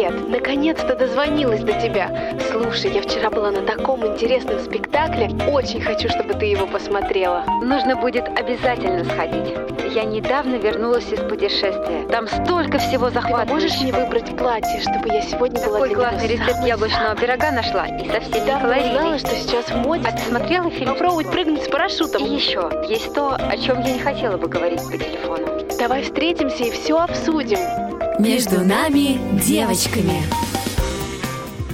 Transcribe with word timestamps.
привет! 0.00 0.28
Наконец-то 0.28 0.94
дозвонилась 0.94 1.60
до 1.60 1.72
тебя. 1.74 2.34
Слушай, 2.50 2.92
я 2.92 3.02
вчера 3.02 3.30
была 3.30 3.50
на 3.50 3.62
таком 3.62 4.06
интересном 4.06 4.58
спектакле. 4.60 5.30
Очень 5.50 5.80
хочу, 5.80 6.08
чтобы 6.08 6.34
ты 6.34 6.46
его 6.46 6.66
посмотрела. 6.66 7.44
Нужно 7.62 7.96
будет 7.96 8.26
обязательно 8.28 9.04
сходить. 9.04 9.54
Я 9.94 10.04
недавно 10.04 10.56
вернулась 10.56 11.10
из 11.12 11.18
путешествия. 11.20 12.06
Там 12.08 12.28
столько 12.28 12.78
всего 12.78 13.10
захватывающего. 13.10 13.54
Можешь 13.54 13.80
мне 13.80 13.92
выбрать 13.92 14.36
платье, 14.36 14.80
чтобы 14.80 15.08
я 15.08 15.22
сегодня 15.22 15.60
была 15.64 15.80
Такой 15.80 15.94
классный 15.94 16.28
рецепт 16.28 16.64
яблочного 16.64 17.16
пирога 17.16 17.50
нашла. 17.50 17.86
И 17.86 18.08
совсем 18.08 18.44
не 18.44 18.50
Да, 18.50 18.56
узнала, 18.56 18.60
калорийный. 18.60 19.18
что 19.18 19.30
сейчас 19.30 19.66
в 19.66 19.76
моде. 19.76 20.08
А 20.08 20.12
ты 20.12 20.22
смотрела 20.22 20.70
фильм? 20.70 20.90
Попробовать 20.90 21.30
прыгнуть 21.30 21.64
с 21.64 21.68
парашютом. 21.68 22.24
И 22.24 22.34
еще, 22.34 22.70
есть 22.88 23.12
то, 23.14 23.34
о 23.34 23.56
чем 23.56 23.80
я 23.80 23.92
не 23.92 23.98
хотела 23.98 24.36
бы 24.36 24.48
говорить 24.48 24.80
по 24.80 24.96
телефону. 24.96 25.46
Давай 25.78 26.02
встретимся 26.02 26.64
и 26.64 26.70
все 26.70 26.98
обсудим. 26.98 27.89
Между 28.20 28.60
нами 28.60 29.18
девочками. 29.40 30.20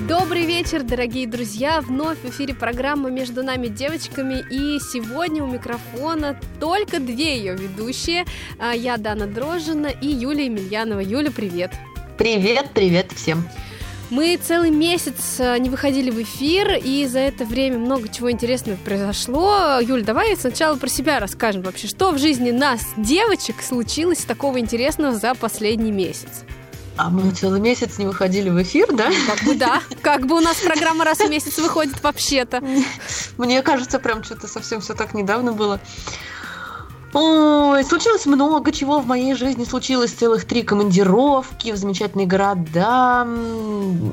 Добрый 0.06 0.44
вечер, 0.44 0.84
дорогие 0.84 1.26
друзья! 1.26 1.80
Вновь 1.80 2.18
в 2.18 2.30
эфире 2.30 2.54
программа 2.54 3.10
«Между 3.10 3.42
нами 3.42 3.66
девочками» 3.66 4.44
и 4.48 4.78
сегодня 4.78 5.42
у 5.42 5.48
микрофона 5.48 6.38
только 6.60 7.00
две 7.00 7.36
ее 7.36 7.56
ведущие. 7.56 8.26
А, 8.60 8.70
Я 8.76 8.96
Дана 8.96 9.26
Дрожжина 9.26 9.88
и 9.88 10.06
Юлия 10.06 10.44
Емельянова. 10.44 11.00
Юля, 11.00 11.32
привет! 11.32 11.72
Привет, 12.16 12.70
привет 12.72 13.10
всем. 13.10 13.42
Мы 14.08 14.38
целый 14.40 14.70
месяц 14.70 15.40
а, 15.40 15.58
не 15.58 15.68
выходили 15.68 16.10
в 16.10 16.22
эфир, 16.22 16.78
и 16.80 17.06
за 17.06 17.18
это 17.18 17.44
время 17.44 17.78
много 17.78 18.08
чего 18.08 18.30
интересного 18.30 18.76
произошло. 18.76 19.80
Юль, 19.80 20.04
давай 20.04 20.36
сначала 20.36 20.76
про 20.76 20.88
себя 20.88 21.18
расскажем 21.18 21.62
вообще, 21.62 21.88
что 21.88 22.12
в 22.12 22.18
жизни 22.18 22.52
нас, 22.52 22.82
девочек, 22.96 23.56
случилось 23.62 24.18
такого 24.18 24.60
интересного 24.60 25.16
за 25.16 25.34
последний 25.34 25.90
месяц. 25.90 26.44
А 26.96 27.10
мы 27.10 27.30
целый 27.32 27.60
месяц 27.60 27.98
не 27.98 28.06
выходили 28.06 28.48
в 28.48 28.62
эфир, 28.62 28.94
да? 28.94 29.10
Как 29.26 29.42
бы 29.44 29.54
да, 29.56 29.82
как 30.02 30.26
бы 30.26 30.36
у 30.36 30.40
нас 30.40 30.56
программа 30.60 31.04
раз 31.04 31.18
в 31.18 31.28
месяц 31.28 31.58
выходит 31.58 32.00
вообще-то. 32.02 32.62
Мне 33.36 33.60
кажется, 33.62 33.98
прям 33.98 34.22
что-то 34.22 34.46
совсем 34.46 34.80
все 34.80 34.94
так 34.94 35.14
недавно 35.14 35.52
было. 35.52 35.80
Ой, 37.18 37.82
случилось 37.82 38.26
много 38.26 38.72
чего 38.72 39.00
в 39.00 39.06
моей 39.06 39.34
жизни. 39.34 39.64
Случилось 39.64 40.10
целых 40.10 40.44
три 40.44 40.62
командировки 40.62 41.72
в 41.72 41.76
замечательные 41.76 42.26
города. 42.26 43.26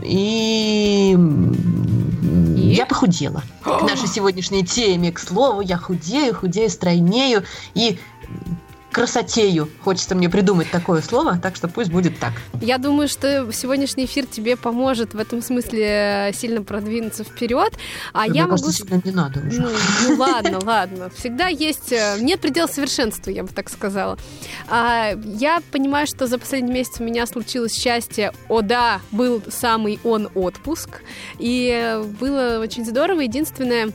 И... 0.03 1.17
И? 2.55 2.61
Я 2.61 2.85
похудела. 2.85 3.43
К 3.61 3.81
нашей 3.81 4.07
сегодняшней 4.13 4.65
теме, 4.65 5.11
к 5.11 5.19
слову, 5.19 5.59
я 5.59 5.77
худею, 5.77 6.33
худею, 6.33 6.69
стройнею 6.69 7.43
и 7.73 7.99
красотею. 8.93 9.67
Хочется 9.83 10.15
мне 10.15 10.29
придумать 10.29 10.71
такое 10.71 11.01
слово, 11.01 11.37
так 11.37 11.55
что 11.55 11.67
пусть 11.67 11.91
будет 11.91 12.17
так. 12.19 12.31
Я 12.61 12.77
думаю, 12.77 13.09
что 13.09 13.51
сегодняшний 13.51 14.05
эфир 14.05 14.25
тебе 14.25 14.55
поможет 14.55 15.13
в 15.13 15.19
этом 15.19 15.41
смысле 15.41 16.29
э, 16.29 16.33
сильно 16.33 16.63
продвинуться 16.63 17.23
вперед. 17.23 17.73
А 18.13 18.25
Мне 18.27 18.39
я 18.39 18.43
могу... 18.43 18.61
кажется, 18.61 18.71
сильно 18.71 19.01
не 19.03 19.11
надо 19.11 19.41
уже. 19.41 19.61
Ну, 19.61 19.69
ну 20.07 20.15
ладно, 20.15 20.59
ладно. 20.63 21.09
Всегда 21.09 21.47
есть... 21.47 21.91
э, 21.91 22.17
Нет 22.21 22.39
предела 22.39 22.67
совершенству, 22.67 23.31
я 23.31 23.43
бы 23.43 23.49
так 23.49 23.69
сказала. 23.69 24.17
А, 24.69 25.13
я 25.25 25.61
понимаю, 25.71 26.07
что 26.07 26.27
за 26.27 26.37
последний 26.37 26.71
месяц 26.71 26.99
у 26.99 27.03
меня 27.03 27.25
случилось 27.25 27.73
счастье. 27.73 28.31
О 28.47 28.61
да, 28.61 29.01
был 29.11 29.41
самый 29.49 29.99
он 30.03 30.29
отпуск. 30.35 31.01
И 31.39 31.69
э, 31.73 32.03
было 32.03 32.59
очень 32.61 32.85
здорово. 32.85 33.21
Единственное, 33.21 33.91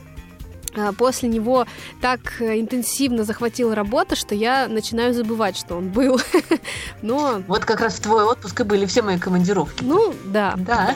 После 0.97 1.29
него 1.29 1.65
так 2.01 2.41
э, 2.41 2.59
интенсивно 2.59 3.23
захватила 3.23 3.75
работа, 3.75 4.15
что 4.15 4.35
я 4.35 4.67
начинаю 4.67 5.13
забывать, 5.13 5.57
что 5.57 5.75
он 5.75 5.89
был. 5.89 6.19
Но, 7.01 7.41
Вот 7.47 7.65
как 7.65 7.81
раз 7.81 7.95
в 7.95 8.01
твой 8.01 8.23
отпуск 8.23 8.59
и 8.61 8.63
были 8.63 8.85
все 8.85 9.01
мои 9.01 9.17
командировки. 9.17 9.83
ну, 9.83 10.13
да. 10.25 10.55
Да. 10.57 10.95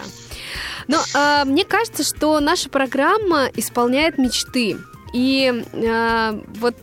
Но 0.88 1.00
а, 1.14 1.46
мне 1.46 1.64
кажется, 1.64 2.04
что 2.04 2.40
наша 2.40 2.70
программа 2.70 3.46
исполняет 3.56 4.18
мечты. 4.18 4.78
И 5.14 5.64
а, 5.74 6.40
вот 6.60 6.76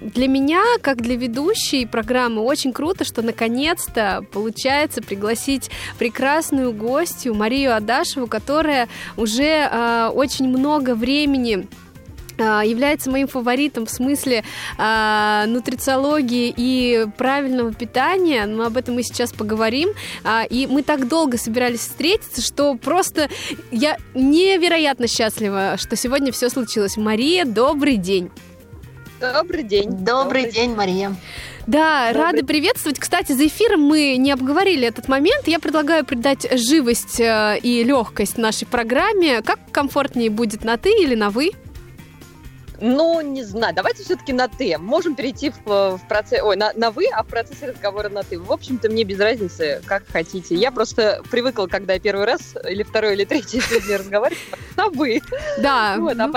для 0.00 0.28
меня, 0.28 0.62
как 0.80 1.02
для 1.02 1.16
ведущей 1.16 1.86
программы, 1.86 2.42
очень 2.42 2.72
круто, 2.72 3.04
что 3.04 3.22
наконец-то 3.22 4.24
получается 4.32 5.02
пригласить 5.02 5.70
прекрасную 5.98 6.72
гостью 6.72 7.34
Марию 7.34 7.74
Адашеву, 7.74 8.26
которая 8.26 8.88
уже 9.16 9.68
а, 9.70 10.10
очень 10.10 10.48
много 10.48 10.94
времени 10.94 11.66
а, 11.66 11.87
является 12.44 13.10
моим 13.10 13.28
фаворитом 13.28 13.86
в 13.86 13.90
смысле 13.90 14.44
а, 14.76 15.46
нутрициологии 15.46 16.52
и 16.56 17.06
правильного 17.16 17.72
питания, 17.72 18.46
но 18.46 18.64
об 18.64 18.76
этом 18.76 18.94
мы 18.94 19.02
сейчас 19.02 19.32
поговорим. 19.32 19.90
А, 20.24 20.44
и 20.48 20.66
мы 20.66 20.82
так 20.82 21.08
долго 21.08 21.38
собирались 21.38 21.80
встретиться, 21.80 22.40
что 22.40 22.74
просто 22.74 23.28
я 23.70 23.96
невероятно 24.14 25.06
счастлива, 25.06 25.76
что 25.78 25.96
сегодня 25.96 26.32
все 26.32 26.48
случилось. 26.48 26.96
Мария, 26.96 27.44
добрый 27.44 27.96
день. 27.96 28.30
Добрый 29.20 29.64
день. 29.64 29.90
Добрый 29.90 30.50
день, 30.50 30.74
Мария. 30.74 31.16
Да, 31.66 32.08
Добрый. 32.12 32.22
рады 32.22 32.44
приветствовать. 32.44 32.98
Кстати, 32.98 33.32
за 33.32 33.46
эфиром 33.46 33.82
мы 33.82 34.16
не 34.16 34.30
обговорили 34.30 34.86
этот 34.86 35.08
момент. 35.08 35.48
Я 35.48 35.58
предлагаю 35.58 36.04
придать 36.04 36.46
живость 36.50 37.20
э, 37.20 37.58
и 37.62 37.82
легкость 37.84 38.38
нашей 38.38 38.66
программе. 38.66 39.42
Как 39.42 39.58
комфортнее 39.70 40.30
будет 40.30 40.64
на 40.64 40.78
ты 40.78 40.90
или 40.90 41.14
на 41.14 41.30
вы? 41.30 41.50
Ну, 42.80 43.20
не 43.20 43.42
знаю, 43.44 43.74
давайте 43.74 44.04
все-таки 44.04 44.32
на 44.32 44.48
«ты». 44.48 44.78
Можем 44.78 45.14
перейти 45.14 45.50
в, 45.50 45.96
в 45.96 46.00
процесс... 46.08 46.40
Ой, 46.42 46.56
на, 46.56 46.72
на 46.74 46.90
«вы», 46.90 47.06
а 47.12 47.22
в 47.22 47.26
процессе 47.26 47.66
разговора 47.66 48.08
на 48.08 48.22
«ты». 48.22 48.38
В 48.38 48.52
общем-то, 48.52 48.88
мне 48.88 49.04
без 49.04 49.18
разницы, 49.18 49.82
как 49.84 50.04
хотите. 50.08 50.54
Я 50.54 50.70
просто 50.70 51.22
привыкла, 51.30 51.66
когда 51.66 51.94
я 51.94 52.00
первый 52.00 52.24
раз, 52.24 52.54
или 52.68 52.82
второй, 52.82 53.14
или 53.14 53.24
третий 53.24 53.60
с 53.60 53.70
людьми 53.70 53.96
разговариваю, 53.96 54.40
на 54.76 54.88
«вы». 54.90 55.20
Да. 55.58 55.96
Вот, 55.98 56.18
а 56.18 56.26
ну, 56.28 56.32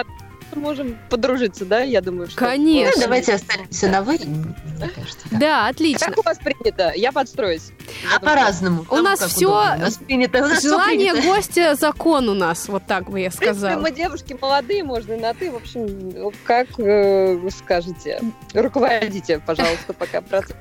потом 0.51 0.63
можем 0.63 0.97
подружиться, 1.09 1.65
да, 1.65 1.81
я 1.81 2.01
думаю, 2.01 2.27
что... 2.29 2.37
Конечно. 2.37 2.91
Ну, 2.95 3.01
давайте 3.01 3.33
останемся 3.33 3.87
на 3.87 4.01
вы, 4.01 4.19
мне 4.19 4.89
кажется. 4.89 5.19
да. 5.31 5.37
Да, 5.39 5.67
отлично. 5.67 6.07
Как 6.07 6.17
у 6.19 6.21
вас 6.23 6.37
принято? 6.37 6.91
Я 6.95 7.11
подстроюсь. 7.11 7.71
А 8.15 8.19
по-разному. 8.19 8.85
У 8.89 8.97
нас 8.97 9.19
как 9.19 9.29
всё- 9.29 9.49
удобно. 9.49 9.75
У 9.75 9.79
нас 9.79 9.97
принято, 9.97 10.37
у 10.39 10.41
нас 10.41 10.59
всё 10.59 10.69
Желание 10.69 11.11
принято. 11.13 11.27
гостя 11.29 11.75
закон 11.75 12.29
у 12.29 12.33
нас, 12.33 12.67
вот 12.67 12.83
так 12.87 13.09
бы 13.09 13.19
я 13.19 13.29
В 13.29 13.37
принципе, 13.37 13.59
сказала. 13.59 13.81
мы 13.81 13.91
девушки 13.91 14.37
молодые, 14.39 14.83
можно 14.83 15.17
на 15.17 15.33
«ты». 15.33 15.51
В 15.51 15.55
общем, 15.55 16.31
как 16.45 16.67
э, 16.79 17.35
вы 17.35 17.49
скажете. 17.51 18.21
Руководите, 18.53 19.39
пожалуйста, 19.45 19.93
пока 19.93 20.21
процесс. 20.21 20.55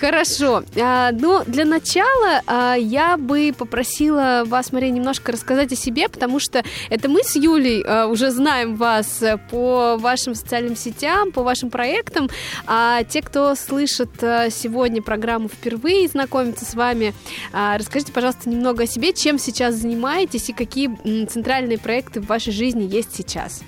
Хорошо. 0.00 0.62
А, 0.80 1.10
ну, 1.12 1.42
для 1.46 1.64
начала 1.64 2.42
а, 2.46 2.74
я 2.74 3.16
бы 3.16 3.54
попросила 3.56 4.42
вас, 4.46 4.72
Мария, 4.72 4.90
немножко 4.90 5.32
рассказать 5.32 5.72
о 5.72 5.76
себе, 5.76 6.08
потому 6.08 6.38
что 6.40 6.62
это 6.90 7.08
мы 7.08 7.22
с 7.22 7.36
Юлей 7.36 7.82
а, 7.86 8.06
уже 8.06 8.30
знаем 8.30 8.76
вас 8.76 9.22
по 9.50 9.96
вашим 9.98 10.34
социальным 10.34 10.76
сетям, 10.76 11.32
по 11.32 11.42
вашим 11.42 11.70
проектам, 11.70 12.28
а 12.66 13.02
те, 13.04 13.22
кто 13.22 13.54
слышит 13.54 14.22
а, 14.22 14.50
сегодня 14.50 15.02
программу 15.02 15.48
впервые 15.48 16.04
и 16.04 16.08
знакомится 16.08 16.64
с 16.64 16.74
вами, 16.74 17.14
а, 17.52 17.76
расскажите, 17.78 18.12
пожалуйста, 18.12 18.48
немного 18.48 18.84
о 18.84 18.86
себе, 18.86 19.12
чем 19.12 19.38
сейчас 19.38 19.74
занимаетесь 19.74 20.48
и 20.48 20.52
какие 20.52 21.26
центральные 21.26 21.78
проекты 21.78 22.20
в 22.20 22.26
вашей 22.26 22.52
жизни 22.52 22.82
есть 22.84 23.14
сейчас. 23.14 23.62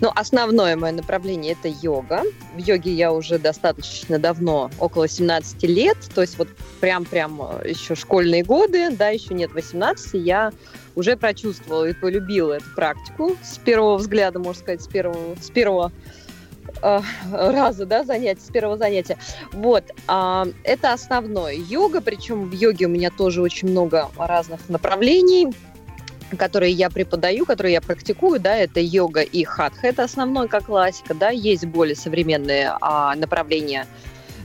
Ну, 0.00 0.10
основное 0.14 0.76
мое 0.76 0.92
направление 0.92 1.52
это 1.52 1.68
йога. 1.68 2.22
В 2.54 2.58
йоге 2.58 2.92
я 2.92 3.12
уже 3.12 3.38
достаточно 3.38 4.18
давно, 4.18 4.70
около 4.78 5.08
17 5.08 5.62
лет, 5.64 5.96
то 6.14 6.20
есть 6.20 6.38
вот 6.38 6.48
прям-прям 6.80 7.40
еще 7.64 7.94
школьные 7.94 8.44
годы, 8.44 8.90
да, 8.90 9.08
еще 9.08 9.34
нет 9.34 9.52
18, 9.52 10.14
я 10.14 10.52
уже 10.94 11.16
прочувствовала 11.16 11.88
и 11.88 11.92
полюбила 11.92 12.54
эту 12.54 12.70
практику 12.74 13.36
с 13.42 13.58
первого 13.58 13.96
взгляда, 13.96 14.38
можно 14.38 14.60
сказать, 14.60 14.82
с 14.82 14.86
первого, 14.86 15.36
с 15.40 15.50
первого 15.50 15.92
э, 16.82 17.00
раза, 17.30 17.86
да, 17.86 18.04
занятия, 18.04 18.40
с 18.40 18.50
первого 18.50 18.76
занятия. 18.76 19.18
Вот, 19.52 19.84
а, 20.06 20.46
это 20.62 20.92
основное. 20.92 21.54
Йога, 21.54 22.00
причем 22.00 22.48
в 22.48 22.52
йоге 22.52 22.86
у 22.86 22.90
меня 22.90 23.10
тоже 23.10 23.42
очень 23.42 23.68
много 23.68 24.08
разных 24.16 24.68
направлений, 24.68 25.52
которые 26.36 26.72
я 26.72 26.90
преподаю, 26.90 27.44
которые 27.44 27.74
я 27.74 27.80
практикую, 27.80 28.40
да, 28.40 28.56
это 28.56 28.80
йога 28.80 29.22
и 29.22 29.44
хатха, 29.44 29.86
это 29.86 30.04
основной 30.04 30.48
как 30.48 30.64
классика, 30.66 31.14
да, 31.14 31.30
есть 31.30 31.66
более 31.66 31.96
современные 31.96 32.72
а, 32.80 33.14
направления 33.14 33.86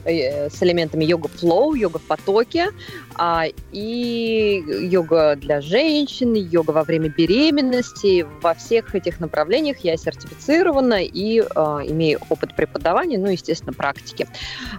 э, 0.04 0.48
с 0.48 0.62
элементами 0.62 1.04
йога 1.04 1.28
флоу, 1.28 1.74
йога 1.74 1.98
в 1.98 2.02
потоке, 2.02 2.68
а, 3.16 3.44
и 3.72 4.64
йога 4.90 5.36
для 5.36 5.60
женщин, 5.60 6.34
йога 6.34 6.70
во 6.70 6.84
время 6.84 7.08
беременности. 7.08 8.26
Во 8.42 8.54
всех 8.54 8.94
этих 8.94 9.20
направлениях 9.20 9.78
я 9.78 9.96
сертифицирована 9.96 11.02
и 11.02 11.42
а, 11.54 11.80
имею 11.86 12.20
опыт 12.28 12.54
преподавания, 12.56 13.18
ну, 13.18 13.28
естественно, 13.28 13.72
практики. 13.72 14.28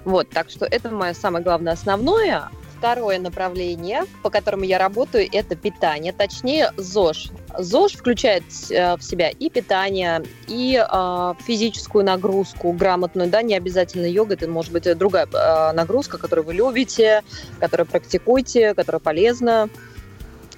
Вот, 0.06 0.30
так 0.30 0.50
что 0.50 0.66
это 0.66 0.90
мое 0.90 1.14
самое 1.14 1.44
главное 1.44 1.74
основное. 1.74 2.50
Второе 2.82 3.20
направление, 3.20 4.06
по 4.24 4.32
которому 4.32 4.64
я 4.64 4.80
работаю, 4.80 5.30
это 5.32 5.56
питание, 5.56 6.12
точнее 6.14 6.74
ЗОЖ. 6.78 7.30
ЗОЖ 7.56 7.94
включает 7.94 8.44
э, 8.72 8.98
в 8.98 9.04
себя 9.04 9.30
и 9.30 9.52
питание, 9.52 10.24
и 10.48 10.84
э, 10.84 11.34
физическую 11.46 12.04
нагрузку 12.04 12.72
грамотную, 12.72 13.30
да, 13.30 13.44
не 13.44 13.54
обязательно 13.54 14.08
йога, 14.08 14.34
это 14.34 14.50
может 14.50 14.72
быть 14.72 14.98
другая 14.98 15.28
э, 15.32 15.74
нагрузка, 15.74 16.18
которую 16.18 16.44
вы 16.48 16.56
любите, 16.56 17.22
которую 17.60 17.86
практикуете, 17.86 18.74
которая 18.74 19.00
полезна 19.00 19.70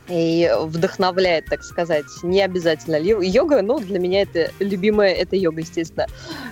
и 0.08 0.52
вдохновляет, 0.60 1.46
так 1.46 1.64
сказать, 1.64 2.06
не 2.24 2.42
обязательно 2.42 2.98
йога, 2.98 3.62
но 3.62 3.80
для 3.80 4.00
меня 4.00 4.24
это 4.24 4.52
любимая, 4.60 5.14
это 5.14 5.36
йога, 5.36 5.62
естественно, 5.62 6.08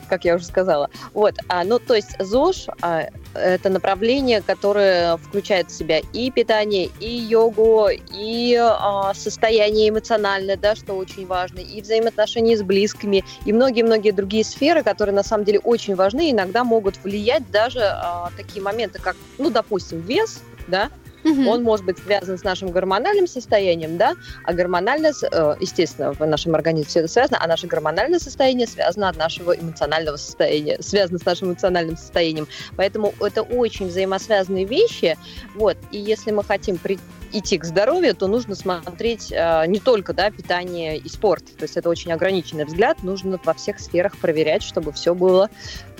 как 0.09 0.25
я 0.25 0.35
уже 0.35 0.45
сказала. 0.45 0.89
Вот, 1.13 1.35
а, 1.49 1.63
ну, 1.63 1.79
то 1.79 1.95
есть 1.95 2.15
ЗОЖ 2.19 2.67
а, 2.81 3.07
это 3.33 3.69
направление, 3.69 4.41
которое 4.41 5.17
включает 5.17 5.69
в 5.69 5.77
себя 5.77 5.99
и 6.13 6.31
питание, 6.31 6.89
и 6.99 7.09
йогу, 7.09 7.89
и 8.13 8.55
а, 8.59 9.13
состояние 9.13 9.89
эмоциональное, 9.89 10.57
да, 10.57 10.75
что 10.75 10.93
очень 10.93 11.25
важно, 11.25 11.59
и 11.59 11.81
взаимоотношения 11.81 12.57
с 12.57 12.61
близкими, 12.61 13.23
и 13.45 13.53
многие-многие 13.53 14.11
другие 14.11 14.43
сферы, 14.43 14.83
которые 14.83 15.15
на 15.15 15.23
самом 15.23 15.43
деле 15.43 15.59
очень 15.59 15.95
важны, 15.95 16.31
иногда 16.31 16.63
могут 16.63 17.03
влиять 17.03 17.49
даже 17.51 17.81
а, 17.83 18.29
такие 18.37 18.61
моменты, 18.61 18.99
как, 18.99 19.15
ну, 19.37 19.49
допустим, 19.49 19.99
вес, 20.01 20.41
да, 20.67 20.89
Угу. 21.23 21.49
Он 21.49 21.63
может 21.63 21.85
быть 21.85 21.97
связан 21.99 22.37
с 22.37 22.43
нашим 22.43 22.71
гормональным 22.71 23.27
состоянием, 23.27 23.97
да, 23.97 24.15
а 24.43 24.53
гормональное, 24.53 25.13
э, 25.31 25.55
естественно, 25.59 26.13
в 26.13 26.19
нашем 26.19 26.55
организме 26.55 26.89
все 26.89 26.99
это 26.99 27.07
связано, 27.09 27.37
а 27.41 27.47
наше 27.47 27.67
гормональное 27.67 28.19
состояние 28.19 28.67
связано 28.67 29.09
от 29.09 29.17
нашего 29.17 29.53
эмоционального 29.53 30.17
состояния, 30.17 30.77
связано 30.81 31.19
с 31.19 31.25
нашим 31.25 31.49
эмоциональным 31.49 31.97
состоянием. 31.97 32.47
Поэтому 32.75 33.13
это 33.19 33.43
очень 33.43 33.87
взаимосвязанные 33.87 34.65
вещи, 34.65 35.17
вот, 35.55 35.77
и 35.91 35.97
если 35.97 36.31
мы 36.31 36.43
хотим 36.43 36.77
при 36.77 36.99
идти 37.33 37.57
к 37.57 37.63
здоровью, 37.63 38.15
то 38.15 38.27
нужно 38.27 38.55
смотреть 38.55 39.31
э, 39.31 39.65
не 39.67 39.79
только 39.79 40.13
да, 40.13 40.29
питание 40.31 40.97
и 40.97 41.07
спорт. 41.07 41.45
То 41.57 41.63
есть 41.63 41.77
это 41.77 41.89
очень 41.89 42.11
ограниченный 42.11 42.65
взгляд. 42.65 43.03
Нужно 43.03 43.39
во 43.43 43.53
всех 43.53 43.79
сферах 43.79 44.17
проверять, 44.17 44.63
чтобы 44.63 44.91
все 44.91 45.15
было 45.15 45.49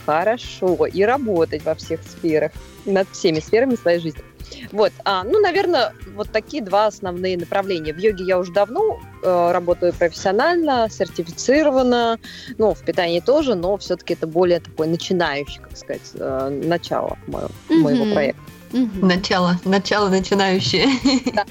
хорошо 0.06 0.86
и 0.86 1.04
работать 1.04 1.64
во 1.64 1.76
всех 1.76 2.02
сферах, 2.04 2.52
над 2.86 3.08
всеми 3.12 3.40
сферами 3.40 3.76
своей 3.76 4.00
жизни. 4.00 4.24
Вот, 4.72 4.92
а, 5.06 5.24
ну, 5.24 5.40
наверное, 5.40 5.94
вот 6.16 6.32
такие 6.32 6.64
два 6.64 6.88
основные 6.88 7.38
направления. 7.38 7.94
В 7.94 7.98
йоге 7.98 8.24
я 8.26 8.40
уже 8.40 8.52
давно 8.52 9.00
э, 9.24 9.52
работаю 9.52 9.94
профессионально, 9.94 10.88
сертифицирована, 10.90 12.20
ну, 12.58 12.74
в 12.74 12.80
питании 12.84 13.20
тоже, 13.20 13.56
но 13.56 13.78
все-таки 13.78 14.14
это 14.14 14.28
более 14.28 14.60
такой 14.60 14.88
начинающий, 14.88 15.62
как 15.62 15.78
сказать, 15.78 16.12
э, 16.16 16.62
начало 16.64 17.18
моего, 17.28 17.50
mm-hmm. 17.70 17.76
моего 17.78 18.14
проекта. 18.14 18.42
Mm-hmm. 18.72 19.06
Начало, 19.06 19.60
начало 19.66 20.10
начинающее. 20.10 20.88
Да. 21.34 21.46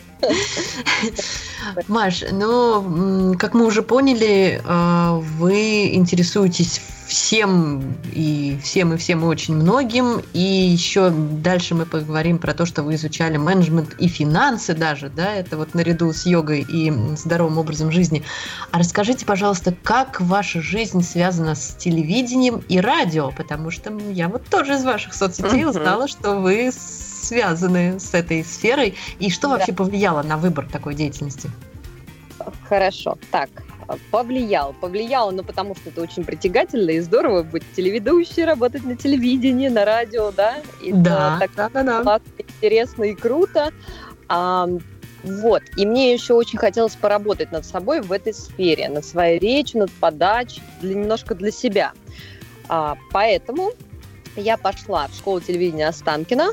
Маш, 1.89 2.25
ну, 2.33 3.35
как 3.39 3.55
мы 3.55 3.67
уже 3.67 3.83
поняли, 3.83 4.61
э, 4.65 5.21
вы 5.39 5.95
интересуетесь 5.95 6.81
всем 7.11 7.97
и 8.13 8.57
всем 8.63 8.95
и 8.95 8.97
всем 8.97 9.25
и 9.25 9.27
очень 9.27 9.55
многим. 9.55 10.23
И 10.33 10.41
еще 10.41 11.11
дальше 11.11 11.75
мы 11.75 11.85
поговорим 11.85 12.39
про 12.39 12.55
то, 12.55 12.65
что 12.65 12.83
вы 12.83 12.95
изучали 12.95 13.37
менеджмент 13.37 13.95
и 13.99 14.07
финансы 14.07 14.75
даже, 14.75 15.11
да, 15.11 15.35
это 15.35 15.57
вот 15.57 15.75
наряду 15.75 16.13
с 16.13 16.25
йогой 16.25 16.65
и 16.69 16.93
здоровым 17.17 17.59
образом 17.59 17.91
жизни. 17.91 18.23
А 18.71 18.79
расскажите, 18.79 19.27
пожалуйста, 19.27 19.75
как 19.83 20.21
ваша 20.21 20.63
жизнь 20.63 21.03
связана 21.03 21.57
с 21.57 21.75
телевидением 21.75 22.63
и 22.69 22.79
радио, 22.79 23.33
потому 23.33 23.73
что 23.73 23.93
я 24.11 24.29
вот 24.29 24.45
тоже 24.47 24.75
из 24.75 24.85
ваших 24.85 25.13
соцсетей 25.13 25.67
узнала, 25.67 26.07
что 26.07 26.37
вы 26.37 26.71
связаны 27.31 28.01
с 28.01 28.13
этой 28.13 28.45
сферой, 28.45 28.97
и 29.21 29.31
что 29.31 29.49
вообще 29.49 29.73
повлияло 29.73 30.23
на 30.25 30.37
выбор 30.37 30.67
такой 30.67 30.97
деятельности? 30.97 31.49
Хорошо. 32.69 33.17
Так, 33.31 33.51
повлиял. 34.11 34.73
Повлиял, 34.81 35.31
ну, 35.31 35.45
потому 35.45 35.77
что 35.77 35.91
это 35.91 36.03
очень 36.03 36.25
притягательно 36.25 36.91
и 36.91 37.01
здорово 37.01 37.45
быть 37.45 37.63
телеведущей, 37.77 38.45
работать 38.45 38.83
на 38.85 38.97
телевидении, 38.97 39.69
на 39.69 39.85
радио, 39.85 40.33
да? 40.33 40.57
И 40.83 40.93
да, 40.93 41.37
так 41.39 41.51
да, 41.55 41.69
да, 41.69 41.83
да. 41.85 42.03
Классно, 42.03 42.33
интересно 42.39 43.05
и 43.05 43.15
круто. 43.15 43.73
А, 44.29 44.69
вот. 45.23 45.63
И 45.77 45.87
мне 45.87 46.13
еще 46.13 46.35
очень 46.35 46.59
хотелось 46.59 46.97
поработать 46.97 47.53
над 47.53 47.65
собой 47.65 48.01
в 48.01 48.11
этой 48.11 48.35
сфере, 48.35 48.89
над 48.89 49.05
своей 49.05 49.39
речью, 49.39 49.81
над 49.81 49.93
подачей, 49.93 50.63
для, 50.81 50.95
немножко 50.95 51.37
для 51.37 51.53
себя. 51.53 51.93
А, 52.69 52.97
поэтому 53.13 53.71
я 54.37 54.57
пошла 54.57 55.09
в 55.09 55.15
школу 55.15 55.41
телевидения 55.41 55.89
Останкина, 55.89 56.51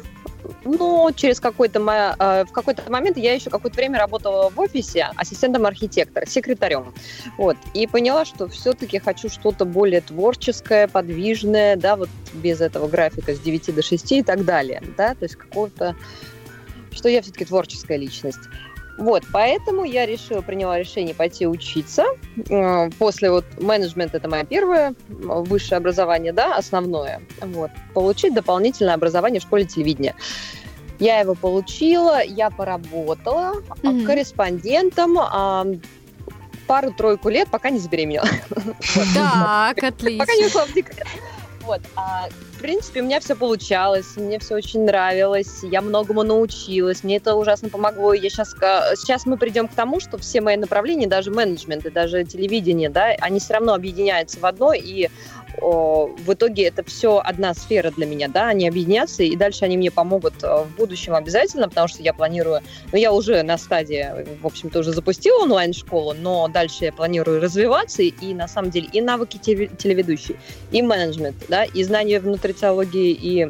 ну, 0.63 1.11
через 1.15 1.39
какой-то 1.39 1.79
э, 1.79 2.45
в 2.45 2.51
какой-то 2.51 2.89
момент 2.91 3.17
я 3.17 3.33
еще 3.33 3.49
какое-то 3.49 3.77
время 3.77 3.99
работала 3.99 4.49
в 4.49 4.59
офисе 4.59 5.09
ассистентом 5.15 5.65
архитектора, 5.65 6.25
секретарем. 6.25 6.93
Вот. 7.37 7.57
И 7.73 7.87
поняла, 7.87 8.25
что 8.25 8.47
все-таки 8.47 8.99
хочу 8.99 9.29
что-то 9.29 9.65
более 9.65 10.01
творческое, 10.01 10.87
подвижное, 10.87 11.75
да, 11.75 11.95
вот 11.95 12.09
без 12.33 12.61
этого 12.61 12.87
графика 12.87 13.33
с 13.33 13.39
9 13.39 13.75
до 13.75 13.81
6 13.81 14.11
и 14.11 14.23
так 14.23 14.45
далее, 14.45 14.81
да, 14.97 15.13
то 15.13 15.23
есть 15.23 15.35
какого-то 15.35 15.95
что 16.91 17.09
я 17.09 17.21
все-таки 17.21 17.45
творческая 17.45 17.97
личность. 17.97 18.39
Вот, 18.97 19.23
поэтому 19.31 19.83
я 19.83 20.05
решила, 20.05 20.41
приняла 20.41 20.79
решение 20.79 21.13
пойти 21.13 21.45
учиться. 21.45 22.05
После 22.97 23.29
вот 23.29 23.45
менеджмент 23.59 24.15
это 24.15 24.27
мое 24.27 24.43
первое 24.43 24.95
высшее 25.07 25.77
образование, 25.77 26.33
да, 26.33 26.55
основное. 26.55 27.21
Вот, 27.41 27.71
получить 27.93 28.33
дополнительное 28.33 28.95
образование 28.95 29.39
в 29.39 29.43
школе 29.43 29.65
телевидения. 29.65 30.15
Я 30.99 31.19
его 31.19 31.35
получила, 31.35 32.23
я 32.23 32.49
поработала 32.49 33.61
mm-hmm. 33.83 34.03
корреспондентом 34.03 35.17
а, 35.19 35.67
пару-тройку 36.65 37.29
лет, 37.29 37.49
пока 37.51 37.69
не 37.69 37.77
забеременела. 37.77 38.27
Так, 39.13 39.83
отлично. 39.83 40.19
Пока 40.25 40.33
не 40.35 40.45
ушла 40.47 40.65
в 40.65 40.73
декрет. 40.73 41.05
Вот. 41.61 41.81
А, 41.95 42.29
в 42.57 42.59
принципе, 42.59 43.01
у 43.01 43.03
меня 43.03 43.19
все 43.19 43.35
получалось, 43.35 44.15
мне 44.15 44.39
все 44.39 44.55
очень 44.55 44.83
нравилось, 44.83 45.59
я 45.61 45.79
многому 45.79 46.23
научилась, 46.23 47.03
мне 47.03 47.17
это 47.17 47.35
ужасно 47.35 47.69
помогло. 47.69 48.13
Я 48.13 48.29
сейчас, 48.29 48.55
сейчас 48.95 49.27
мы 49.27 49.37
придем 49.37 49.67
к 49.67 49.75
тому, 49.75 49.99
что 49.99 50.17
все 50.17 50.41
мои 50.41 50.57
направления, 50.57 51.05
даже 51.05 51.29
менеджмент 51.29 51.85
и 51.85 51.91
даже 51.91 52.23
телевидение, 52.23 52.89
да, 52.89 53.09
они 53.21 53.39
все 53.39 53.53
равно 53.53 53.75
объединяются 53.75 54.39
в 54.39 54.45
одно, 54.45 54.73
и 54.73 55.09
в 55.59 56.33
итоге 56.33 56.67
это 56.67 56.83
все 56.83 57.19
одна 57.23 57.53
сфера 57.53 57.91
для 57.91 58.05
меня, 58.05 58.27
да, 58.27 58.47
они 58.47 58.67
объединятся, 58.67 59.23
и 59.23 59.35
дальше 59.35 59.65
они 59.65 59.77
мне 59.77 59.91
помогут 59.91 60.43
э, 60.43 60.63
в 60.63 60.75
будущем 60.75 61.15
обязательно, 61.15 61.67
потому 61.67 61.87
что 61.87 62.03
я 62.03 62.13
планирую, 62.13 62.61
ну, 62.91 62.97
я 62.97 63.11
уже 63.11 63.41
на 63.43 63.57
стадии, 63.57 64.25
в 64.41 64.45
общем-то, 64.45 64.79
уже 64.79 64.91
запустила 64.91 65.43
онлайн-школу, 65.43 66.13
но 66.13 66.47
дальше 66.47 66.85
я 66.85 66.93
планирую 66.93 67.41
развиваться, 67.41 68.03
и 68.03 68.33
на 68.33 68.47
самом 68.47 68.71
деле 68.71 68.87
и 68.91 69.01
навыки 69.01 69.37
телеведущей, 69.37 70.35
и 70.71 70.81
менеджмент, 70.81 71.35
да, 71.49 71.63
и 71.65 71.83
знания 71.83 72.19
внутрициологии, 72.19 73.11
и 73.11 73.49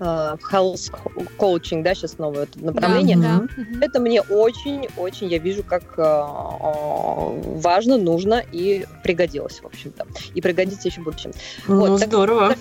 health 0.00 0.90
coaching, 1.38 1.82
да, 1.82 1.94
сейчас 1.94 2.18
новое 2.18 2.48
направление. 2.56 3.16
Да, 3.16 3.42
да. 3.56 3.86
Это 3.86 4.00
мне 4.00 4.22
очень-очень, 4.22 5.28
я 5.28 5.38
вижу, 5.38 5.62
как 5.62 5.82
э, 5.98 6.02
э, 6.02 7.58
важно, 7.58 7.98
нужно 7.98 8.42
и 8.52 8.86
пригодилось, 9.02 9.60
в 9.60 9.66
общем-то. 9.66 10.06
И 10.34 10.40
пригодится 10.40 10.88
еще 10.88 11.02
в 11.02 11.04
будущем. 11.04 11.32
Ну, 11.68 11.86
вот, 11.86 12.00
здорово. 12.00 12.50
Так, 12.50 12.58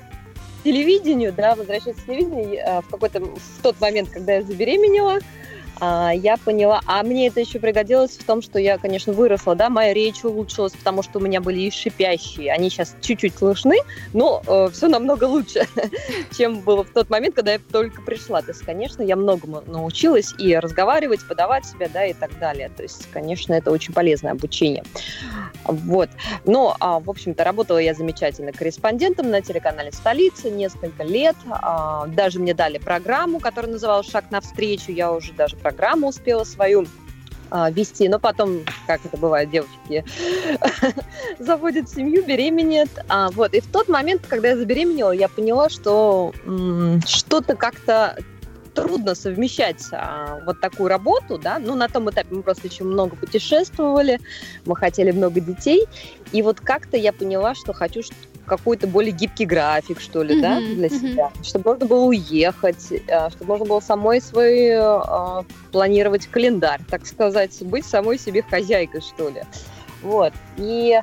телевидению, 0.63 1.33
да, 1.33 1.55
возвращаясь 1.55 1.95
к 1.95 2.05
телевидению, 2.05 2.81
в 2.81 2.89
какой-то 2.89 3.21
в 3.21 3.61
тот 3.63 3.79
момент, 3.79 4.09
когда 4.09 4.33
я 4.33 4.41
забеременела, 4.43 5.19
я 5.81 6.37
поняла, 6.37 6.81
а 6.85 7.03
мне 7.03 7.27
это 7.27 7.39
еще 7.39 7.59
пригодилось 7.59 8.17
в 8.17 8.23
том, 8.23 8.41
что 8.41 8.59
я, 8.59 8.77
конечно, 8.77 9.13
выросла, 9.13 9.55
да, 9.55 9.69
моя 9.69 9.93
речь 9.93 10.23
улучшилась, 10.23 10.73
потому 10.73 11.03
что 11.03 11.19
у 11.19 11.21
меня 11.21 11.41
были 11.41 11.61
и 11.61 11.71
шипящие, 11.71 12.51
они 12.51 12.69
сейчас 12.69 12.95
чуть-чуть 13.01 13.37
слышны, 13.37 13.77
но 14.13 14.41
э, 14.45 14.69
все 14.71 14.87
намного 14.87 15.25
лучше, 15.25 15.67
чем 16.37 16.61
было 16.61 16.83
в 16.83 16.89
тот 16.89 17.09
момент, 17.09 17.35
когда 17.35 17.53
я 17.53 17.59
только 17.71 18.01
пришла. 18.01 18.41
То 18.41 18.51
есть, 18.51 18.61
конечно, 18.63 19.01
я 19.01 19.15
многому 19.15 19.63
научилась 19.65 20.33
и 20.37 20.55
разговаривать, 20.55 21.25
подавать 21.27 21.65
себя, 21.65 21.87
да, 21.93 22.05
и 22.05 22.13
так 22.13 22.37
далее. 22.39 22.69
То 22.75 22.83
есть, 22.83 23.07
конечно, 23.11 23.53
это 23.53 23.71
очень 23.71 23.93
полезное 23.93 24.31
обучение. 24.31 24.83
Вот. 25.65 26.09
Но, 26.45 26.75
а, 26.79 26.99
в 26.99 27.09
общем-то, 27.09 27.43
работала 27.43 27.77
я 27.77 27.93
замечательно 27.93 28.51
корреспондентом 28.51 29.29
на 29.29 29.41
телеканале 29.41 29.91
«Столица» 29.91 30.49
несколько 30.49 31.03
лет. 31.03 31.35
А, 31.49 32.07
даже 32.07 32.39
мне 32.39 32.53
дали 32.53 32.77
программу, 32.77 33.39
которая 33.39 33.71
называлась 33.73 34.09
«Шаг 34.09 34.31
навстречу». 34.31 34.91
Я 34.91 35.11
уже 35.11 35.33
даже 35.33 35.55
программу 35.69 36.07
успела 36.07 36.43
свою 36.43 36.87
а, 37.51 37.69
вести, 37.69 38.09
но 38.09 38.19
потом, 38.19 38.61
как 38.87 39.01
это 39.05 39.17
бывает, 39.17 39.51
девочки 39.51 40.03
заводят 41.39 41.89
семью, 41.89 42.25
беременеют. 42.25 42.89
А, 43.07 43.29
вот. 43.31 43.53
И 43.53 43.59
в 43.59 43.67
тот 43.67 43.87
момент, 43.87 44.23
когда 44.27 44.49
я 44.49 44.57
забеременела, 44.57 45.11
я 45.11 45.29
поняла, 45.29 45.69
что 45.69 46.33
что-то 47.05 47.55
как-то 47.55 48.17
трудно 48.73 49.13
совмещать 49.13 49.83
а, 49.91 50.41
вот 50.45 50.59
такую 50.59 50.89
работу, 50.89 51.37
да, 51.37 51.59
ну, 51.59 51.75
на 51.75 51.87
том 51.87 52.09
этапе 52.09 52.33
мы 52.33 52.43
просто 52.43 52.67
еще 52.67 52.83
много 52.83 53.15
путешествовали, 53.15 54.19
мы 54.65 54.75
хотели 54.75 55.11
много 55.11 55.39
детей, 55.39 55.85
и 56.31 56.41
вот 56.41 56.59
как-то 56.59 56.97
я 56.97 57.13
поняла, 57.13 57.55
что 57.55 57.73
хочу 57.73 58.01
какой-то 58.49 58.87
более 58.87 59.11
гибкий 59.11 59.45
график, 59.45 60.01
что 60.01 60.23
ли, 60.23 60.35
да, 60.41 60.59
Мгм, 60.59 60.75
для 60.75 60.87
мгм. 60.87 60.99
себя. 60.99 61.31
Чтобы 61.43 61.71
можно 61.71 61.85
было 61.85 62.05
уехать, 62.05 62.93
а, 63.09 63.29
чтобы 63.29 63.45
можно 63.45 63.65
было 63.65 63.79
самой 63.79 64.21
свой 64.21 64.71
а, 64.75 65.45
планировать 65.71 66.27
календарь, 66.27 66.81
так 66.89 67.05
сказать, 67.05 67.55
быть 67.61 67.85
самой 67.85 68.19
себе 68.19 68.41
хозяйкой, 68.41 69.01
что 69.01 69.29
ли. 69.29 69.43
Вот. 70.01 70.33
И 70.57 70.99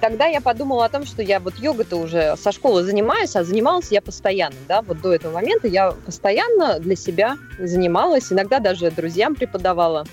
тогда 0.00 0.26
я 0.26 0.40
подумала 0.40 0.86
о 0.86 0.88
том, 0.88 1.04
что 1.04 1.22
я 1.22 1.38
вот 1.40 1.56
йогой-то 1.56 1.96
уже 1.96 2.34
со 2.36 2.52
школы 2.52 2.82
занимаюсь, 2.82 3.36
а 3.36 3.44
занималась 3.44 3.90
я 3.90 4.00
постоянно, 4.00 4.56
да, 4.66 4.82
вот 4.82 5.00
до 5.00 5.12
этого 5.12 5.34
момента 5.34 5.68
я 5.68 5.92
постоянно 5.92 6.78
для 6.80 6.96
себя 6.96 7.36
занималась, 7.58 8.32
иногда 8.32 8.58
даже 8.58 8.90
друзьям 8.90 9.34
преподавала. 9.34 10.06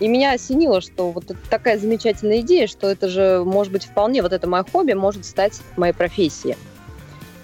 И 0.00 0.08
меня 0.08 0.32
осенило, 0.32 0.80
что 0.80 1.10
вот 1.10 1.24
это 1.30 1.38
такая 1.50 1.78
замечательная 1.78 2.40
идея, 2.40 2.66
что 2.66 2.88
это 2.88 3.08
же, 3.08 3.42
может 3.44 3.72
быть, 3.72 3.84
вполне 3.84 4.22
вот 4.22 4.32
это 4.32 4.48
мое 4.48 4.64
хобби 4.70 4.92
может 4.92 5.24
стать 5.24 5.60
моей 5.76 5.92
профессией. 5.92 6.56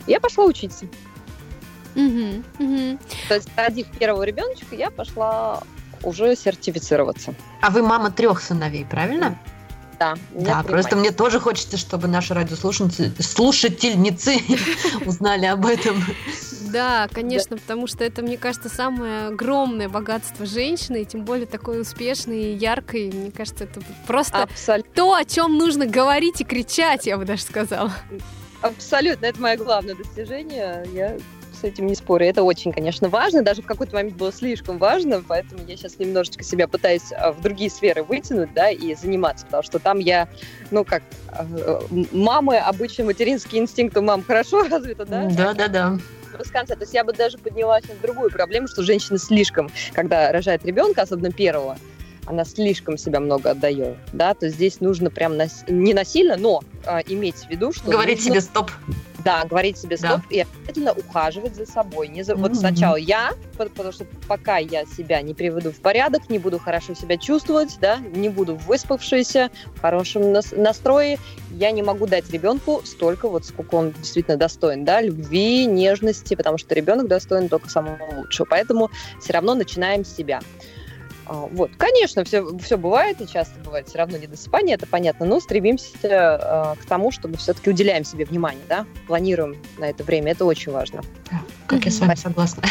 Я 0.06 0.20
пошла 0.20 0.44
учиться. 0.44 0.86
То 1.94 3.34
есть, 3.34 3.48
родив 3.56 3.86
первого 3.98 4.22
ребеночка, 4.24 4.74
я 4.74 4.90
пошла 4.90 5.62
уже 6.02 6.36
сертифицироваться. 6.36 7.34
А 7.60 7.70
вы 7.70 7.82
мама 7.82 8.10
трех 8.10 8.40
сыновей, 8.42 8.84
правильно? 8.84 9.30
Да, 9.30 9.53
Да, 9.98 10.62
три 10.62 10.72
просто 10.72 10.96
мне 10.96 11.10
тоже 11.10 11.40
хочется, 11.40 11.76
чтобы 11.76 12.08
наши 12.08 12.34
радиослушательницы 12.34 13.22
слушательницы 13.22 14.36
узнали 15.06 15.46
об 15.46 15.66
этом. 15.66 16.02
Да, 16.72 17.08
конечно, 17.12 17.56
потому 17.56 17.86
что 17.86 18.02
это, 18.02 18.22
мне 18.22 18.36
кажется, 18.36 18.68
самое 18.68 19.28
огромное 19.28 19.88
богатство 19.88 20.44
женщины, 20.44 21.02
и 21.02 21.04
тем 21.04 21.24
более 21.24 21.46
такой 21.46 21.80
успешной 21.80 22.52
и 22.52 22.56
яркой. 22.56 23.12
Мне 23.12 23.30
кажется, 23.30 23.64
это 23.64 23.80
просто 24.08 24.42
Абсолютно. 24.42 24.92
то, 24.92 25.14
о 25.14 25.24
чем 25.24 25.56
нужно 25.56 25.86
говорить 25.86 26.40
и 26.40 26.44
кричать, 26.44 27.06
я 27.06 27.16
бы 27.16 27.24
даже 27.24 27.42
сказала. 27.42 27.92
Абсолютно, 28.60 29.26
это 29.26 29.40
мое 29.40 29.56
главное 29.56 29.94
достижение. 29.94 30.84
Я 30.92 31.16
с 31.54 31.64
этим 31.64 31.86
не 31.86 31.94
спорю. 31.94 32.26
Это 32.26 32.42
очень, 32.42 32.72
конечно, 32.72 33.08
важно. 33.08 33.42
Даже 33.42 33.62
в 33.62 33.66
какой-то 33.66 33.94
момент 33.94 34.14
было 34.16 34.32
слишком 34.32 34.78
важно, 34.78 35.22
поэтому 35.26 35.60
я 35.66 35.76
сейчас 35.76 35.98
немножечко 35.98 36.42
себя 36.44 36.68
пытаюсь 36.68 37.12
а, 37.12 37.32
в 37.32 37.40
другие 37.40 37.70
сферы 37.70 38.02
вытянуть, 38.02 38.52
да, 38.54 38.70
и 38.70 38.94
заниматься, 38.94 39.44
потому 39.46 39.62
что 39.62 39.78
там 39.78 39.98
я, 39.98 40.28
ну, 40.70 40.84
как 40.84 41.02
м- 41.90 42.06
мамы, 42.12 42.58
обычно 42.58 43.04
материнский 43.04 43.58
инстинкт 43.58 43.96
у 43.96 44.02
мам 44.02 44.22
хорошо 44.22 44.62
развито, 44.68 45.04
да? 45.04 45.28
Да, 45.30 45.54
да, 45.54 45.68
да. 45.68 45.98
С 46.44 46.50
конца. 46.50 46.74
То 46.74 46.80
есть 46.82 46.92
я 46.94 47.04
бы 47.04 47.12
даже 47.12 47.38
подняла 47.38 47.80
сейчас 47.80 47.96
другую 48.02 48.30
проблему, 48.30 48.66
что 48.66 48.82
женщина 48.82 49.18
слишком, 49.18 49.70
когда 49.92 50.32
рожает 50.32 50.64
ребенка, 50.64 51.02
особенно 51.02 51.30
первого, 51.30 51.78
она 52.26 52.44
слишком 52.44 52.96
себя 52.98 53.20
много 53.20 53.50
отдает, 53.50 53.96
да, 54.12 54.34
то 54.34 54.48
здесь 54.48 54.80
нужно 54.80 55.10
прям 55.10 55.36
нас- 55.36 55.64
не 55.68 55.94
насильно, 55.94 56.36
но 56.36 56.62
а, 56.86 57.00
иметь 57.00 57.36
в 57.36 57.50
виду, 57.50 57.72
что 57.72 57.90
Говорить 57.90 58.16
нужно- 58.18 58.30
себе 58.32 58.40
стоп. 58.42 58.70
да, 59.24 59.44
говорить 59.44 59.78
себе 59.78 59.96
Да. 59.96 60.18
стоп 60.18 60.30
и 60.30 60.40
обязательно 60.40 60.92
ухаживать 60.92 61.54
за 61.56 61.64
собой. 61.66 62.08
Не 62.08 62.22
за... 62.22 62.34
Вот 62.36 62.50
Мгм. 62.52 62.60
сначала 62.60 62.96
я, 62.96 63.32
по- 63.56 63.64
потому 63.64 63.92
что 63.92 64.04
пока 64.28 64.58
я 64.58 64.84
себя 64.84 65.22
не 65.22 65.32
приведу 65.34 65.70
в 65.72 65.76
порядок, 65.80 66.28
не 66.28 66.38
буду 66.38 66.58
хорошо 66.58 66.94
себя 66.94 67.16
чувствовать, 67.16 67.78
да, 67.80 67.98
не 67.98 68.28
буду 68.28 68.56
выспавшейся, 68.56 69.50
в 69.76 69.80
хорошем 69.80 70.32
нас- 70.32 70.52
настрое, 70.52 71.18
я 71.52 71.70
не 71.70 71.82
могу 71.82 72.06
дать 72.06 72.30
ребенку 72.30 72.82
столько, 72.84 73.28
вот 73.28 73.44
сколько 73.46 73.76
он 73.76 73.92
действительно 73.92 74.36
достоин, 74.36 74.84
да, 74.84 75.00
любви, 75.00 75.64
нежности, 75.66 76.34
потому 76.34 76.58
что 76.58 76.74
ребенок 76.74 77.06
достоин 77.08 77.48
только 77.48 77.70
самого 77.70 77.98
лучшего. 78.16 78.46
Поэтому 78.48 78.90
все 79.20 79.32
равно 79.32 79.54
начинаем 79.54 80.04
с 80.04 80.14
себя. 80.14 80.40
А, 81.26 81.46
Вот, 81.50 81.70
конечно, 81.76 82.24
все, 82.24 82.56
все 82.58 82.76
бывает, 82.76 83.20
и 83.20 83.26
часто 83.26 83.58
бывает 83.60 83.88
все 83.88 83.98
равно 83.98 84.18
недосыпание, 84.18 84.74
это 84.74 84.86
понятно, 84.86 85.26
но 85.26 85.40
стремимся 85.40 85.88
э, 86.02 86.80
к 86.80 86.84
тому, 86.86 87.10
чтобы 87.10 87.36
все-таки 87.36 87.70
уделяем 87.70 88.04
себе 88.04 88.24
внимание, 88.24 88.64
да, 88.68 88.86
планируем 89.06 89.56
на 89.78 89.88
это 89.88 90.04
время, 90.04 90.32
это 90.32 90.44
очень 90.44 90.72
важно. 90.72 91.02
Как 91.66 91.84
я 91.84 91.90
с 91.90 91.98
вами 91.98 92.14
согласна. 92.14 92.62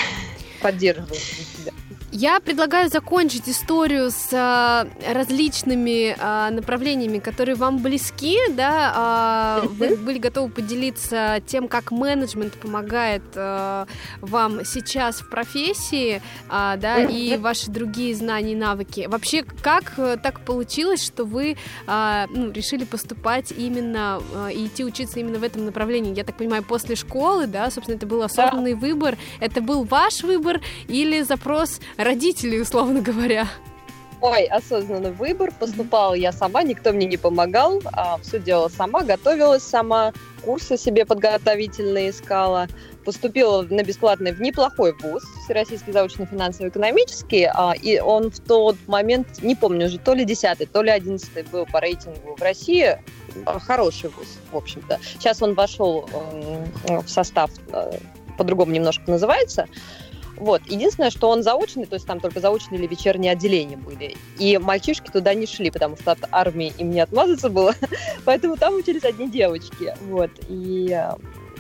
Поддерживаем 0.62 1.14
себя. 1.14 1.74
Я 2.16 2.40
предлагаю 2.40 2.90
закончить 2.90 3.50
историю 3.50 4.12
с 4.12 4.30
а, 4.34 4.88
различными 5.12 6.16
а, 6.20 6.52
направлениями, 6.52 7.18
которые 7.18 7.56
вам 7.56 7.80
близки, 7.80 8.38
да, 8.52 8.94
а, 8.96 9.62
вы 9.68 9.96
были 9.96 10.20
готовы 10.20 10.52
поделиться 10.52 11.42
тем, 11.48 11.68
как 11.68 11.90
менеджмент 11.90 12.54
помогает 12.54 13.24
а, 13.36 13.88
вам 14.22 14.64
сейчас 14.64 15.22
в 15.22 15.30
профессии, 15.32 16.22
а, 16.50 16.78
да, 16.78 17.04
и 17.04 17.36
ваши 17.38 17.72
другие 17.72 18.14
знания 18.14 18.52
и 18.52 18.56
навыки. 18.56 19.08
Вообще, 19.10 19.44
как 19.64 19.96
так 20.22 20.42
получилось, 20.42 21.04
что 21.04 21.26
вы 21.26 21.58
а, 21.88 22.28
ну, 22.30 22.52
решили 22.52 22.84
поступать 22.84 23.52
именно 23.52 24.22
а, 24.36 24.50
и 24.50 24.68
идти 24.68 24.86
учиться 24.86 25.20
именно 25.20 25.40
в 25.40 25.44
этом 25.44 25.66
направлении? 25.66 26.16
Я 26.16 26.24
так 26.24 26.38
понимаю, 26.38 26.62
после 26.62 26.96
школы, 26.96 27.48
да, 27.48 27.72
собственно, 27.72 27.98
это 27.98 28.06
был 28.06 28.22
осознанный 28.22 28.76
выбор. 28.76 29.18
Это 29.40 29.62
был 29.62 29.84
ваш 29.84 30.22
выбор 30.22 30.62
или 30.88 31.24
запрос 31.24 31.80
родителей, 32.04 32.62
условно 32.62 33.02
говоря? 33.02 33.48
Ой, 34.22 34.46
осознанный 34.46 35.12
выбор. 35.12 35.52
Поступала 35.60 36.14
я 36.14 36.32
сама, 36.32 36.64
никто 36.64 36.94
мне 36.94 37.06
не 37.06 37.18
помогал. 37.18 37.82
все 38.22 38.40
делала 38.40 38.70
сама, 38.70 39.04
готовилась 39.04 39.64
сама, 39.64 40.14
курсы 40.46 40.78
себе 40.78 41.06
подготовительные 41.06 42.12
искала. 42.12 42.68
Поступила 43.04 43.64
на 43.64 43.84
бесплатный 43.84 44.32
в 44.32 44.40
неплохой 44.40 44.94
вуз, 44.94 45.24
Всероссийский 45.44 45.92
заочно-финансово-экономический, 45.92 47.50
а, 47.54 47.74
и 47.74 48.00
он 48.00 48.32
в 48.32 48.40
тот 48.40 48.78
момент, 48.88 49.28
не 49.42 49.56
помню 49.56 49.88
уже, 49.88 50.00
то 50.00 50.14
ли 50.14 50.24
10 50.24 50.72
то 50.72 50.82
ли 50.82 50.90
11 50.90 51.50
был 51.50 51.66
по 51.66 51.82
рейтингу 51.82 52.36
в 52.38 52.42
России, 52.42 52.98
А, 53.46 53.60
хороший 53.60 54.10
вуз, 54.12 54.38
в 54.54 54.56
общем-то. 54.56 55.00
Сейчас 55.04 55.42
он 55.42 55.54
вошел 55.54 56.08
в 56.88 57.08
состав, 57.10 57.52
э, 57.74 57.98
по-другому 58.38 58.72
немножко 58.72 59.12
называется, 59.12 59.68
вот. 60.44 60.62
Единственное, 60.66 61.10
что 61.10 61.30
он 61.30 61.42
заочный, 61.42 61.86
то 61.86 61.96
есть 61.96 62.06
там 62.06 62.20
только 62.20 62.42
заочные 62.42 62.80
или 62.80 62.88
вечерние 62.88 63.32
отделения 63.32 63.78
были. 63.78 64.18
И 64.38 64.58
мальчишки 64.58 65.10
туда 65.10 65.34
не 65.34 65.46
шли, 65.46 65.72
потому 65.72 65.96
что 65.96 66.12
от 66.12 66.20
армии 66.32 66.74
им 66.78 66.92
не 66.92 67.00
отмазаться 67.00 67.50
было. 67.50 67.74
Поэтому 68.26 68.58
там 68.58 68.76
учились 68.76 69.06
одни 69.06 69.30
девочки. 69.30 69.96
Вот. 70.10 70.32
И 70.50 71.00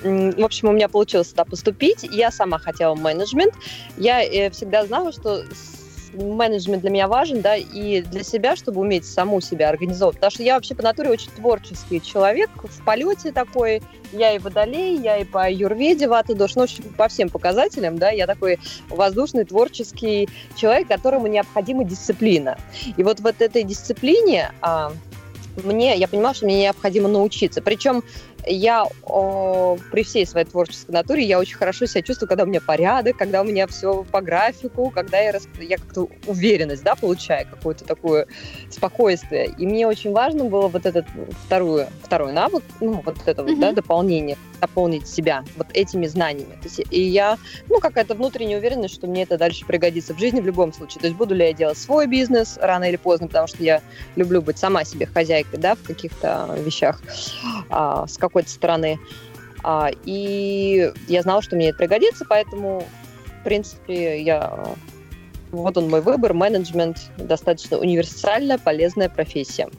в 0.04 0.44
общем, 0.44 0.68
у 0.68 0.72
меня 0.74 0.90
получилось 0.90 1.30
туда 1.30 1.46
поступить. 1.46 2.04
Я 2.04 2.30
сама 2.30 2.60
хотела 2.60 2.94
менеджмент. 2.94 3.54
Я 3.96 4.22
э, 4.22 4.50
всегда 4.50 4.86
знала, 4.86 5.14
что 5.14 5.44
с- 5.46 5.83
менеджмент 6.14 6.82
для 6.82 6.90
меня 6.90 7.08
важен, 7.08 7.42
да, 7.42 7.56
и 7.56 8.02
для 8.02 8.24
себя, 8.24 8.56
чтобы 8.56 8.82
уметь 8.82 9.06
саму 9.06 9.42
себя 9.42 9.70
организовывать. 9.70 10.18
Потому 10.18 10.32
что 10.32 10.44
я 10.44 10.56
вообще 10.56 10.76
по 10.76 10.84
натуре 10.84 11.10
очень 11.10 11.32
творческий 11.32 12.02
человек, 12.02 12.50
в 12.64 12.84
полете 12.84 13.32
такой, 13.32 13.82
я 14.12 14.34
и 14.34 14.40
водолей, 14.40 14.98
я 14.98 15.18
и 15.18 15.24
по 15.24 15.50
юрведе 15.50 16.08
вата 16.08 16.36
дождь, 16.36 16.56
ну, 16.56 16.66
по 16.98 17.08
всем 17.08 17.30
показателям, 17.30 17.98
да, 17.98 18.10
я 18.10 18.28
такой 18.28 18.60
воздушный, 18.90 19.46
творческий 19.46 20.30
человек, 20.56 20.88
которому 20.88 21.28
необходима 21.28 21.84
дисциплина. 21.84 22.58
И 22.96 23.04
вот 23.04 23.20
в 23.20 23.26
этой 23.26 23.64
дисциплине 23.64 24.52
а, 24.62 24.92
мне, 25.64 25.96
я 25.98 26.08
понимала, 26.08 26.34
что 26.34 26.46
мне 26.46 26.62
необходимо 26.62 27.08
научиться. 27.08 27.62
Причем 27.62 28.04
я 28.46 28.86
о, 29.04 29.78
при 29.92 30.04
всей 30.04 30.26
своей 30.26 30.46
творческой 30.46 30.92
натуре, 30.92 31.24
я 31.24 31.40
очень 31.40 31.56
хорошо 31.56 31.86
себя 31.86 32.02
чувствую, 32.02 32.28
когда 32.30 32.44
у 32.44 32.48
меня 32.48 32.62
порядок, 32.62 33.18
когда 33.18 33.42
у 33.42 33.44
меня 33.46 33.68
все 33.68 34.04
по 34.12 34.22
графику, 34.22 34.90
когда 34.90 35.20
я, 35.20 35.32
рас- 35.32 35.48
я 35.60 35.78
как-то 35.78 36.08
уверенность, 36.28 36.84
да, 36.84 36.96
получаю, 36.96 37.46
какое-то 37.50 37.86
такое 37.86 38.28
спокойствие. 38.70 39.52
И 39.58 39.66
мне 39.66 39.88
очень 39.88 40.12
важно 40.12 40.46
было 40.46 40.68
вот 40.68 40.86
этот 40.86 41.06
вторую, 41.46 41.88
второй 42.04 42.34
навык, 42.34 42.64
ну, 42.80 43.02
вот 43.06 43.18
это 43.26 43.44
вот, 43.44 43.60
да, 43.60 43.68
Мгм. 43.68 43.76
дополнение, 43.76 44.38
дополнить 44.62 45.08
себя 45.08 45.44
вот 45.58 45.68
этими 45.74 46.06
знаниями. 46.08 46.54
То 46.54 46.64
есть, 46.68 46.82
и 46.90 47.02
я, 47.02 47.38
ну, 47.70 47.80
какая-то 47.80 48.16
внутренняя 48.16 48.60
уверенность, 48.60 48.94
что 48.94 49.08
мне 49.08 49.24
это 49.24 49.38
дальше 49.38 49.66
пригодится 49.66 50.14
в 50.14 50.20
жизни 50.20 50.40
в 50.42 50.46
любом 50.46 50.74
случае. 50.74 51.02
То 51.02 51.08
есть 51.08 51.18
буду 51.18 51.36
ли 51.36 51.46
я 51.46 51.54
делать 51.54 51.78
свой 51.78 52.08
бизнес 52.08 52.58
рано 52.62 52.86
или 52.90 52.96
поздно, 52.98 53.28
потому 53.28 53.48
что 53.48 53.64
я 53.64 53.82
люблю 54.16 54.42
быть 54.42 54.58
сама 54.58 54.84
себе 54.84 55.06
хозяйкой, 55.06 55.60
да, 55.60 55.76
в 55.76 55.84
каких-то 55.84 56.58
вещах 56.60 57.02
а, 57.70 58.08
с 58.08 58.18
какой-то 58.34 58.50
стороны. 58.50 59.00
А, 59.64 59.90
и 60.06 60.92
я 61.08 61.22
знала, 61.22 61.42
что 61.42 61.56
мне 61.56 61.70
это 61.70 61.78
пригодится, 61.78 62.26
поэтому, 62.28 62.86
в 63.40 63.44
принципе, 63.44 64.22
я... 64.22 64.76
Вот 65.52 65.78
он 65.78 65.88
мой 65.88 66.02
выбор. 66.02 66.34
Менеджмент 66.34 66.98
достаточно 67.18 67.78
универсальная, 67.78 68.58
полезная 68.58 69.08
профессия. 69.08 69.70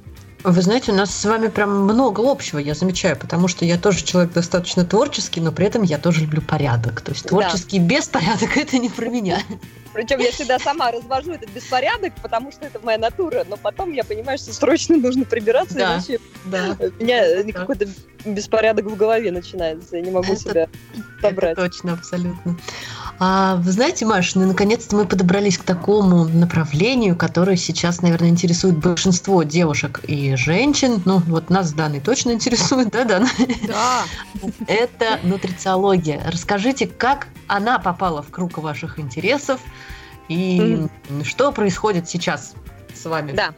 Вы 0.45 0.61
знаете, 0.61 0.93
у 0.93 0.95
нас 0.95 1.11
с 1.15 1.25
вами 1.25 1.49
прям 1.49 1.85
много 1.85 2.21
общего, 2.21 2.59
я 2.59 2.75
замечаю, 2.75 3.17
потому 3.17 3.49
что 3.49 3.65
я 3.65 3.79
тоже 3.79 4.05
человек 4.05 4.33
достаточно 4.35 4.85
творческий, 4.85 5.41
но 5.41 5.53
при 5.53 5.65
этом 5.67 5.83
я 5.83 5.97
тоже 5.97 6.21
люблю 6.21 6.43
порядок. 6.43 7.01
То 7.01 7.13
есть 7.13 7.23
Да. 7.25 7.29
творческий 7.31 7.79
беспорядок 7.79 8.55
это 8.59 8.77
не 8.79 8.91
про 8.91 9.07
меня. 9.09 9.39
Причем 9.95 10.19
я 10.19 10.31
всегда 10.33 10.59
сама 10.59 10.91
развожу 10.91 11.33
этот 11.33 11.49
беспорядок, 11.49 12.13
потому 12.21 12.53
что 12.53 12.67
это 12.67 12.79
моя 12.83 12.99
натура, 12.99 13.47
но 13.49 13.57
потом 13.57 13.93
я 13.93 14.05
понимаю, 14.05 14.37
что 14.37 14.53
срочно 14.53 14.97
нужно 14.99 15.25
прибираться, 15.25 15.77
Да. 15.77 15.95
иначе 15.95 16.21
Да. 16.45 16.77
у 16.79 17.03
меня 17.03 17.25
Это 17.25 17.45
так. 17.53 17.57
какой-то 17.63 17.87
беспорядок 18.27 18.85
в 18.85 18.97
голове 18.97 19.31
начинается, 19.33 19.97
я 19.97 20.03
не 20.03 20.11
могу 20.11 20.33
Это- 20.35 20.43
себя 20.43 20.61
Это 20.63 21.03
собрать. 21.23 21.57
точно, 21.57 21.95
абсолютно. 21.95 22.57
А, 23.21 23.57
вы 23.57 23.71
знаете, 23.71 24.05
Маш, 24.05 24.35
ну, 24.35 24.47
наконец-то 24.47 24.97
мы 24.97 25.07
подобрались 25.07 25.57
к 25.57 25.63
такому 25.63 26.25
направлению, 26.25 27.17
которое 27.17 27.57
сейчас, 27.57 28.03
наверное, 28.03 28.29
интересует 28.29 28.79
большинство 28.79 29.43
девушек 29.45 30.01
и 30.03 30.35
женщин. 30.35 31.01
Ну, 31.05 31.19
вот 31.27 31.49
нас 31.49 31.73
Даны 31.73 32.01
точно 32.01 32.33
интересует, 32.33 32.91
да, 32.91 33.05
Дана? 33.05 33.29
Да. 33.67 34.03
Это 34.67 35.21
нутрициология. 35.23 36.23
Расскажите, 36.27 36.87
как 36.87 37.29
она 37.47 37.79
попала 37.79 38.23
в 38.23 38.31
круг 38.31 38.59
ваших 38.59 38.99
интересов 38.99 39.61
и 40.29 40.87
что 41.23 41.53
происходит 41.53 42.09
сейчас 42.09 42.55
с 42.95 43.05
вами? 43.05 43.33
Да. 43.33 43.55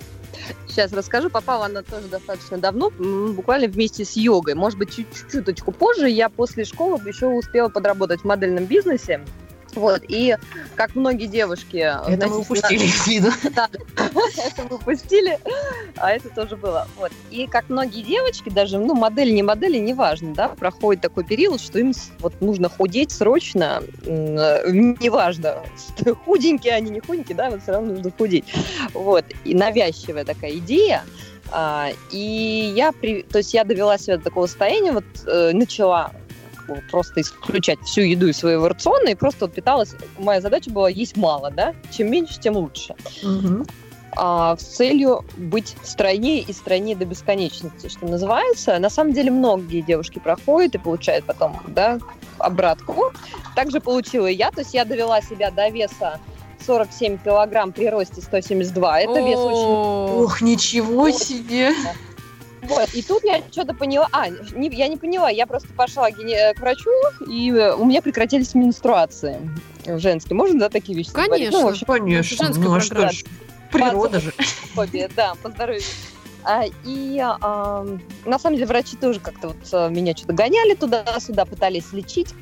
Сейчас 0.69 0.93
расскажу. 0.93 1.31
Попала 1.31 1.67
она 1.67 1.83
тоже 1.83 2.09
достаточно 2.09 2.59
давно, 2.59 2.91
буквально 2.91 3.69
вместе 3.69 4.05
с 4.05 4.17
йогой. 4.17 4.55
Может 4.55 4.79
быть, 4.79 4.95
чуть-чуточку 4.95 5.73
позже. 5.73 6.11
Я 6.11 6.29
после 6.29 6.65
школы 6.65 7.01
еще 7.07 7.27
успела 7.27 7.69
подработать 7.69 8.21
в 8.21 8.25
модельном 8.25 8.67
бизнесе. 8.67 9.23
Вот, 9.77 10.03
и 10.09 10.37
как 10.75 10.95
многие 10.95 11.27
девушки... 11.27 11.77
Это 11.77 12.29
мы 12.29 12.39
упустили 12.39 12.85
из 12.85 13.07
виду. 13.07 13.29
Да, 13.55 13.69
это 13.95 14.63
мы 14.69 14.77
упустили, 14.77 15.39
а 15.97 16.13
это 16.13 16.31
тоже 16.31 16.57
было. 16.57 16.89
Вот. 16.97 17.13
И 17.31 17.47
как 17.47 17.69
многие 17.69 18.03
девочки, 18.03 18.49
даже, 18.49 18.79
ну, 18.79 18.95
модели, 18.95 19.31
не 19.31 19.43
модели, 19.43 19.79
неважно, 19.79 20.35
да, 20.35 20.49
проходит 20.49 21.03
такой 21.03 21.25
период, 21.25 21.61
что 21.61 21.79
им 21.79 21.93
вот 22.21 22.41
нужно 22.41 22.69
худеть 22.69 23.13
срочно, 23.13 23.83
неважно, 24.05 25.63
худенькие 26.25 26.75
они, 26.75 26.91
не 26.91 27.01
худенькие, 27.01 27.37
да, 27.37 27.51
вот 27.51 27.63
все 27.63 27.73
равно 27.73 27.95
нужно 27.95 28.11
худеть. 28.17 28.47
Вот, 28.95 29.27
и 29.45 29.55
навязчивая 29.55 30.25
такая 30.25 30.53
идея, 30.53 31.05
а, 31.53 31.91
и 32.11 32.73
я, 32.75 32.93
при, 32.93 33.23
то 33.23 33.39
есть 33.39 33.55
я 33.55 33.65
довела 33.65 33.99
себя 33.99 34.17
до 34.17 34.25
такого 34.25 34.47
состояния, 34.47 34.93
вот 34.93 35.05
э, 35.27 35.53
начала 35.53 36.13
просто 36.91 37.21
исключать 37.21 37.81
всю 37.81 38.03
еду 38.03 38.29
из 38.29 38.39
своего 38.39 38.69
рациона 38.69 39.09
и 39.11 39.15
просто 39.15 39.47
вот 39.47 39.55
питалась. 39.55 39.95
Моя 40.19 40.41
задача 40.41 40.71
была 40.71 40.89
есть 40.89 41.17
мало, 41.17 41.51
да? 41.51 41.75
Чем 41.91 42.11
меньше, 42.11 42.41
тем 42.41 42.57
лучше. 42.57 42.95
Угу. 43.23 43.67
А, 44.19 44.57
с 44.57 44.63
целью 44.63 45.25
быть 45.37 45.77
стройнее 45.83 46.41
и 46.41 46.53
стройнее 46.53 46.97
до 46.97 47.05
бесконечности, 47.05 47.89
что 47.89 48.07
называется. 48.07 48.79
На 48.79 48.89
самом 48.89 49.13
деле 49.13 49.31
многие 49.31 49.83
девушки 49.83 50.19
проходят 50.19 50.75
и 50.75 50.79
получают 50.79 51.27
потом, 51.27 51.61
да, 51.69 51.99
обратку. 52.39 53.13
Также 53.55 53.81
получила 53.81 54.27
я, 54.27 54.51
то 54.51 54.61
есть 54.61 54.73
я 54.73 54.85
довела 54.85 55.21
себя 55.21 55.51
до 55.51 55.69
веса 55.69 56.19
47 56.67 57.19
килограмм 57.19 57.73
при 57.73 57.89
росте 57.89 58.23
172. 58.23 59.01
Это 59.01 59.21
вес 59.21 59.39
очень... 59.39 60.25
Ох, 60.25 60.41
ничего 60.41 61.11
себе! 61.11 61.73
Вот, 62.63 62.89
и 62.95 63.03
тут 63.03 63.23
я 63.25 63.43
что-то 63.51 63.75
поняла. 63.75 64.09
А, 64.13 64.29
не, 64.29 64.69
я 64.69 64.89
не 64.89 64.97
поняла, 64.97 65.31
я 65.31 65.47
просто 65.47 65.69
пошла 65.77 66.09
э, 66.11 66.55
к 66.55 66.61
врачу, 66.61 66.91
и 67.29 67.51
э, 67.51 67.75
у 67.75 67.85
меня 67.85 68.03
прекратились 68.03 68.55
менструации 68.55 69.39
женские. 69.87 70.37
Можно, 70.37 70.61
да, 70.61 70.69
такие 70.69 70.97
вещи 70.97 71.13
Конечно, 71.13 71.29
говорить? 71.29 71.53
Ну, 71.53 71.69
общем, 71.69 71.87
конечно. 71.87 72.49
Ну, 72.57 72.75
а 72.75 72.81
что 72.81 73.11
ж, 73.11 73.25
природа 73.71 74.21
же. 74.21 74.33
Да, 75.15 75.35
по 75.43 75.51
здоровью. 75.51 75.83
А, 76.49 76.65
и 76.85 77.21
а, 77.21 77.85
на 78.25 78.39
самом 78.39 78.55
деле 78.55 78.69
врачи 78.69 78.97
тоже 78.97 79.19
как-то 79.19 79.49
вот 79.49 79.57
а, 79.73 79.89
меня 79.89 80.15
что-то 80.17 80.33
гоняли 80.33 80.75
туда-сюда, 80.75 81.45
пытались 81.45 81.93
лечить, 81.93 82.33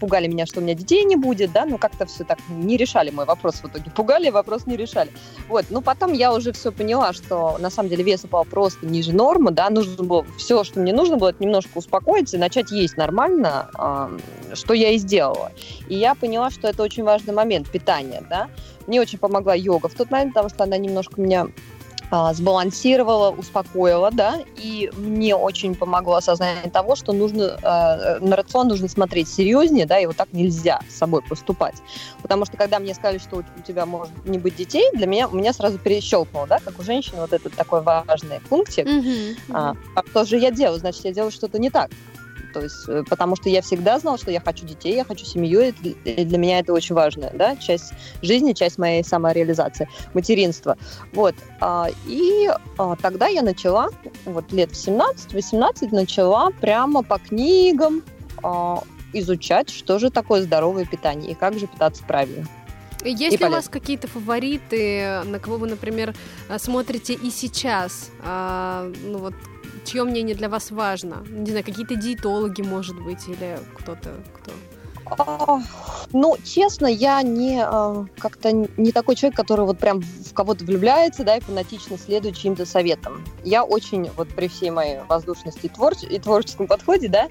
пугали 0.00 0.26
меня, 0.26 0.46
что 0.46 0.60
у 0.60 0.62
меня 0.62 0.72
детей 0.72 1.04
не 1.04 1.16
будет, 1.16 1.52
да, 1.52 1.66
но 1.66 1.76
как-то 1.76 2.06
все 2.06 2.24
так 2.24 2.38
не 2.48 2.78
решали 2.78 3.10
мой 3.10 3.26
вопрос 3.26 3.56
в 3.56 3.66
итоге. 3.66 3.90
Пугали, 3.94 4.30
вопрос 4.30 4.66
не 4.66 4.76
решали. 4.76 5.10
Вот, 5.48 5.66
ну 5.68 5.82
потом 5.82 6.14
я 6.14 6.32
уже 6.32 6.52
все 6.52 6.72
поняла, 6.72 7.12
что 7.12 7.58
на 7.58 7.68
самом 7.68 7.90
деле 7.90 8.04
вес 8.04 8.24
упал 8.24 8.46
просто 8.46 8.86
ниже 8.86 9.12
нормы, 9.12 9.50
да, 9.50 9.68
нужно 9.68 10.02
было 10.02 10.24
все, 10.38 10.64
что 10.64 10.80
мне 10.80 10.94
нужно 10.94 11.18
было, 11.18 11.28
это 11.28 11.42
немножко 11.42 11.76
успокоиться 11.76 12.38
и 12.38 12.40
начать 12.40 12.70
есть 12.70 12.96
нормально, 12.96 14.18
что 14.54 14.72
я 14.72 14.92
и 14.92 14.96
сделала. 14.96 15.52
И 15.88 15.94
я 15.94 16.14
поняла, 16.14 16.50
что 16.50 16.68
это 16.68 16.82
очень 16.82 17.04
важный 17.04 17.34
момент 17.34 17.70
питания, 17.70 18.24
да. 18.30 18.48
Мне 18.86 19.00
очень 19.00 19.18
помогла 19.18 19.54
йога 19.54 19.88
в 19.88 19.94
тот 19.94 20.10
момент, 20.10 20.32
потому 20.32 20.48
что 20.48 20.64
она 20.64 20.78
немножко 20.78 21.20
меня 21.20 21.48
сбалансировала, 22.10 23.30
успокоила, 23.30 24.10
да, 24.12 24.38
и 24.56 24.90
мне 24.96 25.34
очень 25.34 25.74
помогло 25.74 26.14
осознание 26.14 26.70
того, 26.70 26.96
что 26.96 27.12
нужно 27.12 27.58
э, 27.60 28.18
на 28.20 28.36
рацион 28.36 28.68
нужно 28.68 28.88
смотреть 28.88 29.28
серьезнее, 29.28 29.86
да, 29.86 29.98
и 29.98 30.06
вот 30.06 30.16
так 30.16 30.28
нельзя 30.32 30.80
с 30.88 30.96
собой 30.96 31.22
поступать, 31.22 31.76
потому 32.22 32.44
что 32.44 32.56
когда 32.56 32.78
мне 32.78 32.94
сказали, 32.94 33.18
что 33.18 33.36
у 33.38 33.62
тебя 33.62 33.86
может 33.86 34.12
не 34.24 34.38
быть 34.38 34.56
детей, 34.56 34.88
для 34.92 35.06
меня 35.06 35.28
у 35.28 35.34
меня 35.34 35.52
сразу 35.52 35.78
перещелкнуло, 35.78 36.46
да, 36.46 36.60
как 36.60 36.78
у 36.78 36.82
женщины 36.82 37.20
вот 37.20 37.32
этот 37.32 37.54
такой 37.54 37.82
важный 37.82 38.40
пунктик, 38.48 38.86
mm-hmm. 38.86 39.36
а, 39.52 39.74
а 39.94 40.02
что 40.08 40.24
же 40.24 40.38
я 40.38 40.50
делаю, 40.50 40.78
значит 40.78 41.04
я 41.04 41.12
делаю 41.12 41.32
что-то 41.32 41.58
не 41.58 41.70
так, 41.70 41.90
то 42.52 42.62
есть, 42.62 42.88
э, 42.88 43.04
потому 43.08 43.36
что 43.36 43.48
я 43.48 43.62
всегда 43.62 43.98
знала, 43.98 44.18
что 44.18 44.30
я 44.30 44.40
хочу 44.40 44.64
детей, 44.64 44.94
я 44.94 45.04
хочу 45.04 45.24
семью, 45.24 45.74
и 45.82 46.24
для 46.24 46.38
меня 46.38 46.60
это 46.60 46.72
очень 46.72 46.94
важная 46.94 47.30
да, 47.34 47.56
часть 47.56 47.92
жизни, 48.22 48.52
часть 48.52 48.78
моей 48.78 49.04
самореализации, 49.04 49.88
материнства. 50.14 50.76
Вот. 51.12 51.34
А, 51.60 51.88
и 52.06 52.48
а, 52.78 52.96
тогда 52.96 53.26
я 53.26 53.42
начала, 53.42 53.90
вот 54.24 54.52
лет 54.52 54.70
в 54.70 54.74
17-18 54.74 55.88
начала 55.92 56.50
прямо 56.60 57.02
по 57.02 57.18
книгам 57.18 58.02
а, 58.42 58.82
изучать, 59.12 59.70
что 59.70 59.98
же 59.98 60.10
такое 60.10 60.42
здоровое 60.42 60.86
питание 60.86 61.32
и 61.32 61.34
как 61.34 61.58
же 61.58 61.66
питаться 61.66 62.02
правильно. 62.04 62.46
Есть 63.04 63.38
ли 63.38 63.46
у 63.46 63.50
вас 63.50 63.68
какие-то 63.68 64.08
фавориты, 64.08 65.22
на 65.24 65.38
кого 65.38 65.58
вы, 65.58 65.68
например, 65.68 66.14
смотрите 66.58 67.12
и 67.14 67.30
сейчас? 67.30 68.10
А, 68.24 68.90
ну 69.04 69.18
вот 69.18 69.34
чье 69.86 70.04
мнение 70.04 70.34
для 70.34 70.48
вас 70.48 70.70
важно? 70.70 71.24
Не 71.28 71.50
знаю, 71.50 71.64
какие-то 71.64 71.96
диетологи, 71.96 72.62
может 72.62 73.00
быть, 73.02 73.26
или 73.28 73.58
кто-то, 73.74 74.10
кто? 74.34 74.52
А, 75.08 75.60
ну, 76.12 76.36
честно, 76.44 76.86
я 76.86 77.22
не 77.22 77.62
а, 77.62 78.06
как-то 78.18 78.50
не 78.52 78.90
такой 78.90 79.14
человек, 79.14 79.36
который 79.36 79.64
вот 79.64 79.78
прям 79.78 80.00
в 80.00 80.32
кого-то 80.34 80.64
влюбляется, 80.64 81.22
да, 81.22 81.36
и 81.36 81.40
фанатично 81.40 81.96
следует 81.96 82.36
чьим-то 82.36 82.66
советам. 82.66 83.24
Я 83.44 83.62
очень, 83.62 84.10
вот 84.16 84.28
при 84.28 84.48
всей 84.48 84.70
моей 84.70 84.98
воздушности 85.08 85.70
и 86.10 86.18
творческом 86.18 86.66
подходе, 86.66 87.08
да, 87.08 87.28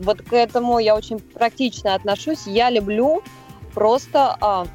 вот 0.00 0.22
к 0.22 0.32
этому 0.32 0.80
я 0.80 0.96
очень 0.96 1.20
практично 1.20 1.94
отношусь. 1.94 2.46
Я 2.46 2.70
люблю 2.70 3.22
просто 3.72 4.36
а, 4.40 4.66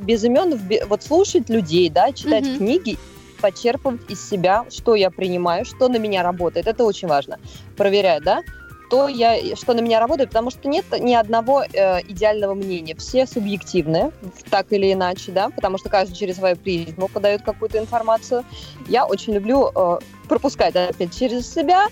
без 0.00 0.24
имен 0.24 0.60
вот 0.88 1.02
слушать 1.02 1.48
людей, 1.48 1.90
да, 1.90 2.12
читать 2.12 2.44
mm-hmm. 2.44 2.56
книги 2.58 2.98
почерпывать 3.40 4.00
из 4.08 4.28
себя, 4.28 4.64
что 4.70 4.94
я 4.94 5.10
принимаю, 5.10 5.64
что 5.64 5.88
на 5.88 5.96
меня 5.96 6.22
работает. 6.22 6.66
Это 6.66 6.84
очень 6.84 7.08
важно. 7.08 7.38
Проверять, 7.76 8.22
да? 8.22 8.42
то 8.90 9.08
я, 9.08 9.54
что 9.56 9.74
на 9.74 9.80
меня 9.80 10.00
работает, 10.00 10.30
потому 10.30 10.50
что 10.50 10.68
нет 10.68 10.84
ни 10.98 11.14
одного 11.14 11.62
э, 11.62 12.00
идеального 12.08 12.54
мнения. 12.54 12.94
Все 12.94 13.26
субъективны, 13.26 14.12
так 14.50 14.72
или 14.72 14.92
иначе, 14.92 15.32
да, 15.32 15.50
потому 15.50 15.78
что 15.78 15.88
каждый 15.88 16.14
через 16.14 16.36
свою 16.36 16.56
призму 16.56 17.08
подает 17.08 17.42
какую-то 17.42 17.78
информацию. 17.78 18.44
Я 18.88 19.04
очень 19.04 19.34
люблю 19.34 19.70
э, 19.74 19.98
пропускать 20.28 20.74
опять 20.74 21.16
через 21.16 21.52
себя, 21.52 21.88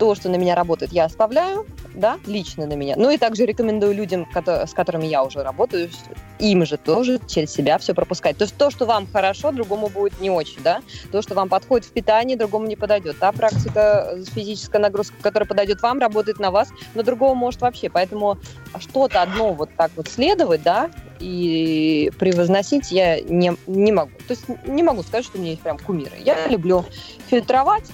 то, 0.00 0.14
что 0.14 0.30
на 0.30 0.36
меня 0.36 0.54
работает, 0.54 0.94
я 0.94 1.04
оставляю, 1.04 1.66
да, 1.94 2.18
лично 2.24 2.66
на 2.66 2.72
меня. 2.72 2.94
Ну 2.96 3.10
и 3.10 3.18
также 3.18 3.44
рекомендую 3.44 3.94
людям, 3.94 4.26
с 4.34 4.72
которыми 4.72 5.04
я 5.04 5.22
уже 5.22 5.42
работаю, 5.42 5.90
им 6.38 6.64
же 6.64 6.78
тоже 6.78 7.20
через 7.28 7.52
себя 7.52 7.76
все 7.76 7.92
пропускать. 7.92 8.38
То 8.38 8.44
есть 8.44 8.56
то, 8.56 8.70
что 8.70 8.86
вам 8.86 9.06
хорошо, 9.06 9.52
другому 9.52 9.88
будет 9.88 10.18
не 10.18 10.30
очень, 10.30 10.62
да. 10.62 10.80
То, 11.12 11.20
что 11.20 11.34
вам 11.34 11.50
подходит 11.50 11.86
в 11.86 11.92
питании, 11.92 12.34
другому 12.34 12.66
не 12.66 12.76
подойдет. 12.76 13.18
Та 13.18 13.30
практика, 13.32 14.12
э, 14.12 14.24
физическая 14.24 14.80
нагрузка, 14.80 15.16
которая 15.20 15.46
подойдет 15.46 15.82
вам, 15.82 15.98
работает 15.98 16.38
на 16.38 16.50
вас, 16.50 16.70
но 16.94 17.02
другого 17.02 17.34
может 17.34 17.60
вообще. 17.60 17.90
Поэтому 17.90 18.38
что-то 18.78 19.20
одно 19.20 19.52
вот 19.52 19.68
так 19.76 19.90
вот 19.96 20.08
следовать, 20.08 20.62
да, 20.62 20.88
и 21.18 22.10
превозносить 22.18 22.90
я 22.90 23.20
не, 23.20 23.54
не 23.66 23.92
могу. 23.92 24.12
То 24.26 24.30
есть 24.32 24.44
не 24.66 24.82
могу 24.82 25.02
сказать, 25.02 25.26
что 25.26 25.36
у 25.36 25.42
меня 25.42 25.50
есть 25.50 25.62
прям 25.62 25.78
кумиры. 25.78 26.16
Я 26.24 26.46
люблю 26.48 26.86
фильтровать, 27.28 27.84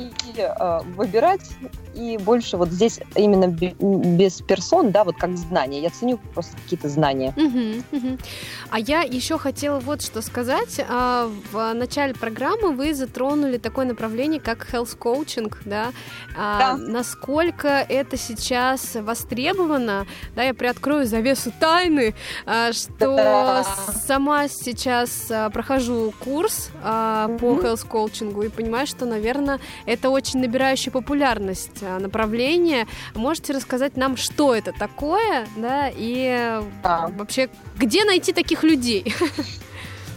и 0.00 0.12
э, 0.36 0.80
выбирать, 0.96 1.50
и 1.94 2.18
больше 2.18 2.56
вот 2.56 2.70
здесь 2.70 3.00
именно 3.14 3.46
без 3.48 4.40
персон, 4.42 4.90
да, 4.90 5.04
вот 5.04 5.16
как 5.16 5.36
знания. 5.36 5.80
Я 5.80 5.90
ценю 5.90 6.18
просто 6.34 6.56
какие-то 6.56 6.88
знания. 6.88 7.34
Угу, 7.36 7.96
угу. 7.96 8.18
А 8.70 8.78
я 8.78 9.02
еще 9.02 9.38
хотела 9.38 9.80
вот 9.80 10.02
что 10.02 10.22
сказать. 10.22 10.80
А, 10.88 11.30
в 11.52 11.72
начале 11.74 12.14
программы 12.14 12.72
вы 12.72 12.94
затронули 12.94 13.58
такое 13.58 13.86
направление, 13.86 14.40
как 14.40 14.68
health 14.72 14.96
coaching, 14.98 15.52
да? 15.64 15.92
А, 16.36 16.76
да. 16.76 16.76
Насколько 16.76 17.84
это 17.88 18.16
сейчас 18.16 18.94
востребовано, 18.94 20.06
да, 20.36 20.44
я 20.44 20.54
приоткрою 20.54 21.06
завесу 21.06 21.52
тайны, 21.58 22.14
а, 22.46 22.72
что 22.72 23.16
да. 23.16 23.64
сама 24.06 24.48
сейчас 24.48 25.30
прохожу 25.52 26.12
курс 26.22 26.70
по 26.82 27.28
health 27.40 27.86
coaching 27.88 28.46
и 28.46 28.48
понимаю, 28.48 28.86
что, 28.86 29.06
наверное, 29.06 29.58
это 29.86 30.10
очень 30.10 30.40
набирающая 30.40 30.92
популярность 30.92 31.79
а, 31.82 31.98
направление. 31.98 32.86
Можете 33.14 33.52
рассказать 33.52 33.96
нам, 33.96 34.16
что 34.16 34.54
это 34.54 34.72
такое, 34.72 35.46
да, 35.56 35.90
и 35.94 36.60
да. 36.82 37.10
вообще, 37.16 37.48
где 37.76 38.04
найти 38.04 38.32
таких 38.32 38.62
людей? 38.62 39.14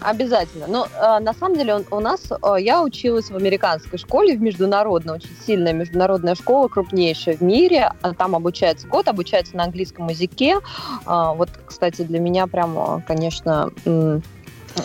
Обязательно. 0.02 0.68
Но 0.68 0.88
э, 0.94 1.20
на 1.20 1.34
самом 1.34 1.56
деле 1.58 1.76
он, 1.76 1.86
у 1.90 2.00
нас, 2.02 2.20
э, 2.30 2.56
я 2.60 2.84
училась 2.84 3.30
в 3.30 3.36
американской 3.38 3.98
школе, 3.98 4.36
в 4.36 4.42
международной, 4.42 5.14
очень 5.16 5.30
сильная 5.48 5.72
международная 5.72 6.36
школа, 6.36 6.68
крупнейшая 6.68 7.38
в 7.38 7.42
мире. 7.42 7.90
А 8.02 8.14
Там 8.14 8.36
обучается 8.36 8.86
год, 8.88 9.08
обучается 9.08 9.56
на 9.56 9.64
английском 9.64 10.08
языке. 10.10 10.58
Э, 11.06 11.32
вот, 11.36 11.50
кстати, 11.66 12.02
для 12.02 12.20
меня 12.20 12.48
прям, 12.48 13.02
конечно, 13.08 13.72
м, 13.86 14.22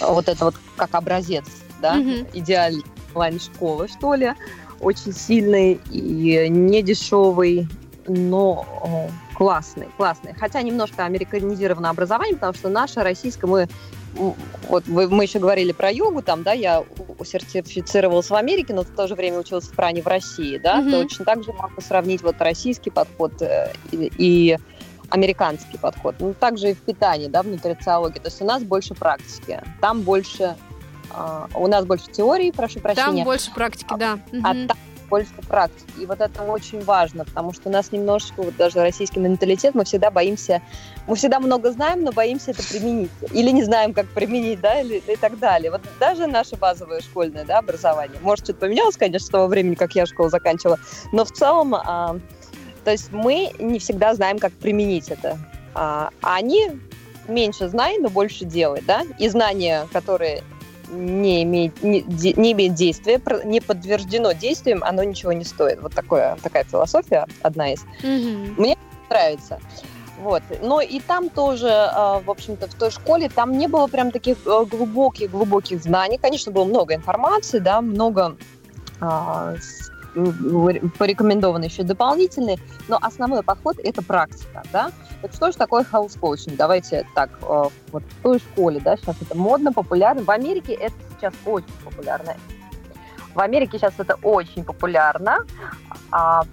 вот 0.02 0.28
это 0.28 0.44
вот 0.44 0.54
как 0.76 0.94
образец, 0.94 1.46
да, 1.82 1.94
Мгм. 1.94 2.26
идеальной 2.34 2.84
онлайн-школы, 3.14 3.88
что 3.88 4.14
ли. 4.14 4.34
Очень 4.80 5.12
сильный 5.12 5.80
и 5.90 6.48
не 6.48 6.82
дешевый, 6.82 7.68
но 8.06 9.08
классный, 9.34 9.88
классный. 9.96 10.34
Хотя 10.34 10.62
немножко 10.62 11.04
американизировано 11.04 11.90
образование, 11.90 12.34
потому 12.34 12.54
что 12.54 12.68
наше 12.68 13.02
российское, 13.02 13.46
мы 13.46 13.68
вот 14.68 14.86
мы 14.88 15.22
еще 15.22 15.38
говорили 15.38 15.72
про 15.72 15.90
йогу, 15.90 16.22
там, 16.22 16.42
да, 16.42 16.52
я 16.52 16.82
сертифицировалась 17.24 18.30
в 18.30 18.34
Америке, 18.34 18.74
но 18.74 18.82
в 18.82 18.88
то 18.88 19.06
же 19.06 19.14
время 19.14 19.38
училась 19.38 19.66
в 19.66 19.74
пране 19.74 20.02
в 20.02 20.06
России, 20.06 20.58
да, 20.58 20.80
Мгм. 20.80 20.90
точно 20.90 21.24
так 21.24 21.44
же 21.44 21.52
могу 21.52 21.80
сравнить 21.80 22.22
вот 22.22 22.36
российский 22.40 22.90
подход 22.90 23.32
э, 23.42 23.72
и, 23.92 24.10
и 24.16 24.58
американский 25.10 25.78
подход. 25.78 26.16
Ну, 26.18 26.34
также 26.34 26.70
и 26.70 26.74
в 26.74 26.80
питании, 26.80 27.28
да, 27.28 27.42
в 27.42 27.48
нутрициологии. 27.48 28.18
То 28.18 28.28
есть 28.28 28.42
у 28.42 28.44
нас 28.44 28.62
больше 28.62 28.94
практики, 28.94 29.62
там 29.80 30.02
больше, 30.02 30.56
у 31.54 31.66
нас 31.66 31.84
больше 31.84 32.06
теории, 32.10 32.50
прошу 32.50 32.74
Там 32.74 32.82
прощения, 32.82 33.24
больше 33.24 33.52
практики, 33.52 33.94
да. 33.98 34.18
а 34.44 34.54
Мгм. 34.54 34.68
там 34.68 34.76
больше 35.08 35.30
практики. 35.48 36.00
И 36.00 36.06
вот 36.06 36.20
это 36.20 36.42
очень 36.42 36.82
важно, 36.84 37.24
потому 37.24 37.52
что 37.52 37.68
у 37.68 37.72
нас 37.72 37.92
немножечко, 37.92 38.42
вот 38.42 38.56
даже 38.56 38.80
российский 38.80 39.20
менталитет, 39.20 39.74
мы 39.74 39.84
всегда 39.84 40.10
боимся, 40.10 40.62
мы 41.06 41.16
всегда 41.16 41.40
много 41.40 41.72
знаем, 41.72 42.02
но 42.02 42.12
боимся 42.12 42.50
это 42.50 42.62
применить. 42.62 43.10
Или 43.32 43.50
не 43.50 43.64
знаем, 43.64 43.94
как 43.94 44.06
применить, 44.08 44.60
да, 44.60 44.80
или 44.80 44.96
и 44.96 45.16
так 45.16 45.38
далее. 45.38 45.70
Вот 45.70 45.80
даже 45.98 46.26
наше 46.26 46.56
базовое 46.56 47.00
школьное, 47.00 47.44
да, 47.44 47.58
образование, 47.58 48.18
может, 48.20 48.44
что-то 48.44 48.60
поменялось, 48.60 48.96
конечно, 48.96 49.26
с 49.26 49.30
того 49.30 49.46
времени, 49.46 49.74
как 49.74 49.94
я 49.94 50.06
школу 50.06 50.28
заканчивала, 50.28 50.78
но 51.12 51.24
в 51.24 51.32
целом, 51.32 51.74
а, 51.74 52.18
то 52.84 52.90
есть 52.90 53.10
мы 53.10 53.50
не 53.58 53.78
всегда 53.78 54.14
знаем, 54.14 54.38
как 54.38 54.52
применить 54.52 55.08
это. 55.08 55.38
А, 55.74 56.10
а 56.22 56.36
они 56.36 56.70
меньше 57.26 57.68
знай, 57.68 57.98
но 57.98 58.08
больше 58.08 58.44
делай, 58.44 58.82
да, 58.86 59.02
и 59.18 59.28
знания, 59.28 59.86
которые 59.92 60.42
не 60.90 61.42
имеет, 61.42 61.82
не, 61.82 62.02
не 62.02 62.52
имеет 62.52 62.74
действия, 62.74 63.20
не 63.44 63.60
подтверждено 63.60 64.32
действием, 64.32 64.82
оно 64.84 65.02
ничего 65.02 65.32
не 65.32 65.44
стоит. 65.44 65.80
Вот 65.80 65.94
такое, 65.94 66.36
такая 66.42 66.64
философия 66.64 67.26
одна 67.42 67.72
из. 67.72 67.84
Мгм. 68.02 68.76
Нравится. 69.10 69.58
Вот. 70.20 70.42
Но 70.62 70.80
и 70.80 71.00
там 71.00 71.30
тоже, 71.30 71.70
а, 71.70 72.20
в 72.20 72.30
общем-то, 72.30 72.66
в 72.66 72.74
той 72.74 72.90
школе, 72.90 73.28
там 73.28 73.56
не 73.56 73.68
было 73.68 73.86
прям 73.86 74.10
таких 74.10 74.38
глубоких-глубоких 74.44 75.82
знаний. 75.82 76.18
Конечно, 76.18 76.52
было 76.52 76.64
много 76.64 76.94
информации, 76.94 77.58
да, 77.58 77.80
много 77.80 78.36
а, 79.00 79.54
порекомендованы 80.98 81.64
еще 81.64 81.82
дополнительные, 81.82 82.58
но 82.88 82.98
основной 83.00 83.42
подход– 83.42 83.76
это 83.84 84.02
практика, 84.02 84.62
да. 84.72 84.90
Так 85.22 85.32
что 85.32 85.50
же 85.50 85.58
такое 85.58 85.84
health 85.84 86.18
coaching? 86.20 86.56
Давайте 86.56 87.06
так, 87.14 87.30
э, 87.42 87.64
вот 87.92 88.02
в 88.02 88.22
той 88.22 88.38
школе, 88.38 88.80
да, 88.80 88.96
сейчас 88.96 89.16
это 89.20 89.36
модно, 89.36 89.72
популярно. 89.72 90.22
В 90.22 90.30
Америке 90.30 90.72
это 90.74 90.94
сейчас 91.16 91.34
очень 91.44 91.72
популярно. 91.84 92.34
В 93.34 93.40
Америке 93.40 93.78
сейчас 93.78 93.94
это 93.98 94.16
очень 94.22 94.64
популярно. 94.64 95.38
А 96.10 96.44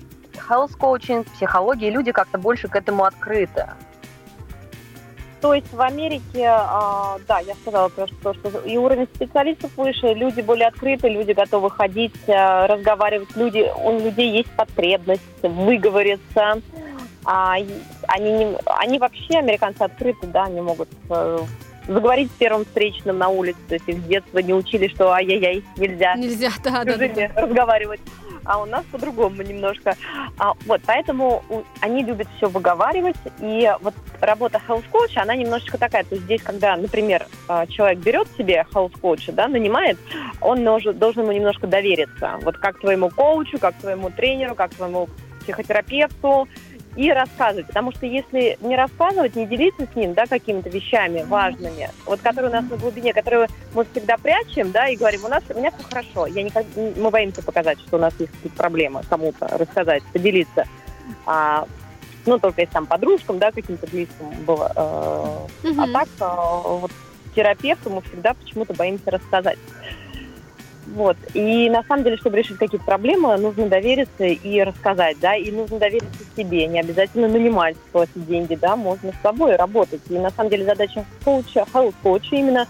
health 0.50 0.78
coaching, 0.78 1.24
психология, 1.34 1.90
люди 1.90 2.12
как-то 2.12 2.38
больше 2.38 2.68
к 2.68 2.76
этому 2.76 3.04
открыты. 3.04 3.68
То 5.42 5.54
есть 5.54 5.72
в 5.72 5.82
Америке, 5.82 6.46
а, 6.48 7.18
да, 7.28 7.40
я 7.40 7.54
сказала 7.56 7.90
про 7.90 8.08
то, 8.08 8.34
что 8.34 8.60
и 8.60 8.78
уровень 8.78 9.08
специалистов 9.14 9.72
выше, 9.78 10.14
люди 10.14 10.42
более 10.42 10.68
открыты, 10.68 11.10
люди 11.10 11.34
готовы 11.34 11.70
ходить, 11.70 12.16
а, 12.28 12.68
разговаривать, 12.68 13.36
люди, 13.36 13.70
у 13.84 14.00
людей 14.00 14.32
есть 14.32 14.50
потребность 14.56 15.22
выговориться. 15.44 16.62
А, 17.26 17.54
они, 18.08 18.56
они 18.66 19.00
вообще, 19.00 19.40
американцы, 19.40 19.82
открыты, 19.82 20.28
да, 20.28 20.44
они 20.44 20.62
могут 20.62 20.90
э, 21.10 21.40
заговорить 21.88 22.30
с 22.32 22.36
первым 22.36 22.66
встречным 22.66 23.18
на 23.18 23.30
улице, 23.30 23.60
то 23.68 23.76
есть 23.76 23.88
их 23.88 23.98
с 24.00 24.04
детства 24.04 24.40
не 24.40 24.54
учили, 24.54 24.88
что 24.88 25.12
ай-яй-яй, 25.12 25.64
нельзя 25.78 26.16
Нельзя, 26.16 26.50
да, 26.64 26.84
да, 26.84 26.98
да. 26.98 27.30
разговаривать. 27.36 28.02
А 28.48 28.62
у 28.62 28.66
нас 28.66 28.84
по-другому 28.92 29.42
немножко. 29.42 29.96
А, 30.38 30.54
вот, 30.68 30.80
поэтому 30.86 31.44
у- 31.50 31.64
они 31.82 32.04
любят 32.04 32.28
все 32.38 32.48
выговаривать. 32.48 33.16
И 33.42 33.68
вот 33.82 33.96
работа 34.22 34.62
health 34.68 34.84
coach, 34.94 35.18
она 35.18 35.36
немножечко 35.36 35.80
такая. 35.80 36.04
То 36.04 36.14
есть 36.14 36.26
здесь, 36.26 36.44
когда, 36.44 36.76
например, 36.78 37.26
а, 37.48 37.66
человек 37.66 38.00
берет 38.00 38.28
себе 38.38 38.64
health 38.72 38.94
coach, 39.02 39.32
да, 39.32 39.48
нанимает, 39.48 39.98
он 40.42 40.60
нож- 40.64 40.94
должен 40.94 41.24
ему 41.24 41.32
немножко 41.32 41.66
довериться. 41.66 42.38
Вот 42.44 42.58
как 42.60 42.80
твоему 42.80 43.10
коучу, 43.10 43.58
как 43.58 43.74
твоему 43.78 44.12
тренеру, 44.12 44.54
как 44.54 44.76
твоему 44.76 45.10
психотерапевту 45.42 46.48
и 46.96 47.12
рассказывать. 47.12 47.68
Потому 47.68 47.92
что 47.92 48.06
если 48.06 48.58
не 48.62 48.76
рассказывать, 48.76 49.36
не 49.36 49.46
делиться 49.46 49.88
с 49.92 49.96
ним, 49.96 50.14
да, 50.14 50.26
какими-то 50.26 50.70
вещами 50.70 51.24
важными, 51.24 51.90
вот 52.06 52.22
которые 52.22 52.50
у 52.52 52.54
нас 52.54 52.66
на 52.70 52.78
глубине, 52.78 53.14
которые 53.14 53.48
мы 53.74 53.86
всегда 53.92 54.18
прячем, 54.18 54.72
да, 54.72 54.88
и 54.88 54.96
говорим, 54.96 55.26
у 55.26 55.28
нас, 55.28 55.44
у 55.50 55.58
меня 55.58 55.72
все 55.72 55.84
хорошо, 55.84 56.26
я 56.28 56.44
никак, 56.44 56.66
мы 56.76 57.10
боимся 57.10 57.42
показать, 57.44 57.80
что 57.82 57.98
у 57.98 58.00
нас 58.00 58.14
есть 58.20 58.32
какие-то 58.32 58.58
проблемы, 58.58 59.02
кому-то 59.10 59.48
рассказать, 59.58 60.04
поделиться. 60.14 60.66
А, 61.26 61.66
ну, 62.26 62.40
только 62.40 62.62
если 62.62 62.74
там 62.74 62.86
подружкам, 62.86 63.40
да, 63.40 63.52
каким-то 63.52 63.88
близким 63.88 64.30
было. 64.46 64.72
э, 64.76 64.80
А 64.82 65.48
Мгм. 65.68 65.94
так, 65.94 66.08
э, 66.20 66.62
вот 66.64 66.92
терапевту 67.36 67.90
мы 67.90 68.02
всегда 68.04 68.34
почему-то 68.34 68.74
боимся 68.74 69.12
рассказать. 69.12 69.60
Вот. 70.86 71.18
И 71.34 71.70
на 71.70 71.84
самом 71.84 72.04
деле, 72.04 72.18
чтобы 72.18 72.38
решить 72.38 72.58
какие-то 72.58 72.86
проблемы, 72.86 73.36
нужно 73.38 73.68
довериться 73.68 74.26
и 74.26 74.62
рассказать, 74.62 75.18
да, 75.20 75.36
и 75.36 75.52
нужно 75.52 75.80
довериться 75.80 76.24
себе, 76.38 76.68
не 76.68 76.80
обязательно 76.80 77.28
нанимать, 77.28 77.76
платить 77.92 78.26
деньги, 78.28 78.56
да, 78.56 78.76
можно 78.76 79.12
с 79.12 79.22
собой 79.22 79.56
работать. 79.56 80.02
И 80.10 80.18
на 80.18 80.30
самом 80.30 80.50
деле 80.50 80.66
задача 80.66 81.06
коуча, 81.24 81.66
коуча 82.04 82.36
именно 82.36 82.68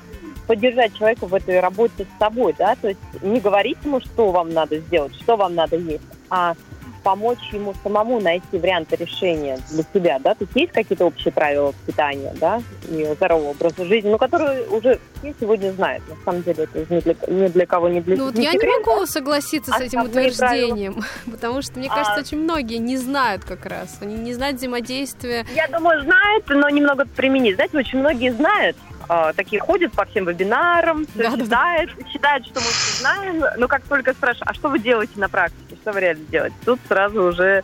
поддержать 0.47 0.95
человека 0.95 1.25
в 1.25 1.34
этой 1.34 1.60
работе 1.60 2.06
с 2.06 2.19
собой, 2.19 2.56
да, 2.58 2.75
то 2.75 2.88
есть 2.88 2.99
не 3.21 3.39
говорить 3.39 3.78
ему, 3.84 3.99
что 3.99 4.32
вам 4.32 4.54
надо 4.54 4.78
сделать, 4.80 5.15
что 5.15 5.36
вам 5.36 5.56
надо 5.56 5.75
есть, 5.75 6.04
а 6.30 6.56
помочь 7.05 7.53
ему 7.53 7.75
самому 7.83 8.19
найти 8.19 8.57
варианты 8.57 8.95
решения 8.95 9.59
для 9.69 9.83
себя, 9.93 10.17
да, 10.17 10.33
то 10.33 10.47
есть 10.55 10.71
какие-то 10.71 11.05
общие 11.05 11.31
правила 11.31 11.71
питания, 11.85 12.33
да, 12.41 12.63
и 12.89 13.05
здорового 13.13 13.51
образа 13.51 13.85
жизни, 13.85 14.09
ну, 14.09 14.17
которые 14.17 14.67
уже 14.69 14.99
все 15.19 15.35
сегодня 15.39 15.71
знают, 15.71 16.03
на 16.09 16.15
самом 16.25 16.41
деле 16.41 16.63
это 16.63 16.79
ни 16.91 16.99
для, 17.01 17.15
ни 17.27 17.47
для 17.47 17.65
кого 17.67 17.89
не 17.89 18.01
для 18.01 18.17
Ну 18.17 18.25
вот 18.25 18.33
не 18.33 18.45
я 18.45 18.53
не 18.53 18.57
секрет, 18.57 18.87
могу 18.87 19.05
согласиться 19.05 19.71
с 19.71 19.79
этим 19.79 20.01
утверждением, 20.01 21.03
потому 21.31 21.61
что, 21.61 21.77
мне 21.77 21.89
кажется, 21.89 22.15
А. 22.15 22.19
очень 22.21 22.39
многие 22.39 22.77
не 22.77 22.97
знают 22.97 23.45
как 23.45 23.67
раз. 23.67 23.97
Они 24.01 24.15
не 24.15 24.33
знают 24.33 24.57
взаимодействия. 24.57 25.45
Я 25.55 25.67
думаю, 25.67 26.01
знают, 26.01 26.45
но 26.49 26.67
немного 26.69 27.05
применить. 27.05 27.53
Знаете, 27.55 27.77
очень 27.77 27.99
многие 27.99 28.31
знают, 28.31 28.77
э, 29.09 29.33
такие 29.35 29.59
ходят 29.61 29.91
по 29.93 30.05
всем 30.05 30.25
вебинарам, 30.25 31.05
всё 31.07 31.23
Да-да-да. 31.31 31.43
читают, 31.43 31.91
считают, 32.11 32.45
что 32.47 32.55
мы 32.59 32.65
все 32.67 33.01
знаем, 33.01 33.43
но 33.57 33.67
как 33.67 33.83
только 33.83 34.13
спрашиваю, 34.13 34.49
а 34.49 34.53
что 34.53 34.69
вы 34.69 34.79
делаете 34.79 35.13
на 35.17 35.29
практике, 35.29 35.75
что 35.81 35.91
вы 35.91 35.99
реально 36.01 36.25
делаете? 36.31 36.55
Тут 36.65 36.79
сразу 36.87 37.23
уже, 37.23 37.63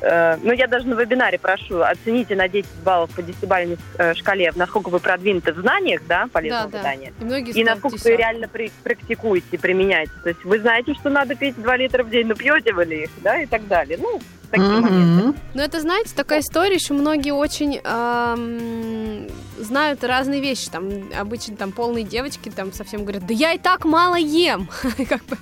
э, 0.00 0.36
ну 0.42 0.52
я 0.52 0.66
даже 0.66 0.86
на 0.86 0.94
вебинаре 0.94 1.38
прошу, 1.38 1.82
оцените 1.82 2.36
на 2.36 2.48
10 2.48 2.68
баллов 2.84 3.10
по 3.10 3.20
10-бальной 3.20 3.78
э, 3.98 4.14
шкале, 4.14 4.52
насколько 4.56 4.88
вы 4.88 5.00
продвинуты 5.00 5.52
в 5.52 5.58
знаниях, 5.58 6.02
да, 6.06 6.28
полезного 6.32 6.66
Да, 6.70 6.70
да. 6.72 6.78
питания. 6.78 7.12
И 7.20 7.24
многие 7.24 7.50
И 7.50 7.52
ставят 7.52 7.68
насколько 7.70 7.94
вы 7.94 7.98
десятку. 7.98 8.18
реально 8.18 8.48
при- 8.48 8.72
практикуете 8.84 9.46
и 9.52 9.56
применяете. 9.56 10.12
То 10.22 10.28
есть 10.30 10.44
вы 10.44 10.58
знаете, 10.60 10.94
что 10.94 11.10
надо 11.10 11.34
пить 11.34 11.54
2 11.60 11.76
литра 11.76 12.02
в 12.04 12.10
день, 12.10 12.26
но 12.26 12.34
пьете 12.34 12.72
вы 12.72 12.84
ли 12.84 13.04
их, 13.04 13.10
да, 13.22 13.38
и 13.40 13.46
так 13.46 13.66
далее. 13.68 13.98
Ну, 14.00 14.20
такие 14.50 14.68
моменты. 14.68 14.98
Мгм. 14.98 15.36
Но 15.54 15.62
это, 15.62 15.80
знаете, 15.80 16.14
такая 16.14 16.40
история, 16.40 16.74
еще 16.74 16.94
многие 16.94 17.32
очень 17.32 17.80
ам, 17.84 19.28
знают 19.58 20.04
разные 20.04 20.40
вещи. 20.40 20.70
Там 20.70 20.88
обычно 21.18 21.56
там 21.56 21.72
полные 21.72 22.04
девочки 22.04 22.48
там 22.48 22.72
совсем 22.72 23.02
говорят, 23.02 23.26
да 23.26 23.34
я 23.34 23.52
и 23.52 23.58
так 23.58 23.84
мало 23.84 24.16
ем. 24.16 24.68
Как 25.08 25.24
бы, 25.24 25.36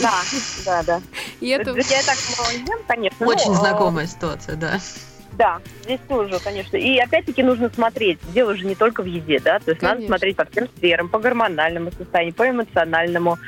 Да, 0.00 0.12
да, 0.64 0.82
да. 0.82 1.00
и 1.40 1.48
это... 1.48 1.70
Я 1.70 2.00
и 2.00 2.04
так 2.04 2.18
мало 2.38 2.50
ем, 2.52 2.78
конечно. 2.86 3.26
Очень 3.26 3.52
но, 3.52 3.56
э, 3.56 3.60
знакомая 3.60 4.06
ситуация, 4.06 4.56
да. 4.56 4.78
Да, 5.32 5.60
здесь 5.84 6.00
тоже, 6.08 6.38
конечно. 6.44 6.76
И 6.76 6.98
опять-таки 6.98 7.42
нужно 7.42 7.70
смотреть. 7.70 8.18
Дело 8.34 8.54
же 8.54 8.66
не 8.66 8.74
только 8.74 9.02
в 9.02 9.06
еде, 9.06 9.40
да. 9.40 9.58
То 9.60 9.70
есть 9.70 9.82
надо 9.82 10.04
смотреть 10.04 10.36
по 10.36 10.44
всем 10.44 10.68
сферам, 10.76 11.08
по 11.08 11.18
гормональному 11.18 11.90
состоянию, 11.92 12.34
по 12.34 12.48
эмоциональному, 12.48 13.38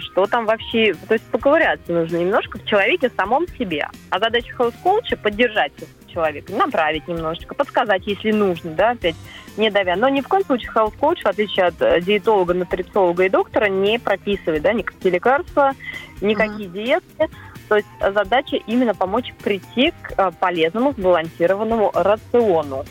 что 0.00 0.26
там 0.26 0.46
вообще. 0.46 0.94
То 1.08 1.14
есть 1.14 1.24
поковыряться 1.26 1.92
нужно 1.92 2.18
немножко 2.18 2.58
в 2.58 2.66
человеке 2.66 3.10
самом 3.16 3.46
себе. 3.48 3.88
А 4.10 4.18
задача 4.18 4.54
хаус-коуча 4.54 5.16
поддержать 5.16 5.72
человека, 6.14 6.52
направить 6.52 7.08
немножечко, 7.08 7.54
подсказать, 7.54 8.06
если 8.06 8.30
нужно, 8.30 8.70
да, 8.70 8.90
опять 8.90 9.16
не 9.56 9.70
давя. 9.70 9.96
Но 9.96 10.08
ни 10.08 10.20
в 10.20 10.28
коем 10.28 10.44
случае 10.44 10.70
хаус-коуч, 10.70 11.22
в 11.22 11.26
отличие 11.26 11.66
от 11.66 11.80
э, 11.80 12.00
диетолога, 12.00 12.54
нутрициолога 12.54 13.24
и 13.24 13.28
доктора, 13.28 13.66
не 13.66 13.98
прописывает, 13.98 14.62
да, 14.62 14.72
никакие 14.72 15.12
лекарства, 15.14 15.72
никакие 16.20 16.68
диеты. 16.68 17.28
То 17.68 17.76
есть 17.76 17.88
задача 18.00 18.56
именно 18.66 18.94
помочь 18.94 19.32
прийти 19.42 19.92
к 20.02 20.12
э, 20.16 20.30
полезному, 20.38 20.92
сбалансированному 20.92 21.90
рациону. 21.94 22.84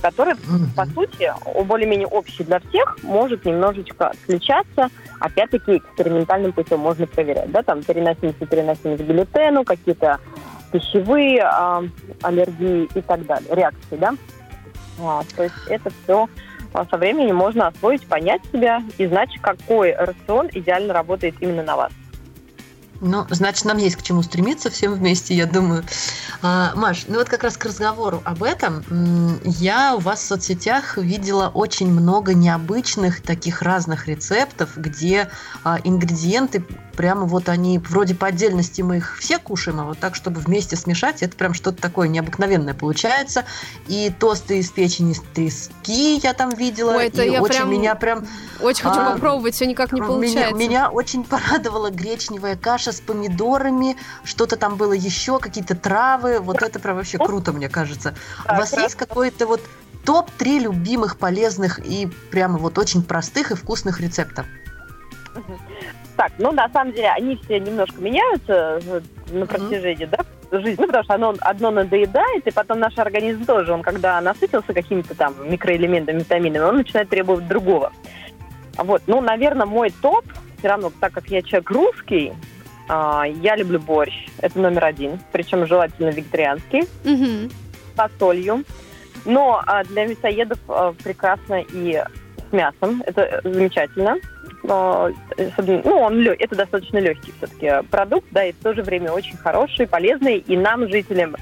Который, 0.00 0.34
по 0.76 0.86
сути, 0.86 1.32
более-менее 1.64 2.06
общий 2.06 2.44
для 2.44 2.60
всех, 2.60 2.98
может 3.02 3.44
немножечко 3.44 4.08
отличаться. 4.08 4.88
Опять-таки, 5.20 5.76
экспериментальным 5.78 6.52
путем 6.52 6.80
можно 6.80 7.06
проверять. 7.06 7.50
Да, 7.50 7.62
там 7.62 7.82
переносимость 7.82 8.40
и 8.40 8.46
переносимость 8.46 9.04
к 9.04 9.06
глютену, 9.06 9.64
какие-то 9.64 10.18
пищевые 10.72 11.42
а, 11.42 11.82
аллергии 12.22 12.88
и 12.94 13.00
так 13.00 13.26
далее, 13.26 13.54
реакции, 13.54 13.96
да. 13.96 14.14
А, 15.02 15.22
то 15.36 15.42
есть 15.42 15.54
это 15.68 15.90
все 16.02 16.28
со 16.72 16.96
временем 16.96 17.36
можно 17.36 17.66
освоить, 17.66 18.06
понять 18.06 18.42
себя 18.52 18.82
и 18.96 19.06
знать, 19.06 19.30
какой 19.40 19.92
рацион 19.94 20.48
идеально 20.52 20.94
работает 20.94 21.34
именно 21.40 21.64
на 21.64 21.76
вас. 21.76 21.92
Ну, 23.00 23.26
значит, 23.30 23.64
нам 23.64 23.78
есть 23.78 23.96
к 23.96 24.02
чему 24.02 24.22
стремиться 24.22 24.70
всем 24.70 24.92
вместе, 24.94 25.34
я 25.34 25.46
думаю. 25.46 25.84
А, 26.42 26.72
Маш, 26.74 27.04
ну 27.08 27.18
вот 27.18 27.28
как 27.28 27.42
раз 27.42 27.56
к 27.56 27.64
разговору 27.64 28.20
об 28.24 28.42
этом. 28.42 28.84
Я 29.44 29.94
у 29.96 30.00
вас 30.00 30.20
в 30.20 30.26
соцсетях 30.26 30.98
видела 30.98 31.48
очень 31.48 31.90
много 31.90 32.34
необычных 32.34 33.22
таких 33.22 33.62
разных 33.62 34.06
рецептов, 34.06 34.76
где 34.76 35.30
а, 35.64 35.78
ингредиенты 35.82 36.64
прямо 37.00 37.24
вот 37.24 37.48
они 37.48 37.78
вроде 37.78 38.14
по 38.14 38.26
отдельности 38.26 38.82
мы 38.82 38.98
их 38.98 39.16
все 39.18 39.38
кушаем, 39.38 39.80
а 39.80 39.84
вот 39.84 39.98
так, 39.98 40.14
чтобы 40.14 40.38
вместе 40.38 40.76
смешать, 40.76 41.22
это 41.22 41.34
прям 41.34 41.54
что-то 41.54 41.80
такое 41.80 42.08
необыкновенное 42.08 42.74
получается. 42.74 43.46
И 43.88 44.12
тосты 44.20 44.58
из 44.58 44.70
печени 44.70 45.14
трески 45.32 46.20
я 46.22 46.34
там 46.34 46.50
видела, 46.50 46.96
Ой, 46.96 47.06
это 47.06 47.22
и 47.22 47.30
я 47.30 47.40
очень 47.40 47.54
прям 47.54 47.70
меня 47.70 47.94
прям 47.94 48.26
Очень 48.60 48.82
хочу 48.82 49.00
А, 49.00 49.12
попробовать, 49.14 49.54
все 49.54 49.64
никак 49.64 49.92
не 49.92 50.00
меня, 50.02 50.08
получается. 50.10 50.54
меня 50.56 50.90
очень 50.90 51.24
порадовала 51.24 51.88
гречневая 51.90 52.56
каша 52.56 52.92
с 52.92 53.00
помидорами, 53.00 53.96
что-то 54.24 54.56
там 54.58 54.76
было 54.76 54.92
еще, 54.92 55.38
какие-то 55.38 55.74
травы. 55.76 56.40
Вот 56.40 56.60
это 56.62 56.80
прям 56.80 56.96
вообще 56.96 57.16
круто, 57.16 57.52
мне 57.54 57.70
кажется. 57.70 58.14
У 58.44 58.48
Так, 58.48 58.58
вас 58.58 58.74
раз- 58.74 58.82
есть 58.82 58.94
какой-то 58.96 59.46
вот 59.46 59.62
топ-3 60.04 60.58
любимых, 60.58 61.16
полезных 61.16 61.78
и 61.78 62.10
прямо 62.30 62.58
вот 62.58 62.76
очень 62.76 63.02
простых 63.02 63.52
и 63.52 63.54
вкусных 63.54 64.02
рецептов? 64.02 64.44
Так, 66.20 66.32
ну 66.36 66.52
на 66.52 66.68
самом 66.68 66.92
деле 66.92 67.08
они 67.08 67.34
все 67.36 67.58
немножко 67.58 67.98
меняются 67.98 68.78
э, 68.84 69.00
на 69.32 69.46
протяжении 69.46 70.04
да, 70.04 70.18
жизни, 70.52 70.76
ну, 70.78 70.86
потому 70.86 71.04
что 71.04 71.14
оно 71.14 71.34
одно 71.40 71.70
надоедает, 71.70 72.46
и 72.46 72.50
потом 72.50 72.78
наш 72.78 72.98
организм 72.98 73.46
тоже, 73.46 73.72
он 73.72 73.80
когда 73.80 74.20
насытился 74.20 74.74
какими-то 74.74 75.14
там 75.14 75.34
микроэлементами, 75.50 76.18
витаминами, 76.18 76.62
он 76.62 76.76
начинает 76.76 77.08
требовать 77.08 77.48
другого. 77.48 77.90
Вот, 78.76 79.00
ну, 79.06 79.22
наверное, 79.22 79.64
мой 79.64 79.94
топ, 80.02 80.26
все 80.58 80.68
равно, 80.68 80.92
так 81.00 81.14
как 81.14 81.26
я 81.28 81.40
человек 81.40 81.70
русский, 81.70 82.34
а, 82.90 83.24
я 83.26 83.56
люблю 83.56 83.80
борщ, 83.80 84.28
это 84.42 84.60
номер 84.60 84.84
один, 84.84 85.20
причем 85.32 85.66
желательно 85.66 86.10
вегетарианский, 86.10 86.82
Мгм. 87.02 87.48
с 87.48 87.96
фасолью. 87.96 88.64
Но 89.24 89.62
а, 89.66 89.84
для 89.84 90.06
мясоедов 90.06 90.58
а, 90.68 90.92
прекрасно 91.02 91.64
и 91.72 92.04
с 92.50 92.52
мясом. 92.52 93.02
Это 93.06 93.40
замечательно. 93.42 94.16
Но, 94.62 95.10
особенно- 95.38 95.82
ну, 95.84 95.98
он 96.00 96.26
это 96.26 96.54
достаточно 96.54 96.98
легкий 96.98 97.32
все-таки 97.38 97.86
продукт, 97.90 98.26
да, 98.30 98.44
и 98.44 98.52
в 98.52 98.56
то 98.56 98.74
же 98.74 98.82
время 98.82 99.10
очень 99.12 99.36
хороший, 99.36 99.86
полезный, 99.86 100.36
и 100.38 100.56
нам, 100.56 100.88
жителям 100.88 101.36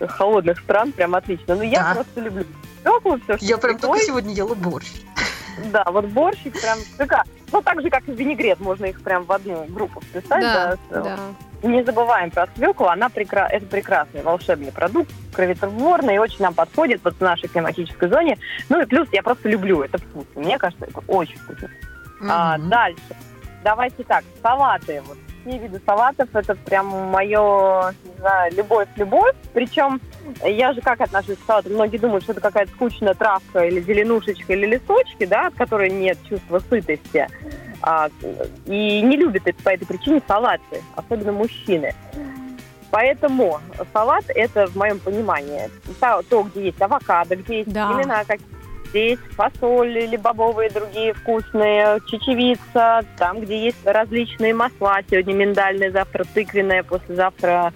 холодных 0.00 0.58
стран, 0.60 0.92
прям 0.92 1.14
отлично. 1.14 1.54
Ну, 1.56 1.62
я 1.62 1.80
Да. 1.82 1.94
просто 1.94 2.20
люблю 2.20 2.44
свеклу, 2.82 3.18
все, 3.24 3.36
что 3.36 3.44
Я 3.46 3.58
прям 3.58 3.78
только 3.78 3.98
свекла. 3.98 4.06
сегодня 4.06 4.34
ела 4.34 4.54
борщ. 4.54 4.86
Да, 5.72 5.84
вот 5.84 6.06
борщик 6.06 6.60
прям 6.60 6.78
шикарно. 6.98 7.30
Ну, 7.52 7.62
так 7.62 7.82
же, 7.82 7.90
как 7.90 8.08
и 8.08 8.12
винегрет, 8.12 8.58
можно 8.60 8.86
их 8.86 9.00
прям 9.02 9.24
в 9.24 9.32
одну 9.32 9.64
группу 9.66 10.00
вписать. 10.00 10.40
Да, 10.40 10.76
да, 10.90 11.00
да. 11.02 11.18
не 11.68 11.84
забываем 11.84 12.30
про 12.30 12.48
свеклу, 12.56 12.86
она 12.86 13.08
прекра... 13.10 13.46
это 13.46 13.66
прекрасный 13.66 14.22
волшебный 14.22 14.72
продукт, 14.72 15.10
кроветворный, 15.34 16.14
и 16.14 16.18
очень 16.18 16.40
нам 16.42 16.54
подходит 16.54 17.02
вот 17.04 17.14
в 17.14 17.20
нашей 17.20 17.48
климатической 17.48 18.08
зоне. 18.08 18.38
Ну 18.68 18.80
и 18.80 18.86
плюс 18.86 19.06
я 19.12 19.22
просто 19.22 19.48
люблю, 19.48 19.82
это 19.82 19.98
вкусно. 19.98 20.40
Мне 20.40 20.58
кажется, 20.58 20.86
это 20.86 21.00
очень 21.06 21.36
вкусно. 21.38 21.68
А, 22.28 22.58
дальше. 22.58 23.16
Давайте 23.64 24.02
так, 24.04 24.24
салаты. 24.42 25.02
Вот 25.06 25.16
все 25.44 25.58
виды 25.58 25.80
салатов, 25.84 26.28
это 26.34 26.54
прям 26.54 26.86
мое, 26.86 27.94
не 28.04 28.18
знаю, 28.18 28.52
любовь-любовь. 28.54 29.34
Причем 29.52 30.00
я 30.44 30.72
же 30.72 30.80
как 30.80 31.00
отношусь 31.00 31.38
к 31.38 31.46
салату? 31.46 31.70
Многие 31.70 31.98
думают, 31.98 32.24
что 32.24 32.32
это 32.32 32.40
какая-то 32.40 32.70
скучная 32.72 33.14
травка 33.14 33.64
или 33.64 33.80
зеленушечка 33.80 34.52
или 34.52 34.66
листочки, 34.66 35.26
да, 35.26 35.48
от 35.48 35.54
которой 35.54 35.90
нет 35.90 36.18
чувства 36.28 36.60
сытости. 36.60 37.28
А, 37.82 38.08
и 38.66 39.00
не 39.00 39.16
любят 39.16 39.42
это 39.46 39.60
по 39.62 39.70
этой 39.70 39.86
причине 39.86 40.22
салаты, 40.28 40.82
особенно 40.94 41.32
мужчины. 41.32 41.92
Поэтому 42.92 43.58
салат 43.92 44.24
это 44.28 44.66
в 44.66 44.76
моем 44.76 44.98
понимании 45.00 45.70
то, 45.98 46.22
то, 46.28 46.42
где 46.44 46.66
есть 46.66 46.80
авокадо, 46.80 47.36
где 47.36 47.58
есть 47.58 47.72
Да. 47.72 47.88
семена, 47.88 48.22
как 48.24 48.38
здесь 48.92 49.18
фасоль 49.30 49.98
или 49.98 50.16
бобовые 50.16 50.70
другие 50.70 51.14
вкусные, 51.14 51.98
чечевица, 52.08 53.04
там, 53.16 53.40
где 53.40 53.64
есть 53.64 53.84
различные 53.84 54.54
масла, 54.54 55.00
сегодня 55.10 55.32
миндальное, 55.32 55.90
завтра 55.90 56.24
тыквенное, 56.34 56.82
послезавтра 56.82 57.72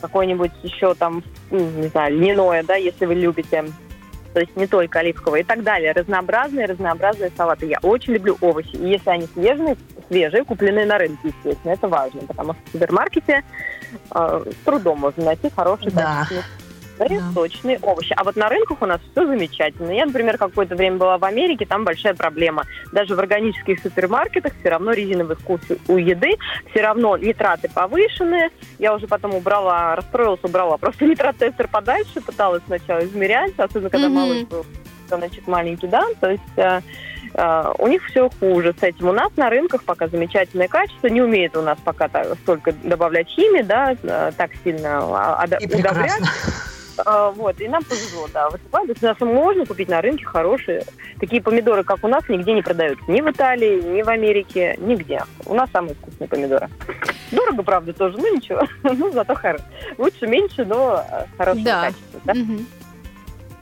какое-нибудь 0.00 0.50
еще 0.62 0.94
там, 0.94 1.22
м, 1.50 1.80
не 1.80 1.88
знаю, 1.88 2.16
льняное, 2.16 2.62
да, 2.64 2.74
если 2.74 3.06
вы 3.06 3.14
любите. 3.14 3.64
То 4.34 4.40
есть 4.40 4.54
не 4.56 4.66
только 4.66 4.98
оливковое 4.98 5.40
и 5.40 5.44
так 5.44 5.62
далее. 5.62 5.92
Разнообразные, 5.92 6.66
разнообразные 6.66 7.32
салаты. 7.36 7.66
Я 7.66 7.78
очень 7.82 8.12
люблю 8.12 8.36
овощи. 8.40 8.76
И 8.76 8.88
если 8.88 9.10
они 9.10 9.26
свежие, 9.32 9.76
свежие, 10.08 10.44
купленные 10.44 10.86
на 10.86 10.98
рынке, 10.98 11.28
естественно, 11.28 11.72
это 11.72 11.88
важно, 11.88 12.20
потому 12.22 12.52
что 12.52 12.62
в 12.66 12.72
супермаркете 12.72 13.42
э, 14.14 14.44
с 14.46 14.64
трудом 14.64 15.00
можно 15.00 15.24
найти 15.24 15.50
хорошие, 15.54 15.90
Да. 15.92 16.26
Качественные 16.98 17.32
сочные 17.32 17.78
овощи. 17.80 18.14
А 18.16 18.24
вот 18.24 18.36
на 18.36 18.48
рынках 18.48 18.82
у 18.82 18.86
нас 18.86 19.00
все 19.12 19.26
замечательно. 19.26 19.90
Я, 19.90 20.06
например, 20.06 20.38
какое-то 20.38 20.76
время 20.76 20.96
была 20.96 21.18
в 21.18 21.24
Америке, 21.24 21.66
там 21.66 21.84
большая 21.84 22.14
проблема. 22.14 22.64
Даже 22.92 23.14
в 23.14 23.18
органических 23.18 23.80
супермаркетах 23.80 24.52
все 24.60 24.68
равно 24.70 24.92
резиновый 24.92 25.36
вкус 25.36 25.60
у 25.88 25.96
еды, 25.96 26.36
все 26.70 26.82
равно 26.82 27.16
нитраты 27.16 27.68
повышенные. 27.72 28.50
Я 28.78 28.94
уже 28.94 29.06
потом 29.06 29.34
убрала, 29.34 29.96
расстроилась, 29.96 30.40
убрала. 30.42 30.76
Просто 30.76 31.06
нитрат-тестер 31.06 31.68
подальше, 31.68 32.20
пыталась 32.20 32.62
сначала 32.66 33.04
измерять, 33.04 33.52
особенно 33.56 33.90
когда 33.90 34.08
Мгм. 34.08 34.16
малыш 34.16 34.42
был 34.44 34.64
значит, 35.08 35.46
маленький, 35.46 35.86
да, 35.86 36.04
то 36.20 36.30
есть 36.30 36.42
э, 36.56 36.80
э, 37.34 37.72
у 37.78 37.86
них 37.86 38.04
все 38.06 38.30
хуже 38.38 38.74
с 38.78 38.82
этим. 38.82 39.08
У 39.08 39.12
нас 39.12 39.30
на 39.36 39.48
рынках 39.50 39.84
пока 39.84 40.08
замечательное 40.08 40.68
качество, 40.68 41.06
не 41.06 41.22
умеет 41.22 41.56
у 41.56 41.62
нас 41.62 41.78
пока 41.84 42.08
так, 42.08 42.26
столько 42.42 42.72
добавлять 42.72 43.28
химии, 43.28 43.62
да, 43.62 43.96
э, 44.02 44.32
так 44.36 44.50
сильно 44.62 44.98
а, 45.00 45.46
И 45.60 45.66
удобрять. 45.66 46.22
А, 47.04 47.30
Вот, 47.30 47.60
и 47.60 47.68
нам 47.68 47.82
повезло, 47.84 48.28
да. 48.32 48.48
Есть 48.86 49.02
у 49.02 49.06
нас 49.06 49.20
можно 49.20 49.66
купить 49.66 49.88
на 49.88 50.00
рынке 50.00 50.24
хорошие. 50.24 50.84
Такие 51.20 51.42
помидоры, 51.42 51.84
как 51.84 52.02
у 52.04 52.08
нас, 52.08 52.22
нигде 52.28 52.52
не 52.54 52.62
продаются. 52.62 53.04
Ни 53.10 53.20
в 53.20 53.30
Италии, 53.30 53.80
ни 53.82 54.02
в 54.02 54.08
Америке, 54.08 54.76
нигде. 54.78 55.22
У 55.46 55.54
нас 55.54 55.70
самые 55.70 55.94
вкусные 55.94 56.28
помидоры. 56.28 56.68
Дорого, 57.30 57.62
правда, 57.62 57.92
тоже, 57.92 58.16
ну 58.18 58.34
ничего. 58.34 58.62
Ну, 58.82 59.10
зато 59.12 59.34
хорошо. 59.34 59.64
Лучше, 59.98 60.26
меньше, 60.26 60.64
но 60.64 61.04
э, 61.10 61.24
хорошего 61.36 61.64
Да. 61.64 61.82
качества. 61.82 62.20
Да? 62.24 62.34
Мгм. 62.34 62.66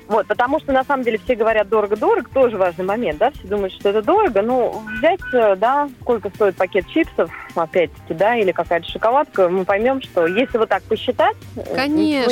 Вот, 0.08 0.26
потому 0.28 0.60
что 0.60 0.72
на 0.72 0.84
самом 0.84 1.02
деле 1.02 1.18
все 1.18 1.34
говорят 1.34 1.68
дорого-дорого, 1.68 2.30
тоже 2.32 2.56
важный 2.56 2.84
момент, 2.84 3.18
да, 3.18 3.32
все 3.32 3.42
думают, 3.48 3.72
что 3.72 3.88
это 3.88 4.02
дорого. 4.02 4.40
Ну, 4.40 4.80
взять, 4.98 5.18
э, 5.32 5.56
да, 5.56 5.88
сколько 6.00 6.28
стоит 6.30 6.54
пакет 6.54 6.86
чипсов, 6.88 7.28
опять-таки, 7.56 8.14
да, 8.14 8.36
или 8.36 8.52
какая-то 8.52 8.86
шоколадка, 8.88 9.48
мы 9.48 9.64
поймем, 9.64 10.00
что 10.02 10.26
если 10.26 10.58
вот 10.58 10.68
так 10.68 10.84
посчитать... 10.84 11.36
э, 11.56 11.86
не 11.88 12.24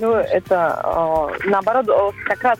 Конечно. 0.00 0.22
все 0.22 0.28
Конечно. 0.28 0.36
это 0.36 1.30
э, 1.44 1.48
наоборот 1.48 2.14
как 2.26 2.42
раз 2.42 2.58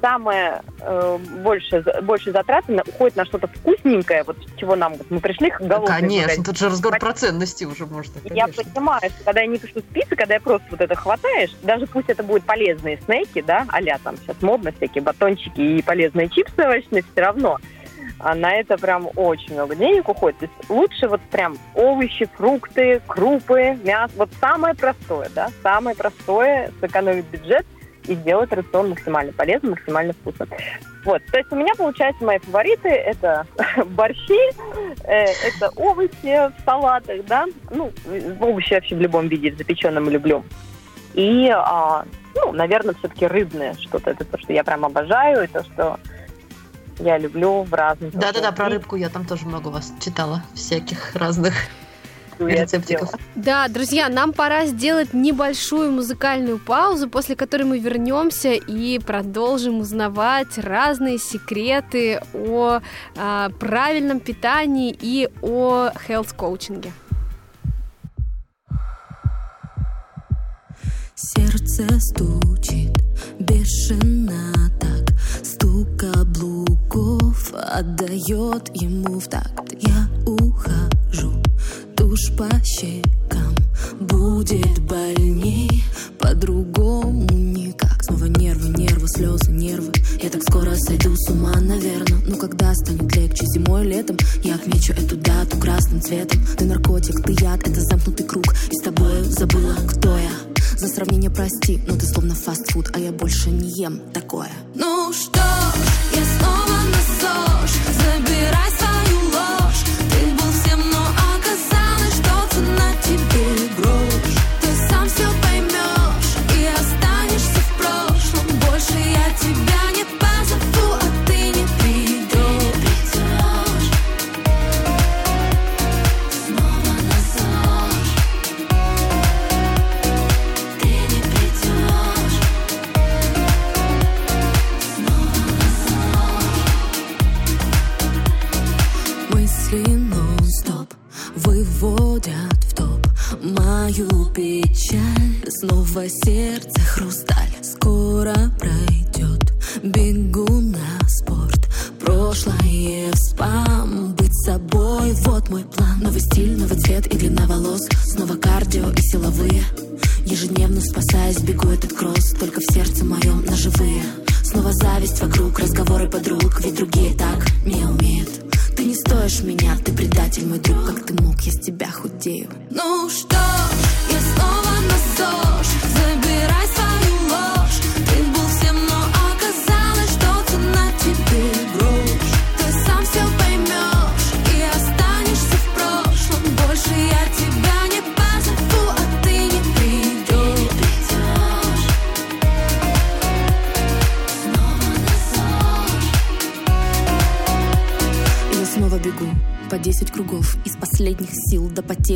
самое 0.00 0.62
э, 0.80 1.18
больше 1.44 1.84
больше 2.02 2.32
затраты 2.32 2.72
на- 2.72 2.82
уходит 2.82 3.16
на 3.16 3.24
что-то 3.24 3.46
вкусненькое, 3.46 4.24
вот 4.24 4.36
чего 4.56 4.74
нам 4.76 4.94
вот 4.94 5.10
мы 5.10 5.20
пришли 5.20 5.50
к 5.50 5.60
голодной 5.60 5.86
Конечно, 6.00 6.22
магазин. 6.22 6.44
тут 6.44 6.58
же 6.58 6.66
разговор 6.66 6.98
про 6.98 7.12
ценности 7.12 7.64
уже 7.64 7.86
можно. 7.86 8.12
Я 8.24 8.44
конечно. 8.46 8.64
понимаю, 8.72 9.00
что 9.00 9.24
когда 9.24 9.40
я 9.42 9.46
не 9.46 9.58
пишу 9.58 9.80
список, 9.80 10.18
когда 10.18 10.34
я 10.34 10.40
просто 10.40 10.66
вот 10.70 10.80
это 10.80 10.94
хватаешь, 10.94 11.50
даже 11.62 11.86
пусть 11.86 12.08
это 12.10 12.22
будут 12.22 12.44
полезные 12.44 12.98
снеки, 13.04 13.42
да, 13.42 13.66
а 13.68 13.80
там 13.98 14.16
сейчас 14.16 14.40
модно 14.42 14.72
всякие 14.72 15.02
батончики 15.02 15.60
и 15.60 15.82
полезные 15.82 16.28
чипсы 16.28 16.62
овощные, 16.62 17.02
все 17.02 17.20
равно 17.20 17.58
а 18.22 18.34
на 18.34 18.54
это 18.54 18.78
прям 18.78 19.08
очень 19.16 19.54
много 19.54 19.74
денег 19.74 20.08
уходит. 20.08 20.38
То 20.38 20.46
есть 20.46 20.70
лучше 20.70 21.08
вот 21.08 21.20
прям 21.22 21.56
овощи, 21.74 22.28
фрукты, 22.36 23.02
крупы, 23.06 23.78
мясо. 23.82 24.12
Вот 24.16 24.30
самое 24.40 24.74
простое, 24.74 25.28
да, 25.34 25.50
самое 25.62 25.96
простое 25.96 26.70
сэкономить 26.80 27.26
бюджет 27.26 27.66
и 28.06 28.14
сделать 28.14 28.52
рацион 28.52 28.90
максимально 28.90 29.32
полезным, 29.32 29.72
максимально 29.72 30.12
вкусным. 30.12 30.48
Вот, 31.04 31.20
то 31.32 31.38
есть 31.38 31.50
у 31.52 31.56
меня, 31.56 31.74
получается, 31.76 32.24
мои 32.24 32.38
фавориты– 32.38 32.88
это 32.88 33.44
борщи, 33.86 34.54
э, 35.04 35.24
это 35.24 35.70
овощи 35.74 36.12
в 36.22 36.52
салатах, 36.64 37.24
да, 37.26 37.46
ну, 37.70 37.92
овощи 38.40 38.74
вообще 38.74 38.94
в 38.94 39.00
любом 39.00 39.26
виде, 39.26 39.50
в 39.50 39.58
запеченном 39.58 40.08
люблю. 40.08 40.44
И, 41.14 41.50
а, 41.52 42.04
ну, 42.36 42.52
наверное, 42.52 42.94
все-таки 42.94 43.26
рыбное 43.26 43.74
что-то, 43.74 44.10
это 44.10 44.24
то, 44.24 44.38
что 44.38 44.52
я 44.52 44.62
прям 44.62 44.84
обожаю, 44.84 45.44
и 45.44 45.48
то, 45.48 45.64
что 45.64 45.98
я 46.98 47.18
люблю 47.18 47.62
в 47.62 47.72
разных... 47.72 48.12
Да-да-да, 48.12 48.52
про 48.52 48.68
рыбку 48.68 48.96
я 48.96 49.08
там 49.08 49.24
тоже 49.24 49.46
много 49.46 49.68
вас 49.68 49.92
читала, 50.00 50.42
всяких 50.54 51.14
разных. 51.14 51.54
это 52.38 52.62
рецептиков. 52.62 53.10
Да, 53.34 53.68
друзья, 53.68 54.08
нам 54.08 54.32
пора 54.32 54.66
сделать 54.66 55.14
небольшую 55.14 55.92
музыкальную 55.92 56.58
паузу, 56.58 57.08
после 57.08 57.36
которой 57.36 57.64
мы 57.64 57.78
вернемся 57.78 58.52
и 58.52 58.98
продолжим 58.98 59.80
узнавать 59.80 60.58
разные 60.58 61.18
секреты 61.18 62.20
о 62.34 62.80
а, 63.16 63.50
правильном 63.50 64.20
питании 64.20 64.96
и 64.98 65.28
о 65.42 65.90
health-коучинге. 66.08 66.92
Сердце 71.14 72.00
стучит 72.00 72.90
бешено 73.38 74.52
так 74.80 74.91
Стук 75.42 75.88
каблуков 75.96 77.52
отдает 77.54 78.70
ему 78.74 79.20
в 79.20 79.26
такт. 79.28 79.74
Я 79.80 80.08
ухожу, 80.26 81.32
тушь 81.96 82.32
по 82.36 82.48
щекам. 82.64 83.54
Будет 84.00 84.78
больней, 84.80 85.84
по-другому 86.18 87.26
никак. 87.32 88.02
Снова 88.02 88.24
нервы, 88.26 88.68
нервы, 88.68 89.08
слезы, 89.08 89.50
нервы. 89.50 89.92
Я 90.22 90.28
так 90.30 90.42
скоро 90.42 90.74
сойду 90.76 91.14
с 91.16 91.30
ума, 91.30 91.52
наверное 91.60 92.20
Ну 92.26 92.36
когда 92.36 92.74
станет 92.74 93.14
легче 93.16 93.44
зимой, 93.46 93.84
летом 93.84 94.16
Я 94.42 94.54
отмечу 94.54 94.92
эту 94.92 95.16
дату 95.16 95.56
красным 95.58 96.00
цветом. 96.00 96.40
Ты 96.56 96.64
наркотик, 96.64 97.22
ты 97.24 97.32
яд, 97.40 97.66
это 97.66 97.80
замкнутый 97.80 98.26
круг. 98.26 98.44
И 98.70 98.76
с 98.76 98.82
тобой 98.82 99.24
забыла, 99.24 99.74
кто 99.88 100.16
я 100.16 100.31
за 100.82 100.88
сравнение 100.88 101.30
прости, 101.30 101.80
но 101.86 101.96
ты 101.96 102.06
словно 102.06 102.34
фастфуд, 102.34 102.90
а 102.92 102.98
я 102.98 103.12
больше 103.12 103.50
не 103.50 103.70
ем 103.80 104.00
такое. 104.12 104.50
Ну 104.74 105.12
что, 105.12 105.38
я 105.38 106.24
снова 106.38 106.61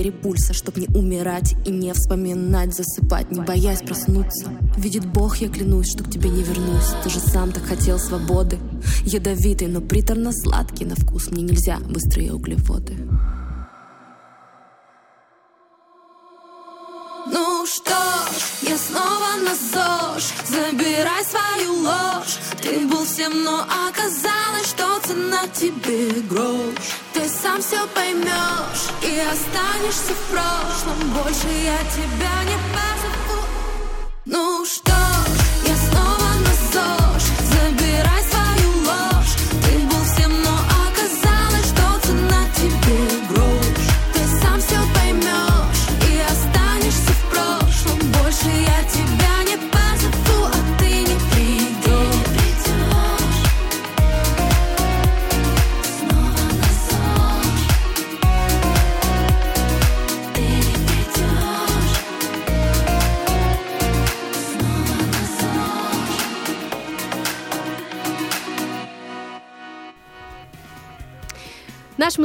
потери 0.06 0.10
пульса, 0.10 0.52
чтоб 0.52 0.76
не 0.76 0.86
умирать 0.88 1.54
и 1.64 1.70
не 1.70 1.92
вспоминать, 1.92 2.74
засыпать, 2.74 3.30
не 3.30 3.40
боясь 3.40 3.80
проснуться. 3.80 4.50
Видит 4.76 5.06
Бог, 5.06 5.38
я 5.38 5.48
клянусь, 5.48 5.90
что 5.90 6.04
к 6.04 6.10
тебе 6.10 6.30
не 6.30 6.42
вернусь. 6.42 6.94
Ты 7.02 7.10
же 7.10 7.20
сам 7.20 7.52
так 7.52 7.64
хотел 7.64 7.98
свободы. 7.98 8.58
Ядовитый, 9.04 9.68
но 9.68 9.80
приторно-сладкий 9.80 10.84
на 10.84 10.94
вкус. 10.94 11.30
Мне 11.30 11.42
нельзя 11.42 11.78
быстрые 11.78 12.32
углеводы. 12.32 12.94
Ну 17.32 17.66
что, 17.66 17.94
я 18.62 18.78
снова 18.78 19.36
на 19.42 19.54
ЗОЖ 19.54 20.32
Забирай 20.48 21.24
свою 21.24 21.82
ложь 21.82 22.38
Ты 22.66 22.80
был 22.80 23.04
всем, 23.04 23.44
но 23.44 23.60
оказалось, 23.60 24.68
что 24.70 24.98
цена 25.06 25.42
тебе 25.54 26.20
грош. 26.22 26.74
Ты 27.12 27.28
сам 27.28 27.62
все 27.62 27.86
поймешь 27.94 28.90
и 29.02 29.20
останешься 29.20 30.12
в 30.12 30.32
прошлом. 30.32 30.98
Больше 31.14 31.46
я 31.64 31.78
тебя 31.94 32.42
не 32.42 32.56
позову 32.74 32.95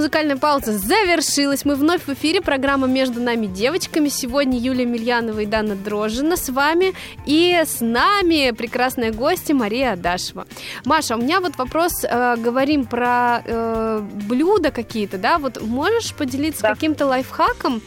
музыкальная 0.01 0.35
пауза 0.37 0.79
завершилась. 0.79 1.63
Мы 1.63 1.75
вновь 1.75 2.01
в 2.07 2.09
эфире. 2.09 2.41
Программа 2.41 2.87
«Между 2.87 3.21
нами 3.21 3.45
девочками». 3.45 4.09
Сегодня 4.09 4.57
Юлия 4.57 4.85
Мильянова 4.85 5.41
и 5.41 5.45
Дана 5.45 5.75
Дрожжина 5.75 6.37
с 6.37 6.49
вами. 6.49 6.93
И 7.27 7.53
с 7.63 7.81
нами 7.81 8.49
прекрасная 8.49 9.11
гостья 9.11 9.53
Мария 9.53 9.91
Адашева. 9.93 10.47
Маша, 10.85 11.15
у 11.15 11.21
меня 11.21 11.39
вот 11.39 11.55
вопрос. 11.57 12.03
э, 12.03 12.35
говорим 12.37 12.85
про 12.87 13.43
э, 13.45 14.01
блюда 14.27 14.71
какие-то, 14.71 15.19
да? 15.19 15.37
Вот 15.37 15.61
можешь 15.61 16.15
поделиться 16.15 16.63
Да. 16.63 16.69
каким-то 16.73 17.05
лайфхаком? 17.05 17.83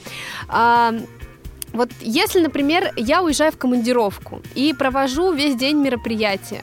А, 0.47 0.95
вот 1.75 1.91
если, 2.01 2.41
например, 2.41 2.93
я 2.97 3.23
уезжаю 3.23 3.53
в 3.53 3.59
командировку 3.59 4.41
и 4.55 4.73
провожу 4.73 5.33
весь 5.33 5.57
день 5.57 5.77
мероприятия, 5.79 6.63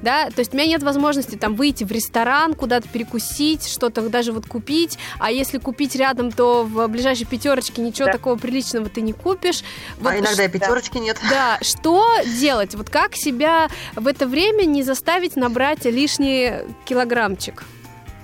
да, 0.00 0.26
то 0.30 0.38
есть 0.40 0.52
у 0.54 0.56
меня 0.56 0.66
нет 0.68 0.82
возможности 0.82 1.34
там 1.36 1.54
выйти 1.56 1.84
в 1.84 1.90
ресторан, 1.90 2.54
куда-то 2.54 2.86
перекусить, 2.88 3.66
что-то 3.66 4.08
даже 4.08 4.32
вот 4.32 4.46
купить, 4.46 4.98
а 5.18 5.30
если 5.32 5.58
купить 5.58 5.96
рядом, 5.96 6.30
то 6.30 6.62
в 6.64 6.86
ближайшей 6.88 7.26
пятерочке 7.26 7.80
ничего 7.82 8.06
Да. 8.06 8.12
такого 8.12 8.36
приличного 8.36 8.88
ты 8.88 9.00
не 9.00 9.12
купишь. 9.12 9.62
Вот 9.98 10.12
а 10.12 10.18
иногда 10.18 10.44
и 10.44 10.48
пятерочки 10.48 10.98
нет. 10.98 11.18
да, 11.28 11.58
что 11.62 12.06
делать? 12.38 12.74
Вот 12.74 12.90
как 12.90 13.16
себя 13.16 13.68
в 13.96 14.06
это 14.06 14.26
время 14.26 14.64
не 14.64 14.82
заставить 14.82 15.36
набрать 15.36 15.84
лишний 15.86 16.52
килограммчик 16.84 17.64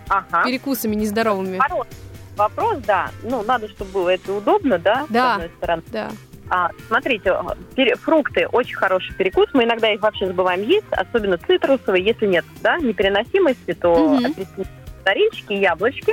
Ага. 0.08 0.44
перекусами 0.44 0.94
нездоровыми? 0.94 1.58
Хороший 1.58 1.88
Вопрос, 2.36 2.78
да. 2.86 3.10
Ну, 3.22 3.42
надо, 3.42 3.68
чтобы 3.68 3.90
было 3.92 4.08
это 4.10 4.32
удобно, 4.32 4.78
да, 4.78 5.06
Да. 5.08 5.32
с 5.32 5.34
одной 5.34 5.50
стороны. 5.56 5.82
Да. 5.92 6.08
А, 6.48 6.70
смотрите, 6.86 7.34
пере- 7.74 7.96
фрукты 7.96 8.46
очень 8.46 8.76
хороший 8.76 9.14
перекус. 9.16 9.48
Мы 9.52 9.64
иногда 9.64 9.90
их 9.92 10.00
вообще 10.00 10.26
забываем 10.26 10.62
есть, 10.62 10.86
особенно 10.92 11.38
цитрусовые. 11.38 12.04
Если 12.04 12.26
нет 12.26 12.44
да, 12.62 12.78
непереносимости, 12.78 13.72
то 13.72 14.16
апельсины, 14.18 14.66
мандаринчики, 14.98 15.54
яблочки. 15.54 16.12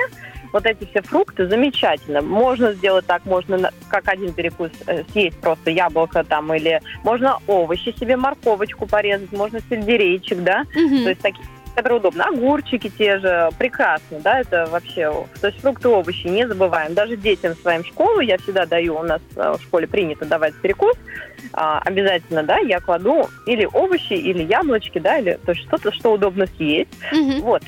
Вот 0.51 0.65
эти 0.67 0.85
все 0.85 1.01
фрукты 1.01 1.47
замечательно. 1.47 2.21
Можно 2.21 2.73
сделать 2.73 3.05
так, 3.07 3.25
можно 3.25 3.71
как 3.89 4.07
один 4.07 4.33
перекус 4.33 4.69
э, 4.85 5.03
съесть 5.11 5.37
просто 5.39 5.71
яблоко 5.71 6.23
там, 6.23 6.53
или 6.53 6.79
можно 7.03 7.39
овощи 7.47 7.93
себе, 7.99 8.17
морковочку 8.17 8.85
порезать, 8.85 9.31
можно 9.31 9.59
сельдерейчик, 9.67 10.43
да. 10.43 10.63
Мгм. 10.75 11.03
То 11.03 11.09
есть 11.09 11.21
такие 11.21 11.45
которые 11.75 11.99
удобно. 11.99 12.25
Огурчики 12.25 12.89
те 12.89 13.19
же, 13.19 13.49
прекрасно, 13.57 14.19
да, 14.19 14.39
это 14.39 14.67
вообще, 14.71 15.11
то 15.41 15.47
есть 15.47 15.59
фрукты, 15.59 15.89
овощи, 15.89 16.27
не 16.27 16.47
забываем. 16.47 16.93
Даже 16.93 17.17
детям 17.17 17.55
своим 17.55 17.83
в 17.83 17.87
школу 17.87 18.19
я 18.19 18.37
всегда 18.37 18.65
даю, 18.65 18.97
у 18.97 19.03
нас 19.03 19.21
э, 19.35 19.55
в 19.57 19.61
школе 19.61 19.87
принято 19.87 20.25
давать 20.25 20.53
перекус, 20.61 20.95
а, 21.53 21.79
обязательно, 21.79 22.43
да, 22.43 22.57
я 22.59 22.79
кладу 22.79 23.29
или 23.45 23.67
овощи, 23.71 24.13
или 24.13 24.43
яблочки, 24.43 24.99
да, 24.99 25.19
или 25.19 25.39
то 25.45 25.51
есть 25.51 25.65
что-то, 25.67 25.91
что 25.91 26.13
удобно 26.13 26.47
съесть. 26.47 26.91
Мгм. 27.11 27.41
Вот. 27.41 27.63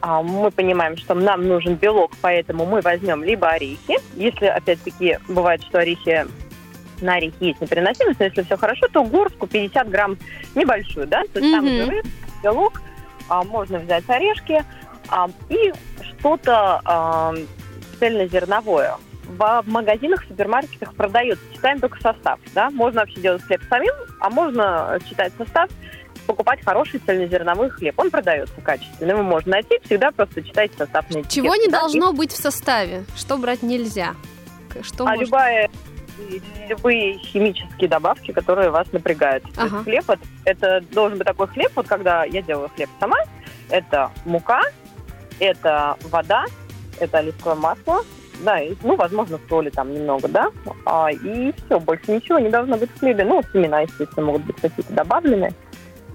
А 0.00 0.22
мы 0.22 0.52
понимаем, 0.52 0.96
что 0.96 1.14
нам 1.14 1.48
нужен 1.48 1.74
белок, 1.74 2.12
поэтому 2.20 2.64
мы 2.64 2.80
возьмем 2.80 3.24
либо 3.24 3.48
орехи. 3.48 3.96
Если, 4.14 4.46
опять-таки, 4.46 5.18
бывает, 5.26 5.64
что 5.64 5.80
орехи 5.80 6.26
на 7.00 7.14
орехи 7.14 7.34
есть 7.40 7.60
непереносимость, 7.60 8.20
но 8.20 8.26
если 8.26 8.42
все 8.42 8.56
хорошо, 8.56 8.86
то 8.92 9.02
горстку 9.02 9.48
50 9.48 9.90
грамм 9.90 10.16
небольшую, 10.54 11.08
да, 11.08 11.22
то 11.32 11.40
есть 11.40 11.52
там 11.52 11.64
Мгм. 11.64 11.74
жиры, 11.74 12.02
белок, 12.42 12.80
а, 13.28 13.42
можно 13.44 13.78
взять 13.78 14.08
орешки 14.08 14.64
а, 15.08 15.28
и 15.48 15.72
что-то 16.02 16.80
а, 16.84 17.34
цельнозерновое. 17.98 18.96
В 19.26 19.62
магазинах, 19.66 20.22
в 20.24 20.28
супермаркетах 20.28 20.94
продается. 20.94 21.42
Читаем 21.54 21.80
только 21.80 21.98
состав. 22.00 22.38
Да? 22.54 22.70
Можно 22.70 23.00
вообще 23.00 23.20
делать 23.20 23.42
хлеб 23.42 23.62
самим, 23.70 23.94
а 24.20 24.28
можно 24.28 24.98
читать 25.08 25.32
состав, 25.38 25.70
покупать 26.26 26.62
хороший 26.64 27.00
цельнозерновой 27.00 27.70
хлеб. 27.70 27.98
Он 27.98 28.10
продается 28.10 28.54
качественно. 28.62 29.10
Его 29.12 29.22
можно 29.22 29.52
найти. 29.52 29.78
Всегда 29.84 30.10
просто 30.10 30.42
читайте 30.42 30.76
состав 30.76 31.08
на 31.10 31.24
Чего 31.24 31.56
не 31.56 31.68
да, 31.68 31.80
должно 31.80 32.12
быть 32.12 32.32
в 32.32 32.36
составе? 32.36 33.04
Что 33.16 33.38
брать 33.38 33.62
нельзя? 33.62 34.14
Что 34.82 35.04
а 35.04 35.10
может- 35.10 35.22
любая, 35.26 35.70
любые 36.68 37.18
химические 37.18 37.88
добавки, 37.88 38.32
которые 38.32 38.70
вас 38.70 38.90
напрягают. 38.92 39.44
То 39.54 39.62
Ага. 39.62 39.76
есть 39.76 39.84
хлеб, 39.84 40.10
это, 40.10 40.22
это 40.44 40.86
должен 40.92 41.18
быть 41.18 41.26
такой 41.26 41.46
хлеб, 41.48 41.72
вот 41.74 41.86
когда 41.86 42.24
я 42.24 42.42
делаю 42.42 42.70
хлеб 42.74 42.88
сама, 43.00 43.18
это 43.70 44.10
мука, 44.24 44.62
это 45.40 45.96
вода, 46.10 46.44
это 47.00 47.18
оливковое 47.18 47.56
масло, 47.56 48.02
да, 48.40 48.60
и, 48.60 48.74
ну, 48.82 48.96
возможно, 48.96 49.38
соли 49.48 49.70
там 49.70 49.92
немного, 49.92 50.28
да, 50.28 50.50
а, 50.86 51.10
и 51.10 51.52
все, 51.52 51.78
больше 51.80 52.10
ничего 52.10 52.38
не 52.38 52.50
должно 52.50 52.76
быть 52.76 52.90
в 52.90 52.98
хлебе. 52.98 53.24
Ну, 53.24 53.42
семена, 53.52 53.80
естественно, 53.80 54.26
могут 54.26 54.42
быть 54.42 54.56
какие-то 54.56 54.92
добавлены. 54.92 55.52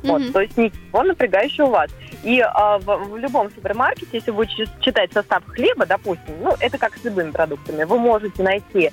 Вот, 0.03 0.21
Мгм. 0.21 0.31
то 0.31 0.41
есть 0.41 0.57
ничего 0.57 1.03
напрягающего 1.03 1.65
у 1.65 1.69
вас. 1.71 1.91
И 2.23 2.39
а, 2.39 2.77
в, 2.79 2.85
в 2.85 3.17
любом 3.17 3.49
супермаркете, 3.51 4.07
если 4.13 4.31
вы 4.31 4.45
будете 4.45 4.67
читать 4.79 5.11
состав 5.11 5.43
хлеба, 5.47 5.85
допустим, 5.85 6.35
ну, 6.41 6.55
это 6.59 6.77
как 6.77 6.97
с 6.97 7.03
любыми 7.03 7.31
продуктами, 7.31 7.83
вы 7.83 7.99
можете 7.99 8.41
найти 8.41 8.91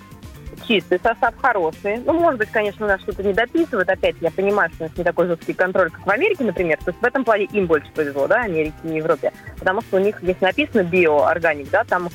чистый 0.67 0.99
состав, 1.01 1.35
хороший. 1.41 1.99
Ну, 1.99 2.13
может 2.15 2.39
быть, 2.39 2.51
конечно, 2.51 2.87
у 2.87 2.89
нас 2.89 3.01
что-то 3.03 3.23
не 3.23 3.33
дописывают. 3.33 3.89
Опять, 3.89 4.17
я 4.21 4.31
понимаю, 4.31 4.71
что 4.75 4.85
у 4.85 4.89
нас 4.89 4.97
не 4.97 5.05
такой 5.05 5.27
жесткий 5.27 5.53
контроль, 5.53 5.91
как 5.91 6.07
в 6.07 6.11
Америке, 6.11 6.45
например. 6.45 6.79
То 6.79 6.91
есть 6.91 7.01
в 7.01 7.05
этом 7.05 7.25
плане 7.25 7.45
им 7.45 7.67
больше 7.67 7.91
повезло, 7.95 8.27
да, 8.27 8.43
Америке 8.43 8.77
и 8.85 8.97
Европе. 8.97 9.33
Потому 9.59 9.81
что 9.83 9.97
у 9.97 10.01
них, 10.01 10.23
если 10.23 10.45
написано 10.45 10.83
биоорганик, 10.83 11.71
да, 11.71 11.85
там 11.85 12.09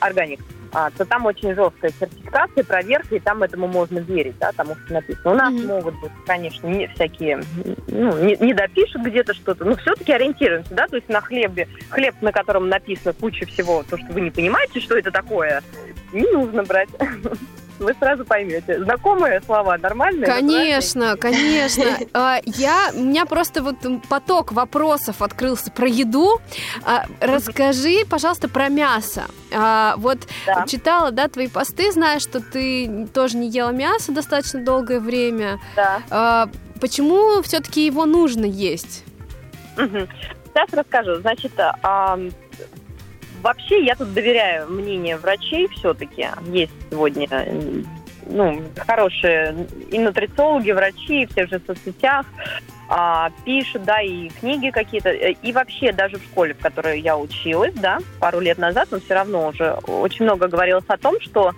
органик, 0.00 0.40
а, 0.72 0.90
то 0.90 1.04
там 1.04 1.24
очень 1.26 1.54
жесткая 1.54 1.92
сертификация, 1.98 2.64
проверка, 2.64 3.14
и 3.14 3.20
там 3.20 3.42
этому 3.42 3.66
можно 3.66 3.98
верить, 3.98 4.36
да, 4.38 4.52
тому, 4.52 4.74
что 4.76 4.94
написано. 4.94 5.30
У 5.30 5.34
нас 5.34 5.52
Мгм. 5.52 5.66
могут 5.66 6.00
быть, 6.00 6.12
конечно, 6.26 6.66
не 6.66 6.86
всякие, 6.88 7.40
ну, 7.88 8.18
не, 8.18 8.36
не 8.36 8.52
допишут 8.52 9.02
где-то 9.02 9.32
что-то, 9.32 9.64
но 9.64 9.76
все-таки 9.76 10.12
ориентируемся, 10.12 10.74
да, 10.74 10.86
то 10.86 10.96
есть 10.96 11.08
на 11.08 11.20
хлебе, 11.20 11.68
хлеб, 11.88 12.14
на 12.20 12.32
котором 12.32 12.68
написано 12.68 13.14
куча 13.14 13.46
всего, 13.46 13.84
то, 13.88 13.96
что 13.96 14.12
вы 14.12 14.20
не 14.20 14.30
понимаете, 14.30 14.80
что 14.80 14.98
это 14.98 15.10
такое, 15.10 15.62
не 16.12 16.30
нужно 16.32 16.62
брать. 16.64 16.90
Вы 17.78 17.94
сразу 17.98 18.24
поймете. 18.24 18.82
Знакомые 18.82 19.40
слова, 19.42 19.76
нормальные? 19.78 20.26
Конечно, 20.26 21.16
конечно. 21.16 21.84
А, 22.14 22.38
Я, 22.44 22.90
у 22.94 23.02
меня 23.02 23.26
просто 23.26 23.62
вот 23.62 23.76
поток 24.08 24.52
вопросов 24.52 25.20
открылся 25.20 25.70
про 25.70 25.86
еду. 25.86 26.40
А, 26.84 27.04
Расскажи, 27.20 28.04
пожалуйста, 28.08 28.48
про 28.48 28.68
мясо. 28.68 29.24
А, 29.54 29.94
Вот 29.98 30.18
Да. 30.46 30.64
читала, 30.66 31.10
да, 31.10 31.28
твои 31.28 31.48
посты, 31.48 31.92
знаешь, 31.92 32.22
что 32.22 32.40
ты 32.40 33.06
тоже 33.12 33.36
не 33.36 33.48
ела 33.48 33.70
мясо 33.70 34.12
достаточно 34.12 34.60
долгое 34.60 35.00
время. 35.00 35.58
Да. 35.76 36.48
Почему 36.80 37.42
все-таки 37.42 37.84
его 37.86 38.06
нужно 38.06 38.44
есть? 38.44 39.04
Сейчас 39.76 40.70
расскажу. 40.72 41.16
Значит, 41.16 41.52
вообще 43.42 43.84
я 43.84 43.94
тут 43.94 44.12
доверяю 44.12 44.68
мнению 44.68 45.18
врачей 45.18 45.68
все-таки. 45.68 46.26
Есть 46.48 46.72
сегодня 46.90 47.28
ну, 48.28 48.62
хорошие 48.86 49.66
и 49.90 49.98
нутрициологи, 49.98 50.72
врачи, 50.72 51.22
и 51.22 51.26
все 51.26 51.46
же 51.46 51.60
соцсетях 51.64 52.26
а, 52.88 53.30
пишут, 53.44 53.84
да, 53.84 54.00
и 54.00 54.28
книги 54.28 54.70
какие-то. 54.70 55.10
Э, 55.10 55.34
И 55.42 55.52
вообще 55.52 55.92
даже 55.92 56.18
в 56.18 56.24
школе, 56.24 56.54
в 56.54 56.58
которой 56.58 57.00
я 57.00 57.16
училась, 57.16 57.74
да, 57.74 57.98
пару 58.20 58.40
лет 58.40 58.58
назад, 58.58 58.88
но 58.90 59.00
все 59.00 59.14
равно 59.14 59.48
уже 59.48 59.72
очень 59.86 60.24
много 60.24 60.48
говорилось 60.48 60.84
о 60.88 60.96
том, 60.96 61.20
что 61.20 61.52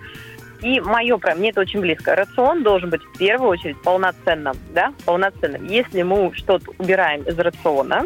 и 0.61 0.81
мое, 0.81 1.17
мне 1.37 1.49
это 1.51 1.61
очень 1.61 1.79
близко. 1.79 2.15
Рацион 2.15 2.63
должен 2.63 2.89
быть 2.89 3.01
в 3.01 3.17
первую 3.17 3.49
очередь 3.49 3.81
полноценным, 3.81 4.55
да, 4.73 4.93
полноценным. 5.05 5.65
Если 5.67 6.01
мы 6.01 6.33
что-то 6.35 6.71
убираем 6.77 7.21
из 7.23 7.37
рациона, 7.39 8.05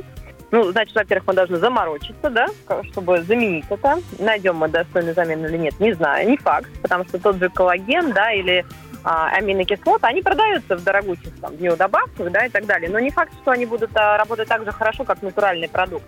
ну, 0.53 0.71
значит, 0.71 0.93
во-первых, 0.93 1.25
мы 1.25 1.33
должны 1.33 1.57
заморочиться, 1.57 2.29
да, 2.29 2.45
чтобы 2.91 3.23
заменить 3.23 3.65
это. 3.71 3.97
Найдем 4.19 4.57
мы 4.57 4.67
достойную 4.67 5.15
замену 5.15 5.47
или 5.47 5.57
нет, 5.57 5.79
не 5.79 5.93
знаю, 5.93 6.29
не 6.29 6.37
факт, 6.37 6.69
потому 6.79 7.05
что 7.05 7.17
тот 7.17 7.37
же 7.37 7.49
коллаген, 7.49 8.13
да, 8.13 8.31
или 8.31 8.63
а, 9.03 9.29
аминокислоты, 9.35 10.05
они 10.05 10.21
продаются 10.21 10.77
в 10.77 10.83
дорогущих 10.83 11.33
там 11.41 11.55
биодобавках, 11.55 12.31
да, 12.31 12.45
и 12.45 12.49
так 12.49 12.67
далее. 12.67 12.87
Но 12.91 12.99
не 12.99 13.09
факт, 13.09 13.33
что 13.41 13.49
они 13.49 13.65
будут 13.65 13.89
а, 13.95 14.15
работать 14.15 14.47
так 14.47 14.63
же 14.63 14.71
хорошо, 14.71 15.03
как 15.05 15.23
натуральный 15.23 15.67
продукт. 15.67 16.05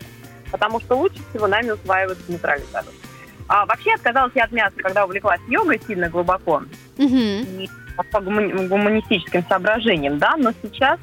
Потому 0.51 0.79
что 0.79 0.95
лучше 0.95 1.17
всего 1.31 1.47
нами 1.47 1.71
усваивается 1.71 2.31
натуральный 2.31 2.67
продукт. 2.71 2.95
А, 3.47 3.65
вообще 3.65 3.95
отказалась 3.95 4.33
я 4.35 4.43
от 4.43 4.51
мяса, 4.51 4.75
когда 4.77 5.05
увлеклась 5.05 5.41
йогой 5.47 5.81
сильно 5.87 6.07
глубоко 6.07 6.61
Мгм. 6.99 7.17
и 7.17 7.67
по 8.11 8.19
гумани- 8.19 8.67
гуманистическим 8.67 9.43
соображениям, 9.49 10.19
да, 10.19 10.35
но 10.37 10.51
сейчас 10.61 10.99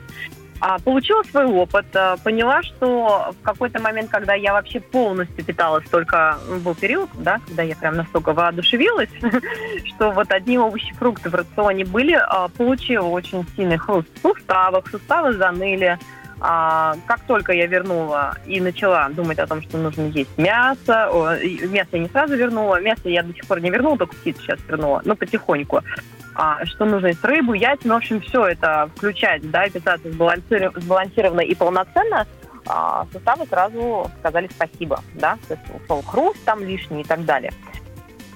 получила 0.84 1.24
свой 1.24 1.46
опыт, 1.46 1.86
а, 1.94 2.16
поняла, 2.18 2.62
что 2.62 3.34
в 3.40 3.42
какой-то 3.42 3.80
момент, 3.80 4.10
когда 4.10 4.34
я 4.34 4.52
вообще 4.52 4.78
полностью 4.78 5.44
питалась 5.44 5.84
только, 5.90 6.38
был 6.62 6.76
период, 6.76 7.10
да, 7.14 7.40
когда 7.46 7.64
я 7.64 7.74
прям 7.74 7.96
настолько 7.96 8.32
воодушевилась, 8.32 9.10
что 9.84 10.12
вот 10.12 10.30
одни 10.30 10.58
овощи, 10.58 10.94
фрукты 10.94 11.30
в 11.30 11.34
рационе 11.34 11.84
были, 11.84 12.12
а, 12.12 12.46
получила 12.48 13.06
очень 13.06 13.44
сильный 13.56 13.76
хруст 13.76 14.06
в 14.14 14.22
суставах, 14.22 14.86
суставы 14.88 15.32
заныли, 15.32 15.98
а, 16.40 16.94
как 17.06 17.20
только 17.22 17.52
я 17.52 17.66
вернула 17.66 18.36
и 18.46 18.60
начала 18.60 19.08
думать 19.08 19.40
о 19.40 19.46
том, 19.48 19.62
что 19.62 19.78
нужно 19.78 20.02
есть 20.08 20.36
мясо, 20.38 21.10
мясо 21.68 21.88
я 21.92 21.98
не 21.98 22.08
сразу 22.08 22.36
вернула, 22.36 22.80
мясо 22.80 23.08
я 23.08 23.24
до 23.24 23.32
сих 23.32 23.46
пор 23.46 23.60
не 23.60 23.70
вернула, 23.70 23.98
только 23.98 24.14
птицу 24.14 24.42
сейчас 24.42 24.60
вернула, 24.68 25.02
но 25.04 25.16
потихоньку. 25.16 25.82
А, 26.34 26.64
что 26.64 26.84
нужно 26.86 27.08
есть 27.08 27.24
рыбу, 27.24 27.52
яйца, 27.52 27.86
ну, 27.86 27.94
в 27.94 27.98
общем, 27.98 28.20
все 28.20 28.46
это 28.46 28.90
включать, 28.96 29.50
да, 29.50 29.64
и 29.64 29.70
питаться 29.70 30.08
сбалансир- 30.08 30.72
сбалансированно 30.80 31.40
и 31.40 31.54
полноценно, 31.54 32.26
а, 32.66 33.06
суставы 33.12 33.46
сразу 33.46 34.10
сказали 34.20 34.48
спасибо, 34.50 35.00
да, 35.14 35.36
то 35.46 35.54
есть 35.54 35.84
ушел 35.84 36.02
хруст 36.02 36.42
там 36.44 36.64
лишний 36.64 37.02
и 37.02 37.04
так 37.04 37.24
далее. 37.24 37.52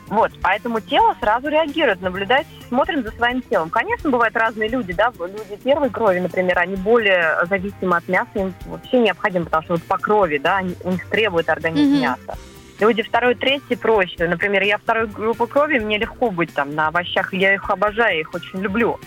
Вот, 0.08 0.30
поэтому 0.40 0.80
тело 0.80 1.16
сразу 1.20 1.48
реагирует, 1.48 2.00
наблюдать, 2.00 2.46
смотрим 2.68 3.02
за 3.02 3.10
своим 3.12 3.42
телом. 3.42 3.70
Конечно, 3.70 4.08
бывают 4.08 4.36
разные 4.36 4.68
люди, 4.68 4.92
да, 4.92 5.12
люди 5.18 5.56
первой 5.64 5.90
крови, 5.90 6.20
например, 6.20 6.58
они 6.58 6.76
более 6.76 7.44
зависимы 7.48 7.96
от 7.96 8.06
мяса, 8.08 8.30
им 8.34 8.54
вообще 8.66 9.00
необходимо, 9.00 9.46
потому 9.46 9.64
что 9.64 9.72
вот 9.74 9.82
по 9.82 9.98
крови, 9.98 10.38
да, 10.38 10.58
они- 10.58 10.76
у 10.84 10.92
них 10.92 11.06
требует 11.08 11.48
организм 11.48 11.92
Мгм. 11.94 12.02
мяса. 12.02 12.38
Люди 12.80 13.02
второй, 13.02 13.34
третий 13.34 13.76
проще. 13.76 14.28
Например, 14.28 14.62
я 14.62 14.78
второй 14.78 15.06
группы 15.06 15.46
крови, 15.46 15.78
мне 15.78 15.98
легко 15.98 16.30
быть 16.30 16.52
там 16.52 16.74
на 16.74 16.88
овощах, 16.88 17.32
я 17.32 17.54
их 17.54 17.70
обожаю, 17.70 18.20
их 18.20 18.34
очень 18.34 18.60
люблю. 18.60 18.98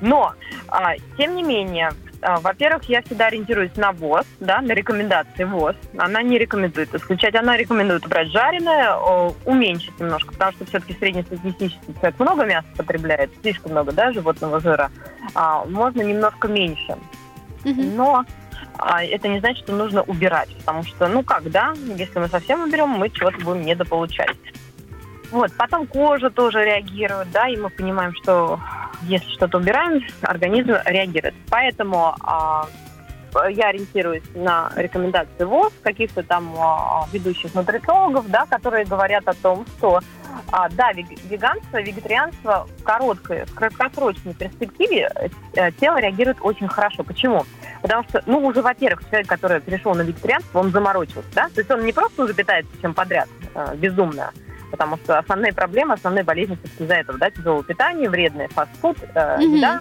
Но, 0.00 0.32
а, 0.68 0.94
тем 1.18 1.34
не 1.34 1.42
менее, 1.42 1.92
а, 2.22 2.38
во-первых, 2.38 2.84
я 2.84 3.02
всегда 3.02 3.26
ориентируюсь 3.26 3.74
на 3.76 3.92
ВОЗ, 3.92 4.26
да, 4.40 4.60
на 4.60 4.72
рекомендации 4.72 5.44
ВОЗ. 5.44 5.74
Она 5.96 6.22
не 6.22 6.38
рекомендует 6.38 6.94
исключать, 6.94 7.34
она 7.34 7.56
рекомендует 7.56 8.06
брать 8.06 8.28
жареное, 8.28 8.94
о, 8.94 9.34
уменьшить 9.44 9.98
немножко, 9.98 10.32
потому 10.32 10.52
что 10.52 10.66
все-таки 10.66 10.94
среднестатистический 10.98 11.94
человек 11.94 12.18
много 12.18 12.44
мяса 12.44 12.68
потребляет, 12.76 13.30
слишком 13.42 13.72
много, 13.72 13.92
да, 13.92 14.12
животного 14.12 14.60
жира. 14.60 14.90
А, 15.34 15.64
можно 15.64 16.02
немножко 16.02 16.48
меньше. 16.48 16.96
Мгм. 17.64 17.96
Но 17.96 18.24
это 18.78 19.28
не 19.28 19.40
значит, 19.40 19.64
что 19.64 19.74
нужно 19.74 20.02
убирать, 20.02 20.48
потому 20.58 20.82
что, 20.84 21.08
ну 21.08 21.22
как, 21.22 21.50
да, 21.50 21.74
если 21.96 22.18
мы 22.18 22.28
совсем 22.28 22.62
уберем, 22.62 22.90
мы 22.90 23.10
чего-то 23.10 23.38
будем 23.44 23.62
недополучать. 23.62 24.36
Вот, 25.30 25.52
потом 25.56 25.86
кожа 25.86 26.30
тоже 26.30 26.64
реагирует, 26.64 27.30
да, 27.30 27.48
и 27.48 27.56
мы 27.56 27.70
понимаем, 27.70 28.12
что 28.14 28.58
если 29.02 29.30
что-то 29.30 29.58
убираем, 29.58 30.02
организм 30.22 30.74
реагирует. 30.84 31.34
Поэтому 31.48 32.14
а, 32.20 32.66
я 33.50 33.68
ориентируюсь 33.68 34.22
на 34.34 34.70
рекомендации 34.76 35.44
ВОЗ, 35.44 35.72
каких-то 35.82 36.22
там 36.22 36.54
а, 36.58 37.06
ведущих 37.12 37.54
нутрициологов, 37.54 38.28
да, 38.30 38.46
которые 38.46 38.84
говорят 38.84 39.26
о 39.28 39.34
том, 39.34 39.66
что 39.76 40.00
а, 40.52 40.68
да, 40.70 40.92
веганство, 40.92 41.80
вегетарианство 41.80 42.66
в 42.78 42.82
короткой, 42.82 43.44
в 43.44 43.54
краткосрочной 43.54 44.34
перспективе 44.34 45.10
э, 45.54 45.70
тело 45.72 46.00
реагирует 46.00 46.38
очень 46.40 46.68
хорошо. 46.68 47.04
Почему? 47.04 47.44
Потому 47.82 48.04
что, 48.04 48.22
ну, 48.26 48.44
уже, 48.44 48.62
во-первых, 48.62 49.08
человек, 49.08 49.28
который 49.28 49.60
перешел 49.60 49.94
на 49.94 50.02
вегетарианство, 50.02 50.58
он 50.58 50.70
заморочился, 50.70 51.28
да? 51.34 51.48
То 51.48 51.60
есть 51.60 51.70
он 51.70 51.84
не 51.84 51.92
просто 51.92 52.24
уже 52.24 52.34
питается 52.34 52.72
чем 52.80 52.94
подряд, 52.94 53.28
э, 53.54 53.76
безумно, 53.76 54.32
потому 54.70 54.96
что 54.98 55.18
основные 55.18 55.52
проблемы, 55.52 55.94
основные 55.94 56.24
болезни 56.24 56.58
из-за 56.78 56.94
этого, 56.94 57.18
да, 57.18 57.30
тяжелое 57.30 57.62
питание, 57.62 58.08
вредный 58.08 58.48
фастфуд, 58.48 58.96
э, 59.02 59.06
mm-hmm. 59.14 59.56
еда 59.56 59.80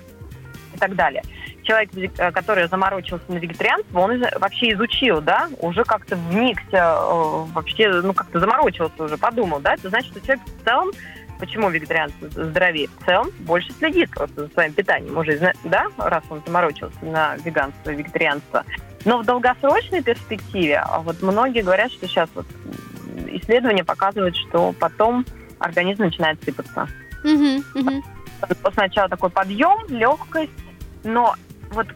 и 0.75 0.77
так 0.77 0.95
далее. 0.95 1.23
Человек, 1.69 1.91
э, 2.17 2.31
который 2.31 2.67
заморочился 2.67 3.25
на 3.27 3.37
вегетарианство, 3.37 3.99
он 3.99 4.23
вообще 4.39 4.73
изучил, 4.73 5.21
да, 5.21 5.49
уже 5.59 5.83
как-то 5.83 6.15
вникся, 6.15 6.97
э, 6.97 7.45
вообще, 7.53 8.01
ну, 8.01 8.13
как-то 8.13 8.39
заморочился 8.39 9.03
уже, 9.03 9.17
подумал, 9.17 9.59
да, 9.59 9.75
это 9.75 9.89
значит, 9.89 10.09
что 10.09 10.21
человек 10.21 10.43
в 10.45 10.65
целом 10.65 10.91
Почему 11.39 11.69
вегетарианство 11.69 12.27
здоровее? 12.27 12.89
В 12.99 13.05
целом 13.05 13.29
больше 13.39 13.71
следит 13.71 14.11
просто 14.11 14.45
за 14.45 14.49
своим 14.49 14.73
питанием 14.73 15.17
уже, 15.17 15.53
да, 15.63 15.85
раз 15.97 16.21
он 16.29 16.41
заморочился 16.45 16.97
на 17.01 17.37
веганство 17.37 17.91
и 17.91 17.95
вегетарианство. 17.95 18.65
Но 19.05 19.19
в 19.19 19.25
долгосрочной 19.25 20.03
перспективе, 20.03 20.79
а 20.79 20.99
вот 20.99 21.21
многие 21.21 21.61
говорят, 21.61 21.93
что 21.93 22.07
сейчас 22.07 22.29
вот 22.35 22.45
исследования 23.27 23.85
показывают, 23.85 24.35
что 24.35 24.73
потом 24.73 25.25
организм 25.59 26.03
начинает 26.03 26.43
сыпаться. 26.43 26.89
Угу, 27.23 27.79
угу. 27.79 28.03
Сначала 28.73 29.07
такой 29.07 29.29
подъем, 29.29 29.87
легкость, 29.87 30.51
но 31.05 31.35
вот 31.71 31.87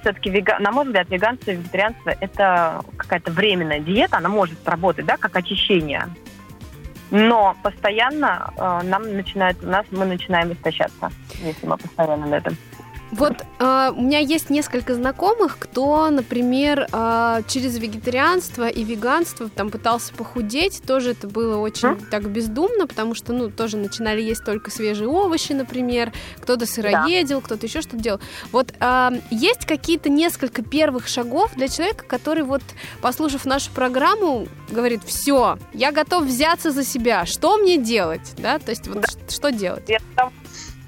все-таки, 0.00 0.44
на 0.58 0.72
мой 0.72 0.84
взгляд, 0.86 1.08
веганство 1.10 1.50
и 1.50 1.56
вегетарианство– 1.56 2.10
это 2.20 2.82
какая-то 2.96 3.30
временная 3.30 3.80
диета, 3.80 4.18
она 4.18 4.28
может 4.28 4.58
сработать, 4.64 5.06
да, 5.06 5.16
как 5.16 5.36
очищение. 5.36 6.08
Но 7.10 7.56
постоянно 7.62 8.52
э, 8.56 8.80
нам 8.84 9.14
начинает, 9.14 9.62
у 9.62 9.66
нас 9.66 9.84
мы 9.90 10.04
начинаем 10.04 10.52
истощаться, 10.52 11.10
если 11.42 11.66
мы 11.66 11.76
постоянно 11.76 12.26
на 12.26 12.34
этом. 12.36 12.56
Вот 13.12 13.34
э, 13.58 13.92
у 13.94 14.00
меня 14.00 14.18
есть 14.18 14.50
несколько 14.50 14.94
знакомых, 14.94 15.58
кто, 15.58 16.08
например, 16.10 16.86
э, 16.92 17.42
через 17.48 17.76
вегетарианство 17.78 18.68
и 18.68 18.84
веганство 18.84 19.48
там 19.48 19.70
пытался 19.70 20.14
похудеть. 20.14 20.82
Тоже 20.86 21.12
это 21.12 21.26
было 21.26 21.56
очень 21.56 21.88
mm? 21.88 22.08
так 22.10 22.28
бездумно, 22.28 22.86
потому 22.86 23.14
что, 23.14 23.32
ну, 23.32 23.50
тоже 23.50 23.76
начинали 23.76 24.20
есть 24.22 24.44
только 24.44 24.70
свежие 24.70 25.08
овощи, 25.08 25.52
например. 25.52 26.12
Кто-то 26.40 26.66
сыроедил, 26.66 27.40
да. 27.40 27.46
кто-то 27.46 27.66
еще 27.66 27.82
что-то 27.82 27.96
делал. 27.98 28.20
Вот 28.52 28.72
э, 28.78 29.10
есть 29.30 29.66
какие-то 29.66 30.08
несколько 30.08 30.62
первых 30.62 31.08
шагов 31.08 31.54
для 31.56 31.68
человека, 31.68 32.04
который 32.06 32.44
вот, 32.44 32.62
послушав 33.00 33.44
нашу 33.44 33.70
программу, 33.72 34.46
говорит, 34.70 35.02
все, 35.04 35.58
я 35.72 35.90
готов 35.90 36.24
взяться 36.24 36.70
за 36.70 36.84
себя. 36.84 37.26
Что 37.26 37.56
мне 37.56 37.76
делать? 37.76 38.34
Да, 38.38 38.58
то 38.58 38.70
есть 38.70 38.86
вот 38.86 39.00
да. 39.00 39.08
что 39.28 39.50
делать? 39.50 39.84
Я 39.88 39.98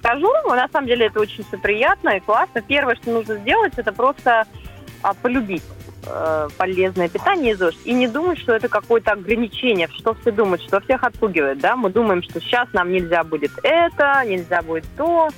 скажу, 0.02 0.30
на 0.48 0.68
самом 0.68 0.88
деле 0.88 1.06
это 1.06 1.20
очень 1.20 1.44
все 1.44 1.56
приятно 1.56 2.10
и 2.10 2.20
классно. 2.20 2.60
Первое, 2.60 2.96
что 2.96 3.12
нужно 3.12 3.36
сделать, 3.36 3.72
это 3.76 3.92
просто 3.92 4.46
а, 5.02 5.14
полюбить 5.14 5.62
э, 6.06 6.48
полезное 6.56 7.08
питание 7.08 7.54
из 7.54 7.60
и 7.84 7.92
не 7.92 8.08
думать, 8.08 8.38
что 8.38 8.52
это 8.52 8.68
какое-то 8.68 9.12
ограничение, 9.12 9.88
что 9.88 10.14
все 10.14 10.32
думают, 10.32 10.62
что 10.62 10.80
всех 10.80 11.04
отпугивает, 11.04 11.60
да, 11.60 11.76
мы 11.76 11.90
думаем, 11.90 12.22
что 12.22 12.40
сейчас 12.40 12.68
нам 12.72 12.90
нельзя 12.90 13.22
будет 13.24 13.52
это, 13.62 14.22
нельзя 14.26 14.62
будет 14.62 14.84
то, 14.96 15.28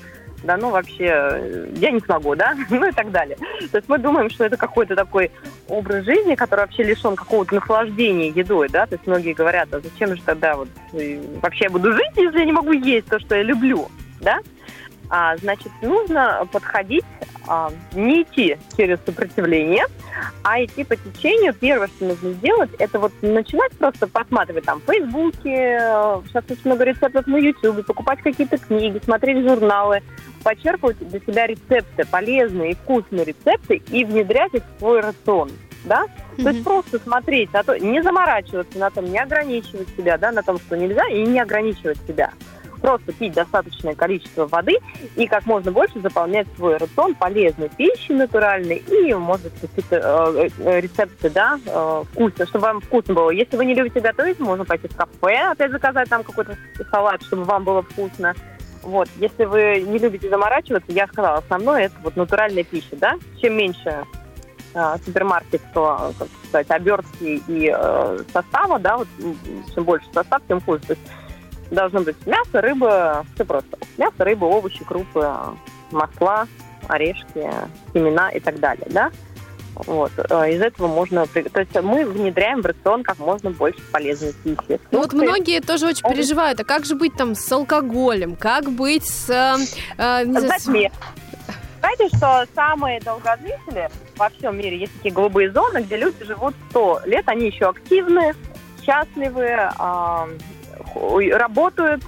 да, 0.43 0.57
ну 0.57 0.71
вообще, 0.71 1.09
э, 1.09 1.69
я 1.77 1.91
не 1.91 2.01
смогу, 2.01 2.35
да, 2.35 2.55
ну 2.71 2.89
и 2.89 2.93
так 2.93 3.11
далее. 3.11 3.37
То 3.71 3.79
есть 3.79 3.89
мы 3.89 3.99
думаем, 3.99 4.31
что 4.31 4.45
это 4.45 4.57
какой-то 4.57 4.95
такой 4.97 5.31
образ 5.69 6.05
жизни, 6.05 6.35
который 6.35 6.61
вообще 6.61 6.83
лишен 6.83 7.17
какого-то 7.17 7.55
наслаждения 7.55 8.29
едой, 8.29 8.69
да, 8.69 8.87
то 8.87 8.95
есть 8.95 9.07
многие 9.07 9.35
говорят, 9.35 9.73
а 9.73 9.81
зачем 9.81 10.17
же 10.17 10.23
тогда 10.23 10.57
вот 10.57 10.69
э, 10.93 11.21
вообще 11.43 11.65
я 11.65 11.71
буду 11.71 11.93
жить, 11.93 12.13
если 12.17 12.39
я 12.39 12.45
не 12.45 12.53
могу 12.53 12.73
есть 12.73 13.07
то, 13.07 13.19
что 13.19 13.35
я 13.35 13.43
люблю, 13.43 13.89
да? 14.21 14.41
А, 15.17 15.37
значит, 15.37 15.71
нужно 15.81 16.45
подходить, 16.51 17.05
а, 17.47 17.71
не 17.93 18.23
идти 18.23 18.59
через 18.77 18.99
сопротивление, 19.07 19.85
а 20.43 20.61
идти 20.65 20.83
по 20.83 20.97
течению. 20.97 21.55
Первое, 21.55 21.87
что 21.87 22.07
нужно 22.07 22.33
сделать, 22.33 22.71
это 22.81 22.99
вот 22.99 23.13
начинать 23.23 23.71
просто 23.79 24.09
посматривать 24.09 24.65
там 24.65 24.81
в 24.81 24.91
Фейсбуке, 24.91 25.79
сейчас 26.27 26.45
очень 26.51 26.63
много 26.65 26.83
рецептов 26.83 27.29
на 27.29 27.37
Ютубе, 27.37 27.85
покупать 27.85 28.23
какие-то 28.23 28.59
книги, 28.59 29.01
смотреть 29.05 29.49
журналы, 29.49 30.03
почерпывать 30.43 30.99
для 30.99 31.21
себя 31.21 31.47
рецепты, 31.47 32.05
полезные 32.11 32.73
и 32.73 32.75
вкусные 32.75 33.25
рецепты 33.25 33.77
и 33.93 34.05
внедрять 34.05 34.53
их 34.55 34.65
в 34.65 34.79
свой 34.81 35.01
рацион 35.01 35.53
да? 35.85 36.07
Mm-hmm. 36.07 36.43
То 36.43 36.49
есть 36.49 36.65
просто 36.65 36.99
смотреть 36.99 37.53
на 37.53 37.63
то, 37.63 37.79
не 37.79 38.03
заморачиваться 38.03 38.79
на 38.79 38.91
том, 38.91 39.05
не 39.05 39.19
ограничивать 39.19 39.89
себя, 39.97 40.17
да, 40.17 40.33
на 40.33 40.43
том, 40.43 40.59
что 40.59 40.79
нельзя, 40.79 41.07
и 41.09 41.23
не 41.25 41.39
ограничивать 41.39 41.99
себя 42.09 42.33
просто 42.85 43.13
пить 43.15 43.33
достаточное 43.33 43.95
количество 43.95 44.47
воды 44.47 44.77
и 45.17 45.27
как 45.27 45.47
можно 45.47 45.73
больше 45.73 46.01
заполнять 46.01 46.47
свой 46.55 46.77
рацион 46.77 47.15
полезной 47.15 47.71
пищи 47.71 48.13
натуральной 48.13 48.77
и, 48.77 49.15
может 49.15 49.55
какие-то 49.59 49.97
э, 50.37 50.49
э, 50.59 50.81
рецепты, 50.81 51.31
да, 51.31 51.59
э, 51.65 52.05
вкусно, 52.13 52.47
чтобы 52.47 52.65
вам 52.65 52.81
вкусно 52.83 53.15
было. 53.15 53.31
Если 53.31 53.57
вы 53.57 53.65
не 53.65 53.73
любите 53.73 54.01
готовить, 54.01 54.39
можно 54.39 54.67
пойти 54.67 54.87
в 54.89 54.95
кафе, 54.95 55.51
опять 55.53 55.71
заказать 55.71 56.11
там 56.11 56.23
какой-то 56.25 56.59
салат, 56.91 57.23
чтобы 57.23 57.45
вам 57.45 57.65
было 57.65 57.81
вкусно. 57.81 58.35
Вот, 58.83 59.09
если 59.17 59.47
вы 59.47 59.81
не 59.81 59.97
любите 59.97 60.29
заморачиваться, 60.29 60.93
я 60.93 61.07
сказала, 61.07 61.39
основное 61.39 61.85
это 61.85 61.95
вот 62.03 62.17
натуральная 62.17 62.65
пища, 62.65 62.97
да. 62.97 63.15
Чем 63.41 63.57
меньше 63.57 64.05
э, 64.75 64.97
супермаркет, 65.03 65.63
то, 65.73 66.13
как 66.19 66.29
сказать, 66.49 66.71
обертки 66.71 67.41
и 67.49 67.75
э, 67.75 68.19
состава, 68.31 68.79
да, 68.79 68.99
вот 68.99 69.09
чем 69.75 69.85
больше 69.85 70.07
состав, 70.13 70.43
тем 70.47 70.61
хуже. 70.61 70.83
То 70.83 70.93
есть 70.93 71.03
должно 71.75 72.01
быть 72.01 72.17
мясо, 72.27 72.61
рыба, 72.61 73.27
все 73.35 73.45
просто. 73.45 73.79
Мясо, 73.99 74.25
рыба, 74.25 74.45
овощи, 74.47 74.85
крупы, 74.85 75.29
масла, 75.91 76.47
орешки, 76.89 77.51
семена 77.93 78.31
и 78.31 78.41
так 78.41 78.59
далее, 78.59 78.87
да? 78.91 79.11
Вот. 79.75 80.13
Э, 80.31 80.53
из 80.53 80.61
этого 80.61 80.87
можно... 80.87 81.27
То 81.27 81.61
есть 81.61 81.75
мы 81.83 82.05
внедряем 82.05 82.63
в 82.63 82.67
рацион 82.67 83.03
как 83.03 83.19
можно 83.19 83.51
больше 83.51 83.81
полезной 83.91 84.33
пищи. 84.33 84.81
Ну, 84.91 85.01
вот 85.01 85.13
многие 85.13 85.61
тоже 85.61 85.87
очень 85.87 86.09
переживают, 86.09 86.61
а 86.61 86.65
как 86.65 86.85
же 86.85 86.95
быть 86.95 87.15
там 87.17 87.35
с 87.35 87.51
алкоголем? 87.51 88.37
Как 88.37 88.71
быть 88.71 89.05
с... 89.05 89.31
Э, 89.31 89.57
э 89.99 90.25
не 90.27 90.41
знаю, 90.41 90.91
Знаете, 91.81 92.17
что 92.17 92.47
самые 92.55 93.01
долгожители 93.01 93.91
во 94.17 94.29
всем 94.31 94.57
мире, 94.57 94.79
есть 94.79 94.93
такие 94.97 95.13
голубые 95.13 95.51
зоны, 95.51 95.79
где 95.79 95.97
люди 95.97 96.25
живут 96.25 96.55
100 96.71 97.03
лет, 97.07 97.25
они 97.29 97.47
еще 97.47 97.69
активны, 97.69 98.35
счастливы, 98.85 99.71
работают. 100.95 102.03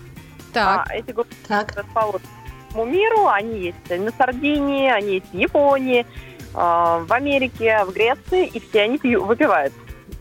Так. 0.53 0.87
А, 0.89 0.95
эти 0.95 1.11
группы 1.11 1.35
так. 1.47 1.75
расположены 1.77 2.29
по 2.73 2.85
миру. 2.85 3.27
Они 3.27 3.59
есть 3.59 3.91
на 3.91 4.11
Сардинии, 4.13 4.91
они 4.91 5.15
есть 5.15 5.33
в 5.33 5.37
Японии, 5.37 6.07
а, 6.55 7.01
в 7.01 7.13
Америке, 7.13 7.85
в 7.85 7.93
Греции, 7.93 8.47
и 8.47 8.61
все 8.61 8.83
они 8.83 8.99
пью, 8.99 9.25
выпивают 9.25 9.73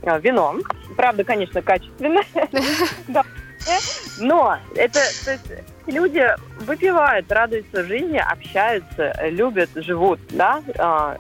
а, 0.04 0.18
вино. 0.20 0.56
Правда, 0.96 1.24
конечно, 1.24 1.62
качественное. 1.62 2.26
Но 4.20 4.58
это, 4.76 5.00
то 5.24 5.32
есть, 5.32 5.52
люди 5.88 6.24
выпивают, 6.60 7.32
радуются 7.32 7.84
жизни, 7.84 8.18
общаются, 8.18 9.16
любят, 9.24 9.72
живут, 9.76 10.20
да, 10.30 10.62
а, 10.78 11.18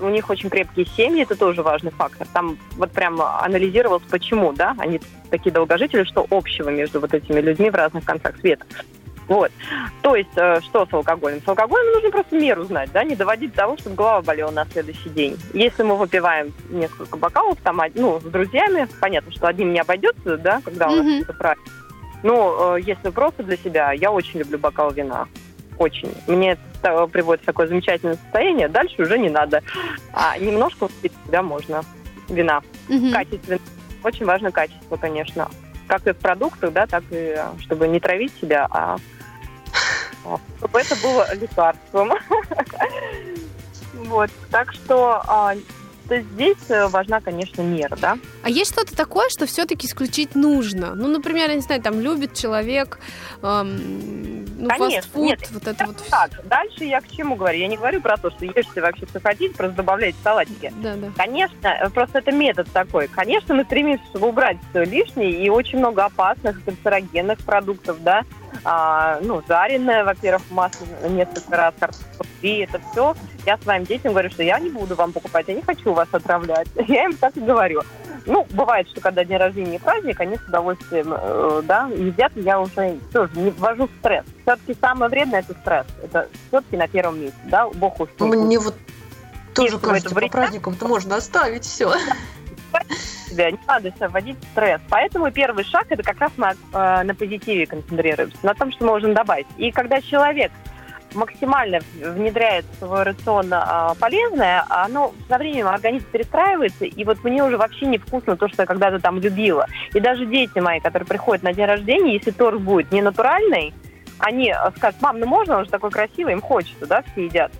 у 0.00 0.08
них 0.08 0.30
очень 0.30 0.48
крепкие 0.48 0.86
семьи, 0.86 1.22
это 1.22 1.36
тоже 1.36 1.62
важный 1.62 1.90
фактор. 1.90 2.26
Там 2.32 2.56
вот 2.76 2.90
прям 2.92 3.20
анализировалось, 3.20 4.04
почему, 4.08 4.52
да, 4.52 4.74
они 4.78 5.00
такие 5.30 5.52
долгожители, 5.52 6.04
что 6.04 6.26
общего 6.30 6.68
между 6.70 7.00
вот 7.00 7.12
этими 7.14 7.40
людьми 7.40 7.70
в 7.70 7.74
разных 7.74 8.04
концах 8.04 8.36
света. 8.38 8.64
Вот. 9.28 9.52
То 10.00 10.16
есть, 10.16 10.30
э, 10.36 10.60
что 10.62 10.86
с 10.86 10.92
алкоголем? 10.92 11.42
С 11.44 11.48
алкоголем 11.48 11.92
нужно 11.92 12.10
просто 12.10 12.36
меру 12.36 12.64
знать, 12.64 12.90
да, 12.92 13.04
не 13.04 13.14
доводить 13.14 13.50
до 13.50 13.58
того, 13.58 13.76
чтобы 13.76 13.96
голова 13.96 14.22
болела 14.22 14.50
на 14.50 14.64
следующий 14.64 15.10
день. 15.10 15.36
Если 15.52 15.82
мы 15.82 15.96
выпиваем 15.96 16.52
несколько 16.70 17.18
бокалов, 17.18 17.58
там, 17.62 17.80
ну, 17.94 18.20
с 18.20 18.24
друзьями, 18.24 18.88
понятно, 19.00 19.30
что 19.32 19.46
одним 19.46 19.74
не 19.74 19.80
обойдется, 19.80 20.38
да, 20.38 20.62
когда 20.64 20.88
у 20.88 20.96
нас 20.96 21.06
mm-hmm. 21.06 21.22
это 21.22 21.32
правильно. 21.34 21.64
Ну, 22.22 22.76
э, 22.76 22.80
если 22.80 23.10
просто 23.10 23.42
для 23.42 23.58
себя, 23.58 23.92
я 23.92 24.10
очень 24.10 24.40
люблю 24.40 24.58
бокал 24.58 24.90
вина 24.92 25.28
очень. 25.78 26.12
Мне 26.26 26.58
это 26.82 27.06
приводит 27.06 27.42
в 27.42 27.46
такое 27.46 27.66
замечательное 27.66 28.16
состояние, 28.16 28.68
дальше 28.68 29.02
уже 29.02 29.18
не 29.18 29.30
надо. 29.30 29.62
А 30.12 30.38
немножко 30.38 30.88
всегда 30.88 31.42
можно. 31.42 31.82
Вина. 32.28 32.62
Угу. 32.88 33.10
Качественно. 33.12 33.58
Очень 34.02 34.26
важно 34.26 34.52
качество, 34.52 34.96
конечно. 34.96 35.48
Как 35.86 36.06
и 36.06 36.12
в 36.12 36.16
продуктах, 36.16 36.72
да, 36.72 36.86
так 36.86 37.04
и 37.10 37.36
чтобы 37.60 37.88
не 37.88 37.98
травить 37.98 38.32
себя, 38.40 38.66
а, 38.70 38.96
а 40.24 40.38
чтобы 40.58 40.80
это 40.80 40.96
было 40.96 41.34
лекарством. 41.34 42.12
Вот. 44.04 44.30
Так 44.50 44.72
что 44.72 45.22
а, 45.26 45.54
здесь 46.16 46.70
э, 46.70 46.88
важна, 46.88 47.20
конечно, 47.20 47.62
мера, 47.62 47.96
да. 47.96 48.18
А 48.42 48.50
есть 48.50 48.72
что-то 48.72 48.96
такое, 48.96 49.28
что 49.28 49.46
все-таки 49.46 49.86
исключить 49.86 50.34
нужно? 50.34 50.94
Ну, 50.94 51.08
например, 51.08 51.50
я 51.50 51.54
не 51.54 51.60
знаю, 51.60 51.82
там 51.82 52.00
любит 52.00 52.34
человек, 52.34 52.98
эм, 53.42 54.44
ну, 54.58 54.68
Конечно, 54.68 55.02
фастфуд, 55.02 55.22
нет, 55.22 55.50
вот 55.52 55.66
это 55.66 55.86
вот. 55.86 55.96
Так, 56.10 56.30
дальше 56.46 56.84
я 56.84 57.00
к 57.00 57.08
чему 57.08 57.36
говорю? 57.36 57.58
Я 57.58 57.68
не 57.68 57.76
говорю 57.76 58.00
про 58.00 58.16
то, 58.16 58.30
что 58.30 58.44
ешьте 58.44 58.80
вообще 58.80 59.06
что 59.06 59.20
хотите, 59.20 59.54
просто 59.54 59.76
добавляйте 59.76 60.18
салатики. 60.24 60.72
Да, 60.82 60.94
да. 60.94 61.12
Конечно, 61.16 61.68
э, 61.68 61.88
просто 61.90 62.18
это 62.18 62.32
метод 62.32 62.68
такой. 62.72 63.08
Конечно, 63.08 63.54
мы 63.54 63.64
стремимся, 63.64 64.04
чтобы 64.10 64.28
убрать 64.28 64.58
все 64.70 64.84
лишнее, 64.84 65.30
и 65.30 65.48
очень 65.48 65.78
много 65.78 66.04
опасных 66.04 66.62
канцерогенных 66.64 67.38
продуктов, 67.40 68.02
да. 68.02 68.24
А, 68.64 69.18
ну, 69.20 69.42
жареное, 69.46 70.04
во-первых, 70.04 70.42
в 70.48 70.52
масле 70.52 70.86
несколько 71.08 71.56
раз, 71.56 71.74
картошка 71.78 72.24
фри, 72.40 72.58
это 72.58 72.80
все. 72.90 73.14
Я 73.46 73.56
своим 73.58 73.84
детям 73.84 74.12
говорю, 74.12 74.30
что 74.30 74.42
я 74.42 74.58
не 74.58 74.70
буду 74.70 74.94
вам 74.94 75.12
покупать, 75.12 75.48
я 75.48 75.54
не 75.54 75.62
хочу 75.62 75.92
вас 75.92 76.08
отравлять. 76.12 76.68
Я 76.88 77.04
им 77.04 77.16
так 77.16 77.36
и 77.36 77.40
говорю. 77.40 77.82
Ну, 78.26 78.46
бывает, 78.50 78.86
что 78.88 79.00
когда 79.00 79.24
день 79.24 79.38
рождения 79.38 79.76
и 79.76 79.78
праздник, 79.78 80.20
они 80.20 80.36
с 80.36 80.42
удовольствием, 80.42 81.14
э, 81.16 81.62
да, 81.64 81.88
едят, 81.88 82.32
я 82.36 82.60
уже 82.60 82.98
тоже 83.10 83.30
не 83.34 83.50
ввожу 83.50 83.86
в 83.86 83.90
стресс. 84.00 84.26
Все-таки 84.42 84.76
самое 84.78 85.10
вредное– 85.10 85.40
это 85.48 85.54
стресс. 85.58 85.86
Это 86.02 86.28
все-таки 86.48 86.76
на 86.76 86.88
первом 86.88 87.20
месте, 87.20 87.38
да, 87.44 87.66
бог 87.68 87.98
уж. 88.00 88.08
Мне 88.18 88.58
вот 88.58 88.74
тоже 89.54 89.78
кажется, 89.78 90.14
по 90.14 90.28
праздникам-то 90.28 90.86
можно 90.86 91.16
оставить 91.16 91.64
все. 91.64 91.92
Себя, 93.28 93.50
не 93.50 93.58
надо 93.66 93.90
себя 93.90 94.08
вводить 94.08 94.38
в 94.38 94.44
стресс. 94.52 94.80
Поэтому 94.88 95.30
первый 95.30 95.64
шаг 95.64 95.86
это 95.90 96.02
как 96.02 96.18
раз 96.20 96.32
на, 96.36 96.52
э, 96.52 97.02
на 97.02 97.14
позитиве 97.14 97.66
концентрируемся, 97.66 98.38
на 98.42 98.54
том, 98.54 98.72
что 98.72 98.84
можно 98.84 99.12
добавить. 99.14 99.46
И 99.56 99.70
когда 99.70 100.00
человек 100.00 100.52
максимально 101.14 101.80
внедряет 102.00 102.64
в 102.66 102.84
свой 102.84 103.02
рацион 103.02 103.48
а, 103.50 103.94
полезное, 103.94 104.64
оно 104.68 105.14
со 105.28 105.38
временем 105.38 105.68
организм 105.68 106.06
перестраивается, 106.10 106.84
и 106.84 107.04
вот 107.04 107.24
мне 107.24 107.42
уже 107.42 107.56
вообще 107.56 107.86
не 107.86 107.98
вкусно 107.98 108.36
то, 108.36 108.48
что 108.48 108.62
я 108.62 108.66
когда-то 108.66 108.98
там 108.98 109.18
любила. 109.18 109.66
И 109.94 110.00
даже 110.00 110.26
дети 110.26 110.58
мои, 110.58 110.80
которые 110.80 111.06
приходят 111.06 111.42
на 111.42 111.52
день 111.52 111.66
рождения, 111.66 112.14
если 112.14 112.30
торт 112.30 112.60
будет 112.60 112.92
не 112.92 113.02
натуральный, 113.02 113.72
они 114.18 114.50
э, 114.50 114.70
скажут, 114.76 115.00
мам, 115.00 115.18
ну 115.18 115.26
можно, 115.26 115.58
он 115.58 115.64
же 115.64 115.70
такой 115.70 115.90
красивый, 115.90 116.32
им 116.34 116.40
хочется, 116.40 116.86
да, 116.86 117.02
все 117.02 117.24
едят. 117.24 117.52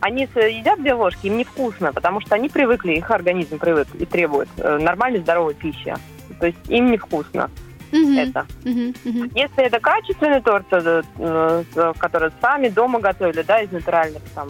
Они 0.00 0.22
едят 0.22 0.80
две 0.80 0.94
ложки, 0.94 1.26
им 1.26 1.38
невкусно, 1.38 1.92
потому 1.92 2.20
что 2.20 2.34
они 2.34 2.48
привыкли, 2.48 2.92
их 2.92 3.10
организм 3.10 3.58
привык 3.58 3.88
и 3.98 4.04
требует 4.04 4.48
э, 4.58 4.78
нормальной 4.78 5.20
здоровой 5.20 5.54
пищи. 5.54 5.94
То 6.40 6.46
есть 6.46 6.58
им 6.68 6.90
невкусно 6.90 7.50
это. 8.18 8.46
Если 8.64 9.64
это 9.64 9.80
качественный 9.80 10.40
торт, 10.40 10.66
э, 10.72 11.02
э, 11.18 11.92
который 11.98 12.30
сами 12.40 12.68
дома 12.68 13.00
готовили, 13.00 13.42
да, 13.42 13.60
из 13.60 13.70
натуральных, 13.70 14.22
там, 14.34 14.48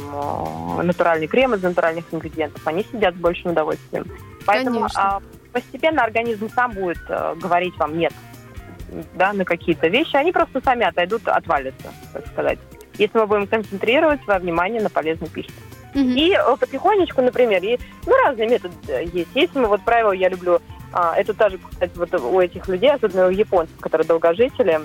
натуральный 0.83 1.27
крем 1.27 1.55
из 1.55 1.63
натуральных 1.63 2.05
ингредиентов, 2.13 2.67
они 2.67 2.85
сидят 2.91 3.15
с 3.15 3.19
большим 3.19 3.53
удовольствием. 3.53 4.07
Поэтому 4.47 4.87
а, 4.95 5.21
постепенно 5.53 6.03
организм 6.03 6.49
сам 6.51 6.73
будет 6.73 7.01
э, 7.09 7.35
говорить 7.37 7.77
вам 7.79 7.97
нет, 7.97 8.13
да, 9.15 9.33
на 9.33 9.45
какие-то 9.45 9.89
вещи, 9.89 10.17
они 10.17 10.33
просто 10.33 10.61
сами 10.63 10.85
отойдут, 10.85 11.27
отвалятся, 11.27 11.93
так 12.13 12.27
сказать. 12.27 12.59
Если 12.99 13.19
мы 13.19 13.27
будем 13.27 13.47
концентрировать 13.47 14.23
свое 14.25 14.41
внимание 14.41 14.81
на 14.83 14.91
полезной 14.91 15.29
пище. 15.29 15.51
Мгм. 15.95 16.17
И 16.17 16.33
э, 16.33 16.57
потихонечку, 16.57 17.23
например, 17.23 17.63
и, 17.63 17.79
ну, 18.07 18.13
разные 18.25 18.49
методы 18.49 18.75
э, 18.89 19.05
есть. 19.13 19.31
Если 19.35 19.59
мы, 19.59 19.69
вот 19.69 19.83
правило, 19.83 20.13
я 20.13 20.29
люблю, 20.29 20.61
а, 20.93 21.15
это 21.17 21.35
тоже, 21.35 21.59
кстати, 21.59 21.93
вот 21.97 22.13
у 22.15 22.41
этих 22.41 22.69
людей, 22.69 22.93
особенно 22.93 23.27
у 23.27 23.31
японцев, 23.31 23.79
которые 23.81 24.07
долгожители, 24.07 24.81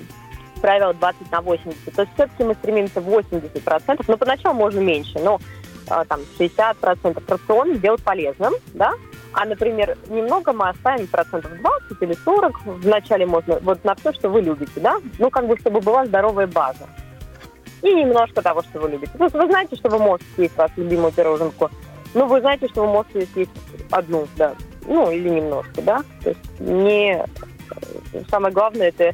правило 0.61 0.93
20 0.93 1.31
на 1.31 1.41
80. 1.41 1.95
То 1.95 2.01
есть 2.01 2.13
все-таки 2.13 2.43
мы 2.43 2.53
стремимся 2.55 2.99
80%, 2.99 4.03
но 4.07 4.17
поначалу 4.17 4.55
можно 4.55 4.79
меньше, 4.79 5.19
но 5.19 5.39
а, 5.87 6.05
там 6.05 6.21
60% 6.37 7.23
рацион 7.27 7.75
сделать 7.75 8.03
полезным, 8.03 8.53
да, 8.73 8.93
а, 9.33 9.45
например, 9.45 9.97
немного 10.09 10.53
мы 10.53 10.69
оставим 10.69 11.07
процентов 11.07 11.51
20 11.59 12.01
или 12.01 12.13
40, 12.25 12.65
вначале 12.65 13.25
можно, 13.25 13.59
вот 13.61 13.83
на 13.83 13.95
все, 13.95 14.13
что 14.13 14.29
вы 14.29 14.41
любите, 14.41 14.79
да, 14.79 14.97
ну, 15.17 15.29
как 15.29 15.47
бы, 15.47 15.57
чтобы 15.57 15.81
была 15.81 16.05
здоровая 16.05 16.47
база. 16.47 16.87
И 17.81 17.93
немножко 17.93 18.41
того, 18.41 18.61
что 18.63 18.79
вы 18.79 18.89
любите. 18.89 19.11
То 19.17 19.23
есть 19.25 19.35
вы 19.35 19.45
знаете, 19.47 19.75
что 19.75 19.89
вы 19.89 19.99
можете 19.99 20.29
съесть 20.35 20.57
вашу 20.57 20.73
любимую 20.77 21.11
пироженку, 21.11 21.69
ну, 22.13 22.25
вы 22.25 22.41
знаете, 22.41 22.67
что 22.67 22.81
вы 22.85 22.87
можете 22.93 23.27
съесть 23.33 23.51
одну, 23.91 24.27
да, 24.35 24.53
ну, 24.87 25.11
или 25.11 25.29
немножко, 25.29 25.81
да, 25.81 26.01
то 26.23 26.29
есть 26.29 26.59
не... 26.59 27.13
э, 27.15 28.21
Самое 28.29 28.53
главное, 28.53 28.89
это 28.89 29.13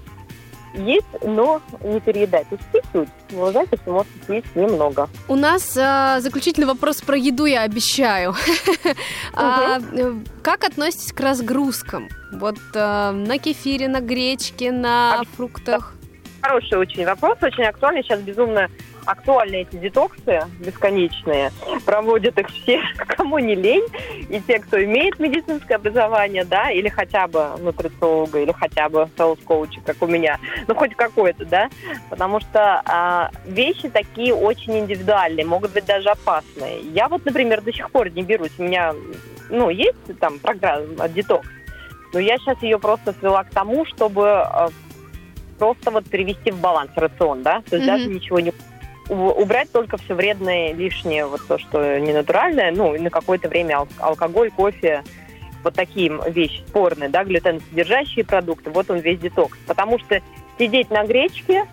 есть, 0.74 1.06
но 1.24 1.62
не 1.84 2.00
переедать. 2.00 2.48
То 2.50 2.56
есть 2.56 2.68
чуть-чуть. 2.74 3.10
Вы 3.38 3.52
знаете, 3.52 3.78
что 3.82 3.92
можете 3.92 4.14
съесть 4.26 4.56
немного. 4.56 5.10
У 5.28 5.36
нас 5.36 5.78
а, 5.78 6.20
заключительный 6.20 6.68
вопрос 6.68 7.02
про 7.02 7.16
еду, 7.18 7.46
я 7.46 7.62
обещаю. 7.62 8.34
А, 9.34 9.80
э, 9.80 10.14
Как 10.42 10.64
относитесь 10.64 11.12
к 11.14 11.20
разгрузкам? 11.20 12.08
Вот 12.34 12.58
а, 12.76 13.12
на 13.12 13.38
кефире, 13.40 13.88
на 13.88 14.00
гречке, 14.02 14.72
на 14.72 15.20
А, 15.20 15.24
фруктах. 15.36 15.94
Хороший 16.46 16.78
очень 16.78 17.06
вопрос, 17.06 17.40
очень 17.42 17.64
актуальный. 17.64 18.04
Сейчас 18.04 18.20
безумно 18.22 18.70
актуальны 19.06 19.62
эти 19.62 19.78
детоксы 19.78 20.44
бесконечные. 20.60 21.52
Проводят 21.88 22.38
их 22.38 22.48
все, 22.50 22.84
кому 22.98 23.40
не 23.40 23.56
лень. 23.56 23.84
И 24.30 24.40
те, 24.42 24.60
кто 24.60 24.84
имеет 24.84 25.18
медицинское 25.18 25.76
образование, 25.76 26.44
да, 26.44 26.70
или 26.70 26.88
хотя 26.88 27.28
бы 27.28 27.48
нутрициолога, 27.58 28.42
или 28.42 28.52
хотя 28.52 28.90
бы 28.90 29.10
селс-коуча, 29.18 29.82
как 29.84 30.00
у 30.04 30.06
меня. 30.06 30.38
Ну, 30.68 30.76
хоть 30.76 30.96
какой-то, 30.96 31.46
да. 31.46 31.68
Потому 32.12 32.40
что 32.40 32.80
а, 32.86 33.32
вещи 33.46 33.90
такие 33.90 34.36
очень 34.36 34.78
индивидуальные, 34.78 35.48
могут 35.48 35.72
быть 35.72 35.86
даже 35.86 36.10
опасные. 36.10 36.82
Я 36.94 37.08
вот, 37.08 37.26
например, 37.26 37.62
до 37.62 37.74
сих 37.74 37.90
пор 37.90 38.12
не 38.12 38.22
берусь. 38.22 38.54
У 38.60 38.64
меня, 38.64 38.94
ну, 39.50 39.72
есть 39.72 39.98
там 40.20 40.38
программа 40.38 41.10
детокс, 41.10 41.48
но 42.14 42.20
я 42.20 42.38
сейчас 42.38 42.62
ее 42.62 42.78
просто 42.78 43.14
свела 43.14 43.44
к 43.44 43.50
тому, 43.50 43.84
чтобы 43.86 44.28
а, 44.30 44.70
просто 45.58 45.92
вот 45.92 46.06
перевести 46.06 46.52
в 46.52 46.60
баланс 46.60 46.92
рацион, 46.96 47.44
да, 47.44 47.62
то 47.70 47.76
есть 47.76 47.88
Мгм. 47.88 47.98
даже 47.98 48.10
ничего 48.10 48.40
не 48.40 48.54
убрать 49.08 49.72
только 49.72 49.98
все 49.98 50.16
вредное, 50.16 50.74
лишнее, 50.74 51.26
вот 51.28 51.42
то, 51.48 51.60
что 51.60 52.00
не 52.00 52.12
натуральное, 52.12 52.72
ну, 52.72 52.96
и 52.96 53.00
на 53.00 53.12
какое-то 53.12 53.48
время 53.48 53.78
ал- 53.78 53.88
алкоголь, 54.00 54.50
кофе, 54.50 55.04
вот 55.64 55.76
такие 55.76 56.12
вещи 56.32 56.62
спорные, 56.68 57.10
да, 57.10 57.24
глютеносодержащие 57.24 58.26
продукты, 58.26 58.72
вот 58.72 58.90
он 58.90 59.00
весь 59.00 59.20
детокс. 59.20 59.58
Потому 59.68 60.00
что 60.00 60.22
сидеть 60.58 60.90
на 60.90 61.04
гречке, 61.06 61.66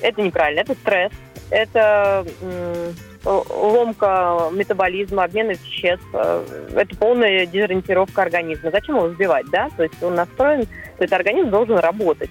это 0.00 0.20
неправильно, 0.20 0.60
это 0.60 0.74
стресс, 0.74 1.12
это 1.50 2.26
м, 2.42 2.94
ломка 3.24 4.48
метаболизма, 4.52 5.24
обмена 5.24 5.50
веществ, 5.52 6.06
э, 6.12 6.68
это 6.76 6.96
полная 6.96 7.46
дезориентировка 7.46 8.22
организма. 8.22 8.70
Зачем 8.70 8.96
его 8.96 9.10
сбивать, 9.10 9.46
да? 9.50 9.68
То 9.76 9.82
есть 9.82 10.00
он 10.02 10.14
настроен, 10.14 10.66
то 10.66 11.02
есть 11.02 11.12
организм 11.12 11.50
должен 11.50 11.78
работать. 11.78 12.30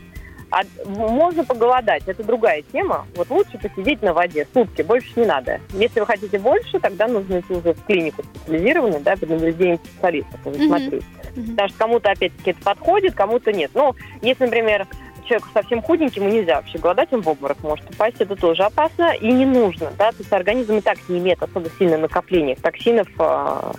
А 0.49 0.61
можно 0.85 1.43
поголодать, 1.43 2.03
это 2.07 2.23
другая 2.23 2.63
тема. 2.71 3.05
Вот 3.15 3.29
лучше 3.29 3.57
посидеть 3.57 4.01
на 4.01 4.13
воде 4.13 4.47
сутки, 4.53 4.81
больше 4.81 5.09
не 5.17 5.25
надо. 5.25 5.59
Если 5.73 5.99
вы 5.99 6.05
хотите 6.05 6.39
больше, 6.39 6.79
тогда 6.79 7.07
нужно 7.07 7.41
идти 7.41 7.53
уже 7.53 7.73
в 7.73 7.83
клинику 7.85 8.23
специализированную, 8.23 9.01
да, 9.01 9.17
под 9.17 9.29
наблюдением 9.29 9.79
специалистов 9.79 10.39
уже 10.45 10.59
Мгм. 10.59 10.67
смотреть. 10.67 11.03
Мгм. 11.35 11.49
Потому 11.49 11.69
что 11.69 11.77
кому-то, 11.77 12.11
опять-таки, 12.11 12.51
это 12.51 12.61
подходит, 12.61 13.13
кому-то 13.13 13.51
нет. 13.51 13.71
Ну, 13.73 13.93
если, 14.21 14.45
например, 14.45 14.87
человеку 15.25 15.49
совсем 15.53 15.81
худенький, 15.81 16.21
ему 16.21 16.29
нельзя 16.29 16.55
вообще 16.55 16.77
голодать, 16.77 17.11
он 17.11 17.21
в 17.21 17.27
обморок 17.27 17.61
может 17.61 17.89
упасть, 17.89 18.15
это 18.19 18.35
тоже 18.35 18.63
опасно 18.63 19.13
и 19.13 19.29
не 19.29 19.45
нужно, 19.45 19.91
да, 19.97 20.11
то 20.11 20.17
есть 20.19 20.31
организм 20.31 20.77
и 20.77 20.81
так 20.81 20.97
не 21.09 21.19
имеет 21.19 21.43
особо 21.43 21.69
сильного 21.77 22.01
накопления 22.01 22.55
токсинов. 22.55 23.07
А, 23.19 23.73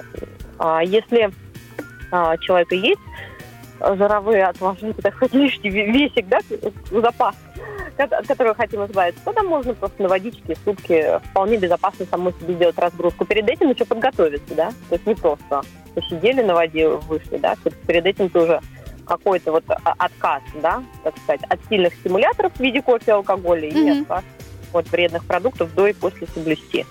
а 0.59 0.85
если 0.85 1.31
а, 2.13 2.37
человека 2.39 2.75
есть 2.75 3.01
жировые 3.81 4.45
отложения, 4.45 4.95
так 4.95 5.15
сказать, 5.17 5.35
лишний 5.35 5.71
ве- 5.71 5.91
весик, 5.91 6.27
да, 6.29 6.41
запас, 6.91 7.35
от 7.97 8.13
от 8.13 8.27
которого 8.27 8.55
хотим 8.55 8.85
избавиться, 8.87 9.21
то 9.25 9.33
там 9.33 9.47
можно 9.47 9.75
просто 9.75 10.03
на 10.03 10.09
водичке 10.09 10.57
сутки 10.65 11.19
вполне 11.31 11.57
безопасно 11.57 12.07
самой 12.07 12.33
себе 12.41 12.55
сделать 12.55 12.79
разгрузку. 12.79 13.25
Перед 13.25 13.49
этим 13.49 13.71
еще 13.71 13.85
подготовиться, 13.85 14.55
да, 14.55 14.71
то 14.89 14.95
есть 14.95 15.07
не 15.07 15.15
просто 15.15 15.63
посидели 15.95 16.43
на 16.43 16.55
воде, 16.55 16.89
вышли, 16.89 17.39
да, 17.39 17.55
перед 17.87 18.07
этим 18.07 18.29
тоже 18.29 18.61
какой-то 19.07 19.53
вот 19.53 19.65
отказ, 19.69 20.43
да, 20.63 20.83
так 21.03 21.17
сказать, 21.19 21.41
от 21.49 21.59
сильных 21.69 21.95
стимуляторов 21.95 22.53
в 22.53 22.61
виде 22.61 22.83
кофе, 22.83 23.13
алкоголя 23.13 23.67
и 23.69 24.01
отказ 24.01 24.25
от 24.73 24.91
вредных 24.93 25.25
продуктов 25.25 25.75
до 25.75 25.87
и 25.87 25.93
после 25.95 26.27
соблюсти. 26.27 26.85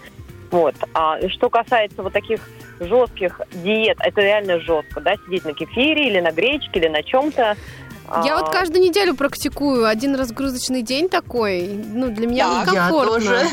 Вот. 0.51 0.75
А 0.93 1.19
что 1.29 1.49
касается 1.49 2.01
вот 2.03 2.13
таких 2.13 2.39
жестких 2.79 3.41
диет, 3.53 3.97
это 3.99 4.21
реально 4.21 4.59
жестко, 4.59 5.01
да, 5.01 5.15
сидеть 5.25 5.45
на 5.45 5.53
кефире 5.53 6.07
или 6.07 6.19
на 6.19 6.31
гречке 6.31 6.79
или 6.79 6.87
на 6.87 7.03
чем-то. 7.03 7.55
Я 8.23 8.35
А, 8.35 8.41
вот 8.41 8.49
каждую 8.51 8.81
неделю 8.83 9.15
практикую 9.15 9.85
один 9.85 10.15
разгрузочный 10.15 10.81
день 10.81 11.09
такой. 11.09 11.67
Ну, 11.67 12.09
для 12.09 12.27
меня 12.27 12.45
Я 12.45 12.61
некомфортно. 12.61 13.13
тоже. 13.13 13.47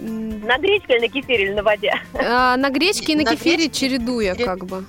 М, 0.00 0.40
На 0.46 0.58
гречке 0.58 0.94
или 0.94 1.00
на 1.06 1.08
кефире 1.08 1.44
или 1.46 1.52
на 1.54 1.62
воде? 1.62 1.92
а, 2.14 2.56
на 2.56 2.70
гречке 2.70 3.12
и 3.12 3.16
на 3.16 3.22
На 3.24 3.30
кефире 3.32 3.56
гречке, 3.66 3.88
чередуя, 3.88 4.34
как 4.34 4.64
бы. 4.66 4.84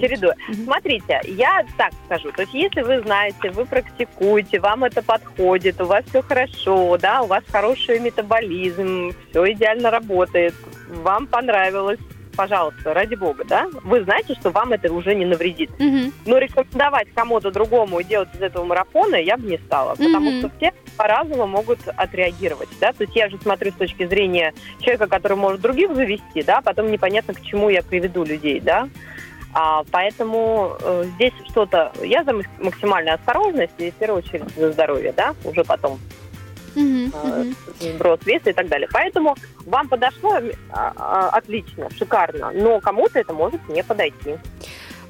Чередуя. 0.00 0.34
Мгм. 0.48 0.64
Смотрите, 0.64 1.20
я 1.24 1.64
так 1.76 1.92
скажу. 2.06 2.32
То 2.32 2.42
есть, 2.42 2.54
если 2.54 2.82
вы 2.82 3.00
знаете, 3.00 3.50
вы 3.50 3.64
практикуете, 3.64 4.60
вам 4.60 4.84
это 4.84 5.02
подходит, 5.02 5.80
у 5.80 5.86
вас 5.86 6.04
все 6.08 6.22
хорошо, 6.22 6.98
да, 6.98 7.22
у 7.22 7.26
вас 7.26 7.42
хороший 7.50 7.98
метаболизм, 8.00 9.12
все 9.30 9.52
идеально 9.52 9.90
работает, 9.90 10.54
вам 10.88 11.26
понравилось, 11.26 11.98
пожалуйста, 12.36 12.94
ради 12.94 13.14
бога, 13.14 13.44
да, 13.44 13.68
вы 13.84 14.02
знаете, 14.04 14.34
что 14.34 14.50
вам 14.50 14.72
это 14.72 14.92
уже 14.92 15.14
не 15.14 15.24
навредит. 15.26 15.70
Мгм. 15.78 16.12
Но 16.26 16.38
рекомендовать 16.38 17.08
кому-то 17.14 17.50
другому 17.50 18.00
и 18.00 18.04
делать 18.04 18.30
из 18.34 18.40
этого 18.40 18.64
марафона 18.64 19.16
я 19.16 19.36
бы 19.36 19.46
не 19.48 19.58
стала, 19.58 19.94
потому 19.96 20.30
Мгм. 20.30 20.38
что 20.38 20.50
все 20.56 20.72
по-разному 20.96 21.46
могут 21.46 21.80
отреагировать, 21.86 22.68
да, 22.80 22.92
то 22.92 23.04
есть 23.04 23.16
я 23.16 23.28
же 23.28 23.38
смотрю 23.42 23.72
с 23.72 23.74
точки 23.74 24.06
зрения 24.06 24.52
человека, 24.80 25.06
который 25.06 25.36
может 25.36 25.60
других 25.60 25.94
завести, 25.94 26.42
да, 26.42 26.60
потом 26.60 26.90
непонятно, 26.90 27.34
к 27.34 27.42
чему 27.42 27.68
я 27.68 27.82
приведу 27.82 28.24
людей, 28.24 28.60
да, 28.60 28.88
а, 29.54 29.84
поэтому 29.90 30.76
э, 30.80 31.04
здесь 31.16 31.32
что-то, 31.50 31.92
я 32.02 32.24
за 32.24 32.32
мак- 32.32 32.46
максимальную 32.58 33.14
осторожность 33.16 33.72
и 33.78 33.90
в 33.90 33.94
первую 33.94 34.18
очередь 34.18 34.44
за 34.56 34.72
здоровье, 34.72 35.12
да, 35.16 35.34
уже 35.44 35.62
потом 35.64 35.98
э, 36.74 36.78
Мгм. 36.80 37.54
сброс 37.80 38.20
веса 38.24 38.50
и 38.50 38.52
так 38.54 38.68
далее. 38.68 38.88
Поэтому 38.92 39.36
вам 39.66 39.88
подошло 39.88 40.38
а, 40.70 40.92
а, 40.96 41.28
отлично, 41.30 41.88
шикарно, 41.90 42.50
но 42.52 42.80
кому-то 42.80 43.18
это 43.18 43.34
может 43.34 43.60
не 43.68 43.82
подойти. 43.84 44.36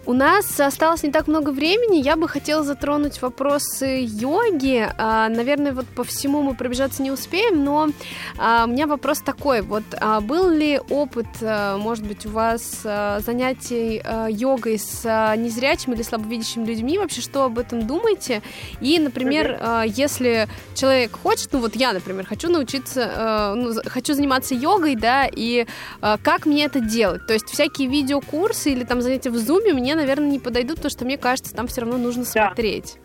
У 0.05 0.15
нас 0.15 0.59
осталось 0.59 1.05
не 1.05 1.13
так 1.13 1.29
много 1.29 1.51
времени. 1.51 2.03
Я 2.03 2.17
бы 2.17 2.27
хотела 2.27 2.65
затронуть 2.65 3.23
вопросы 3.23 4.05
йоги. 4.05 4.89
А, 4.99 5.29
Наверное, 5.29 5.73
вот 5.73 5.87
по 5.87 6.03
всему 6.03 6.43
мы 6.43 6.55
пробежаться 6.55 7.03
не 7.03 7.13
успеем, 7.13 7.63
но 7.63 7.89
а, 8.37 8.65
у 8.67 8.71
меня 8.71 8.89
вопрос 8.89 9.21
такой. 9.21 9.63
Вот 9.63 9.85
а, 10.01 10.21
был 10.21 10.51
ли 10.51 10.81
опыт, 10.91 11.29
может 11.41 12.05
быть, 12.05 12.27
у 12.27 12.31
вас 12.31 12.83
занятий 12.83 14.03
йогой 14.29 14.79
с 14.79 15.05
незрячими 15.37 15.95
или 15.95 16.03
слабовидящими 16.03 16.65
людьми? 16.65 16.99
Вообще, 16.99 17.21
что 17.21 17.45
об 17.45 17.61
этом 17.61 17.87
думаете? 17.87 18.43
И, 18.81 18.99
например, 18.99 19.57
а, 19.61 19.85
если 19.85 20.49
человек 20.75 21.17
хочет, 21.17 21.53
ну 21.53 21.61
вот 21.61 21.77
я, 21.77 21.93
например, 21.93 22.27
хочу 22.27 22.51
научиться, 22.51 23.55
ну, 23.57 23.73
хочу 23.87 24.15
заниматься 24.15 24.55
йогой, 24.55 24.97
да, 24.97 25.29
и 25.31 25.67
как 26.01 26.47
мне 26.47 26.65
это 26.65 26.81
делать? 26.81 27.27
То 27.27 27.35
есть 27.35 27.47
всякие 27.49 27.89
видеокурсы 27.89 28.73
или 28.73 28.83
там 28.83 29.01
занятия 29.01 29.31
в 29.31 29.37
зуме 29.37 29.73
мне, 29.73 29.92
наверное, 29.95 30.31
не 30.31 30.39
подойдут, 30.39 30.77
потому 30.77 30.91
что 30.91 31.05
мне 31.05 31.17
кажется, 31.19 31.55
там 31.55 31.67
все 31.67 31.83
равно 31.83 31.99
нужно 31.99 32.25
Да. 32.25 32.47
смотреть. 32.49 32.97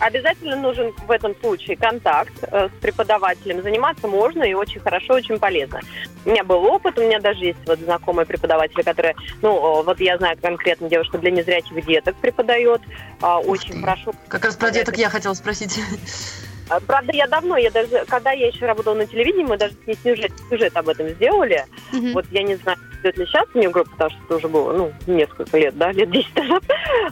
Обязательно 0.00 0.56
нужен 0.56 0.92
в 1.06 1.10
этом 1.10 1.36
случае 1.40 1.76
контакт 1.76 2.32
э, 2.42 2.68
с 2.68 2.80
преподавателем. 2.82 3.62
Заниматься 3.62 4.08
можно 4.08 4.42
и 4.42 4.52
очень 4.52 4.80
хорошо, 4.80 5.14
очень 5.14 5.38
полезно. 5.38 5.80
У 6.24 6.30
меня 6.30 6.42
был 6.42 6.64
опыт, 6.64 6.98
у 6.98 7.02
меня 7.02 7.20
даже 7.20 7.44
есть 7.44 7.60
вот 7.64 7.78
знакомые 7.78 8.26
преподаватели, 8.26 8.82
которые, 8.82 9.14
ну, 9.40 9.80
э, 9.80 9.82
вот 9.84 10.00
я 10.00 10.18
знаю 10.18 10.36
конкретно 10.42 10.88
девушка 10.90 11.18
для 11.18 11.30
незрячих 11.30 11.86
деток 11.86 12.16
преподает, 12.16 12.80
а, 13.20 13.38
очень 13.38 13.74
ты. 13.74 13.80
хорошо 13.82 14.12
Как 14.26 14.44
раз 14.44 14.56
про 14.56 14.72
деток 14.72 14.96
я 14.98 15.08
хотела 15.08 15.34
спросить. 15.34 15.78
А, 16.70 16.80
Правда, 16.80 17.12
я 17.12 17.26
давно, 17.26 17.58
я 17.58 17.70
даже, 17.70 18.06
когда 18.08 18.32
я 18.32 18.46
еще 18.46 18.64
работала 18.64 18.94
на 18.94 19.06
телевидении, 19.06 19.44
мы 19.44 19.58
даже 19.58 19.74
с 19.74 19.86
ней 19.86 19.98
сюжет, 20.02 20.32
сюжет 20.48 20.74
об 20.78 20.88
этом 20.88 21.10
сделали. 21.10 21.66
Мгм. 21.92 22.14
Вот 22.14 22.24
я 22.30 22.42
не 22.42 22.54
знаю, 22.56 22.78
идет 23.04 23.18
ли 23.18 23.26
сейчас 23.26 23.46
у 23.54 23.58
нее 23.58 23.70
группа, 23.70 23.90
потому 23.90 24.10
что 24.10 24.20
это 24.24 24.36
уже 24.36 24.48
было, 24.48 24.72
ну, 24.72 24.92
несколько 25.06 25.58
лет, 25.58 25.76
да, 25.76 25.92
лет 25.92 26.10
10 26.10 26.34
назад. 26.36 26.62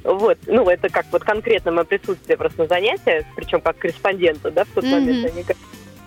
Вот, 0.04 0.38
ну, 0.46 0.68
это 0.68 0.88
как 0.88 1.06
вот 1.12 1.22
конкретно 1.22 1.72
мое 1.72 1.84
присутствие 1.84 2.36
просто 2.36 2.62
на 2.62 2.66
занятиях, 2.66 3.24
причем 3.36 3.60
как 3.60 3.78
корреспондента, 3.78 4.50
да, 4.50 4.64
в 4.64 4.68
тот 4.68 4.84
момент, 4.84 5.30
а 5.30 5.36
не 5.36 5.42
как 5.42 5.56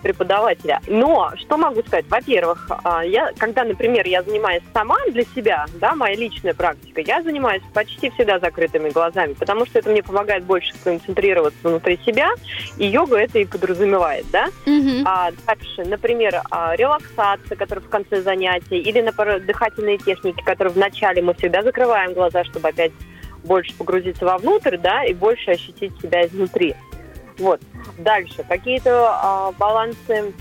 преподавателя. 0.06 0.80
Но 0.86 1.32
что 1.36 1.56
могу 1.56 1.80
сказать? 1.82 2.04
Во-первых, 2.08 2.70
а, 2.84 3.04
я, 3.04 3.32
когда, 3.36 3.64
например, 3.64 4.06
я 4.06 4.22
занимаюсь 4.22 4.62
сама 4.72 4.96
для 5.10 5.24
себя, 5.24 5.66
да, 5.80 5.96
моя 5.96 6.14
личная 6.14 6.54
практика, 6.54 7.00
я 7.00 7.22
занимаюсь 7.22 7.62
почти 7.74 8.10
всегда 8.10 8.38
закрытыми 8.38 8.90
глазами, 8.90 9.32
потому 9.32 9.66
что 9.66 9.80
это 9.80 9.90
мне 9.90 10.04
помогает 10.04 10.44
больше 10.44 10.74
концентрироваться 10.84 11.58
внутри 11.64 11.98
себя, 12.06 12.30
и 12.78 12.86
йога 12.86 13.16
это 13.16 13.40
и 13.40 13.44
подразумевает, 13.44 14.26
да. 14.30 14.46
Мгм. 14.64 15.02
А 15.04 15.32
дальше, 15.44 15.84
например, 15.84 16.40
а, 16.52 16.76
релаксация, 16.76 17.56
которая 17.56 17.84
в 17.84 17.88
конце 17.88 18.22
занятия, 18.22 18.78
или, 18.78 19.00
например, 19.00 19.40
дыхательные 19.40 19.98
техники, 19.98 20.40
которые 20.44 20.72
в 20.72 20.78
начале 20.78 21.20
мы 21.20 21.34
всегда 21.34 21.62
закрываем 21.62 22.12
глаза, 22.12 22.44
чтобы 22.44 22.68
опять 22.68 22.92
больше 23.42 23.74
погрузиться 23.74 24.24
вовнутрь, 24.24 24.76
да, 24.76 25.04
и 25.04 25.14
больше 25.14 25.50
ощутить 25.50 26.00
себя 26.00 26.24
изнутри. 26.26 26.76
Вот. 27.38 27.60
Дальше. 27.98 28.44
Какие-то 28.48 29.08
а, 29.10 29.52
балансы, 29.52 30.32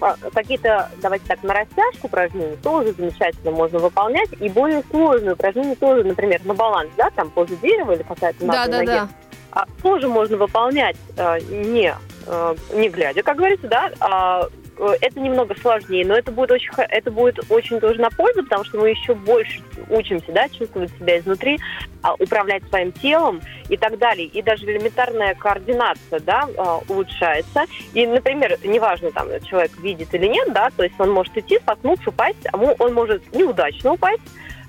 а, 0.00 0.16
какие-то, 0.32 0.90
давайте 1.02 1.24
так, 1.26 1.42
на 1.42 1.54
растяжку 1.54 2.06
упражнения 2.06 2.56
тоже 2.62 2.92
замечательно 2.92 3.50
можно 3.50 3.78
выполнять. 3.78 4.28
И 4.40 4.48
более 4.48 4.82
сложные 4.90 5.32
упражнения 5.32 5.74
тоже, 5.74 6.04
например, 6.04 6.40
на 6.44 6.54
баланс, 6.54 6.90
да, 6.96 7.10
там 7.10 7.30
поза 7.30 7.56
дерева 7.56 7.92
или 7.92 8.02
какая-то 8.02 8.38
Да, 8.40 8.46
на 8.46 8.66
да, 8.66 8.78
ноге 8.78 8.86
да. 8.86 9.08
а, 9.52 9.66
тоже 9.82 10.08
можно 10.08 10.36
выполнять 10.36 10.96
а, 11.16 11.38
не, 11.40 11.94
а, 12.26 12.54
не 12.72 12.88
глядя, 12.88 13.22
как 13.22 13.36
говорится, 13.36 13.68
да. 13.68 13.90
а, 14.00 14.48
это 14.78 15.20
немного 15.20 15.54
сложнее, 15.60 16.06
но 16.06 16.14
это 16.14 16.30
будет 16.30 16.50
очень, 16.50 16.70
это 16.76 17.10
будет 17.10 17.38
очень 17.50 17.80
тоже 17.80 18.00
на 18.00 18.10
пользу, 18.10 18.42
потому 18.44 18.64
что 18.64 18.78
мы 18.78 18.90
еще 18.90 19.14
больше 19.14 19.60
учимся, 19.88 20.32
да, 20.32 20.48
чувствовать 20.48 20.90
себя 20.98 21.18
изнутри, 21.18 21.58
а, 22.02 22.14
управлять 22.14 22.62
своим 22.68 22.92
телом 22.92 23.40
и 23.68 23.76
так 23.76 23.98
далее. 23.98 24.26
И 24.26 24.42
даже 24.42 24.64
элементарная 24.64 25.34
координация, 25.34 26.20
да, 26.20 26.48
а, 26.56 26.80
улучшается. 26.88 27.64
И, 27.94 28.06
например, 28.06 28.56
неважно, 28.64 29.10
там, 29.10 29.28
человек 29.44 29.76
видит 29.78 30.14
или 30.14 30.26
нет, 30.26 30.52
да, 30.52 30.70
то 30.76 30.84
есть 30.84 30.94
он 30.98 31.10
может 31.10 31.36
идти, 31.36 31.58
споткнуться, 31.58 32.10
упасть, 32.10 32.46
а 32.52 32.56
он 32.56 32.94
может 32.94 33.32
неудачно 33.34 33.92
упасть, 33.92 34.22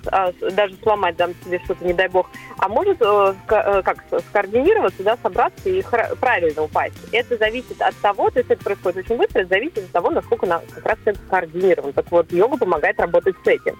даже 0.03 0.75
сломать 0.81 1.17
там 1.17 1.33
себе 1.43 1.59
что-то, 1.63 1.85
не 1.85 1.93
дай 1.93 2.07
бог, 2.07 2.29
а 2.57 2.67
может 2.67 3.01
э, 3.01 3.33
э, 3.49 3.81
как 3.83 3.97
скоординироваться, 4.29 5.03
да, 5.03 5.17
собраться 5.21 5.69
и 5.69 5.83
правильно 6.19 6.63
упасть. 6.63 6.95
Это 7.11 7.37
зависит 7.37 7.81
от 7.81 7.95
того, 7.97 8.29
то 8.29 8.39
есть 8.39 8.51
это 8.51 8.63
происходит 8.63 9.05
очень 9.05 9.17
быстро, 9.17 9.39
это 9.41 9.49
зависит 9.49 9.77
от 9.79 9.91
того, 9.91 10.09
насколько 10.11 10.45
на, 10.45 10.61
как 10.73 10.85
раз 10.85 10.97
это. 11.05 11.91
Так 11.93 12.11
вот, 12.11 12.31
йога 12.31 12.57
помогает 12.57 12.99
работать 12.99 13.35
с 13.43 13.47
этим. 13.47 13.77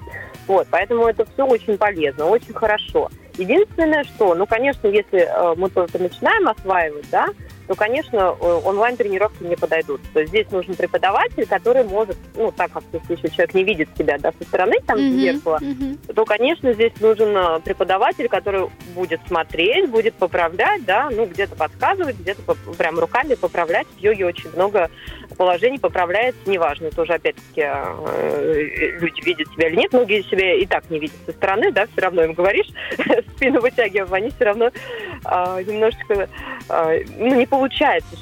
Вот, 0.48 0.68
поэтому 0.70 1.06
это 1.08 1.26
все 1.26 1.46
очень 1.46 1.78
полезно, 1.78 2.26
очень 2.26 2.54
хорошо. 2.54 3.10
Единственное, 3.38 4.04
что, 4.04 4.36
ну, 4.36 4.46
конечно, 4.46 4.88
если 4.88 5.20
э, 5.20 5.56
мы 5.56 5.70
только 5.70 5.98
начинаем 6.00 6.48
осваивать, 6.48 7.10
да, 7.10 7.28
то, 7.70 7.76
конечно, 7.76 8.36
э, 8.42 8.60
онлайн-тренировки 8.66 9.44
не 9.44 9.56
подойдут. 9.56 10.02
То 10.12 10.22
есть 10.22 10.32
здесь 10.32 10.50
нужен 10.50 10.74
преподаватель, 10.74 11.46
который 11.46 11.84
может, 11.84 12.18
ну, 12.36 12.52
так 12.52 12.72
как 12.72 12.82
если 13.08 13.28
человек 13.28 13.54
не 13.54 13.64
видит 13.64 13.90
себя, 13.96 14.18
да, 14.18 14.32
со 14.40 14.44
стороны, 14.44 14.78
там, 14.88 14.98
Мгм. 15.00 15.20
зеркало, 15.20 15.60
Мгм. 15.62 15.98
то, 16.16 16.26
конечно, 16.26 16.74
здесь 16.74 16.94
нужен 17.00 17.38
э, 17.38 17.60
преподаватель, 17.60 18.28
который 18.28 18.66
будет 18.96 19.22
смотреть, 19.28 19.88
будет 19.88 20.16
поправлять, 20.16 20.84
да, 20.86 21.10
ну, 21.12 21.28
где-то 21.28 21.56
подсказывать, 21.56 22.18
где-то 22.18 22.42
поп- 22.42 22.76
прям 22.76 22.98
руками 22.98 23.36
поправлять. 23.36 23.86
В 23.96 24.00
йоге 24.00 24.26
очень 24.26 24.50
много 24.56 24.90
положений 25.38 25.78
поправляется, 25.78 26.42
неважно, 26.48 26.90
тоже, 26.90 27.14
опять-таки, 27.14 27.62
э, 27.68 28.54
люди 29.00 29.24
видят 29.24 29.48
себя 29.54 29.68
или 29.68 29.76
нет, 29.76 29.94
многие 29.94 30.24
себя 30.24 30.56
и 30.56 30.66
так 30.66 30.90
не 30.90 30.98
видят 30.98 31.16
со 31.28 31.34
стороны, 31.34 31.72
да, 31.72 31.86
все 31.86 32.02
равно 32.02 32.24
им 32.24 32.34
говоришь, 32.34 32.68
спину 33.36 33.62
вытягиваем, 33.62 34.12
они 34.12 34.32
все 34.32 34.46
равно 34.46 34.66
э, 34.70 35.64
немножечко, 35.68 36.28
э, 36.70 37.04
ну, 37.20 37.36
не 37.36 37.46
получается, 37.46 37.59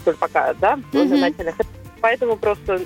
что 0.01 0.11
ли, 0.11 0.17
пока, 0.17 0.53
да, 0.55 0.79
Мгм. 0.93 1.19
начальных 1.19 1.55
Поэтому 2.01 2.37
просто 2.37 2.79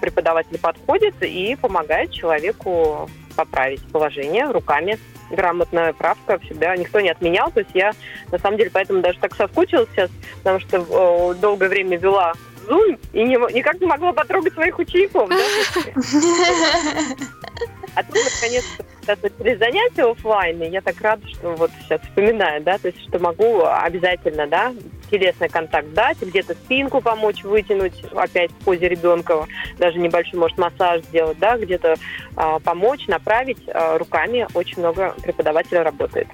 преподаватель 0.00 0.58
подходит 0.58 1.14
и 1.22 1.56
помогает 1.60 2.10
человеку 2.10 3.08
поправить 3.36 3.80
положение 3.92 4.50
руками. 4.50 4.98
Грамотная 5.30 5.92
правка 5.92 6.38
всегда 6.40 6.76
никто 6.76 7.00
не 7.00 7.10
отменял. 7.10 7.50
То 7.52 7.60
есть 7.60 7.70
я, 7.74 7.92
на 8.32 8.38
самом 8.38 8.56
деле, 8.56 8.70
поэтому 8.72 9.00
даже 9.00 9.18
так 9.20 9.34
соскучилась 9.36 9.88
сейчас, 9.92 10.10
потому 10.38 10.58
что 10.60 10.78
э, 10.78 11.34
долгое 11.40 11.68
время 11.68 11.98
вела 11.98 12.32
Zoom 12.66 12.98
и 13.12 13.22
не, 13.22 13.36
никак 13.54 13.80
не 13.80 13.86
могла 13.86 14.12
потрогать 14.12 14.54
своих 14.54 14.78
учеников. 14.78 15.28
Да? 15.28 15.36
А 17.98 18.04
тут, 18.04 18.16
сейчас 18.16 19.22
начались 19.22 19.58
занятия 19.58 20.08
оффлайн, 20.08 20.62
и 20.62 20.68
я 20.68 20.80
так 20.80 21.00
рада, 21.00 21.26
что 21.26 21.56
вот 21.56 21.72
сейчас 21.82 22.00
вспоминаю, 22.02 22.62
да, 22.62 22.78
то 22.78 22.86
есть, 22.86 23.02
что 23.08 23.18
могу 23.18 23.64
обязательно, 23.64 24.46
да, 24.46 24.72
телесный 25.10 25.48
контакт 25.48 25.92
дать, 25.94 26.20
где-то 26.20 26.54
спинку 26.54 27.00
помочь 27.00 27.42
вытянуть, 27.42 28.04
опять 28.14 28.52
в 28.52 28.64
позе 28.64 28.88
ребенка, 28.88 29.46
даже 29.78 29.98
небольшой, 29.98 30.38
может, 30.38 30.58
массаж 30.58 31.02
сделать, 31.06 31.40
да, 31.40 31.58
где-то 31.58 31.96
а, 32.36 32.60
помочь, 32.60 33.08
направить 33.08 33.62
а, 33.66 33.98
руками. 33.98 34.46
Очень 34.54 34.78
много 34.78 35.14
преподавателей 35.20 35.82
работает. 35.82 36.28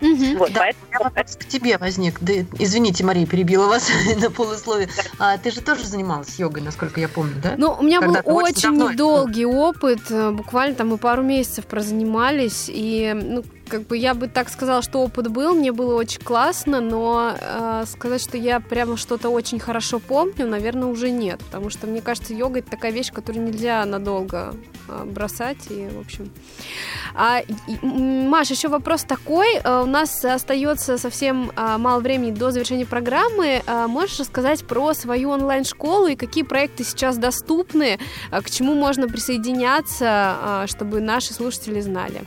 Мгм. 0.00 0.38
Вот, 0.38 0.52
Да, 0.52 0.60
поэтому 0.60 0.84
у 0.86 0.88
меня 0.88 1.04
вопрос 1.04 1.36
к 1.36 1.44
тебе 1.46 1.78
возник. 1.78 2.18
Да, 2.20 2.32
извините, 2.58 3.04
Мария, 3.04 3.26
перебила 3.26 3.66
вас 3.66 3.88
на 4.20 4.30
полусловие. 4.30 4.88
А, 5.18 5.38
ты 5.38 5.50
же 5.50 5.60
тоже 5.60 5.84
занималась 5.84 6.38
йогой, 6.38 6.62
насколько 6.62 7.00
я 7.00 7.08
помню, 7.08 7.34
да? 7.42 7.54
Ну, 7.56 7.76
у 7.78 7.82
меня 7.82 8.00
был 8.00 8.14
Когда-то 8.14 8.32
очень 8.32 8.50
очень 8.50 8.62
давно 8.62 8.84
это 8.86 8.92
недолгий 8.94 9.44
опыт, 9.44 10.00
э, 10.10 10.30
буквально 10.30 10.74
там 10.74 10.88
мы 10.88 10.98
пару 10.98 11.22
месяцев 11.22 11.66
прозанимались, 11.66 12.66
и, 12.68 13.12
ну, 13.14 13.44
как 13.70 13.86
бы 13.86 13.96
я 13.96 14.14
бы 14.14 14.28
так 14.28 14.48
сказала, 14.48 14.82
что 14.82 14.98
опыт 14.98 15.28
был, 15.28 15.54
мне 15.54 15.72
было 15.72 15.94
очень 15.94 16.20
классно, 16.20 16.80
но 16.80 17.34
э, 17.40 17.84
сказать, 17.86 18.22
что 18.22 18.36
я 18.36 18.60
прямо 18.60 18.96
что-то 18.96 19.30
очень 19.30 19.58
хорошо 19.58 19.98
помню, 19.98 20.46
наверное, 20.46 20.88
уже 20.88 21.10
нет, 21.10 21.40
потому 21.40 21.70
что, 21.70 21.86
мне 21.86 22.00
кажется, 22.00 22.34
йога 22.34 22.58
это 22.58 22.70
такая 22.70 22.92
вещь, 22.92 23.12
которую 23.12 23.46
нельзя 23.46 23.84
надолго 23.84 24.54
э, 24.88 25.04
бросать, 25.04 25.70
и, 25.70 25.88
в 25.88 26.00
общем... 26.00 26.30
А, 27.14 27.40
и, 27.40 27.86
Маш, 27.86 28.50
еще 28.50 28.68
вопрос 28.68 29.04
такой, 29.04 29.54
э, 29.56 29.82
у 29.82 29.86
нас 29.86 30.24
остается 30.24 30.98
совсем 30.98 31.50
э, 31.56 31.76
мало 31.78 32.00
времени 32.00 32.32
до 32.32 32.50
завершения 32.50 32.86
программы, 32.86 33.60
Э, 33.66 33.86
можешь 33.86 34.18
рассказать 34.18 34.64
про 34.66 34.94
свою 34.94 35.30
онлайн-школу 35.30 36.08
и 36.08 36.16
какие 36.16 36.44
проекты 36.44 36.84
сейчас 36.84 37.18
доступны, 37.18 37.98
а, 38.30 38.42
к 38.42 38.50
чему 38.50 38.74
можно 38.74 39.08
присоединяться, 39.08 40.06
а, 40.08 40.64
чтобы 40.66 41.00
наши 41.00 41.32
слушатели 41.32 41.80
знали. 41.80 42.22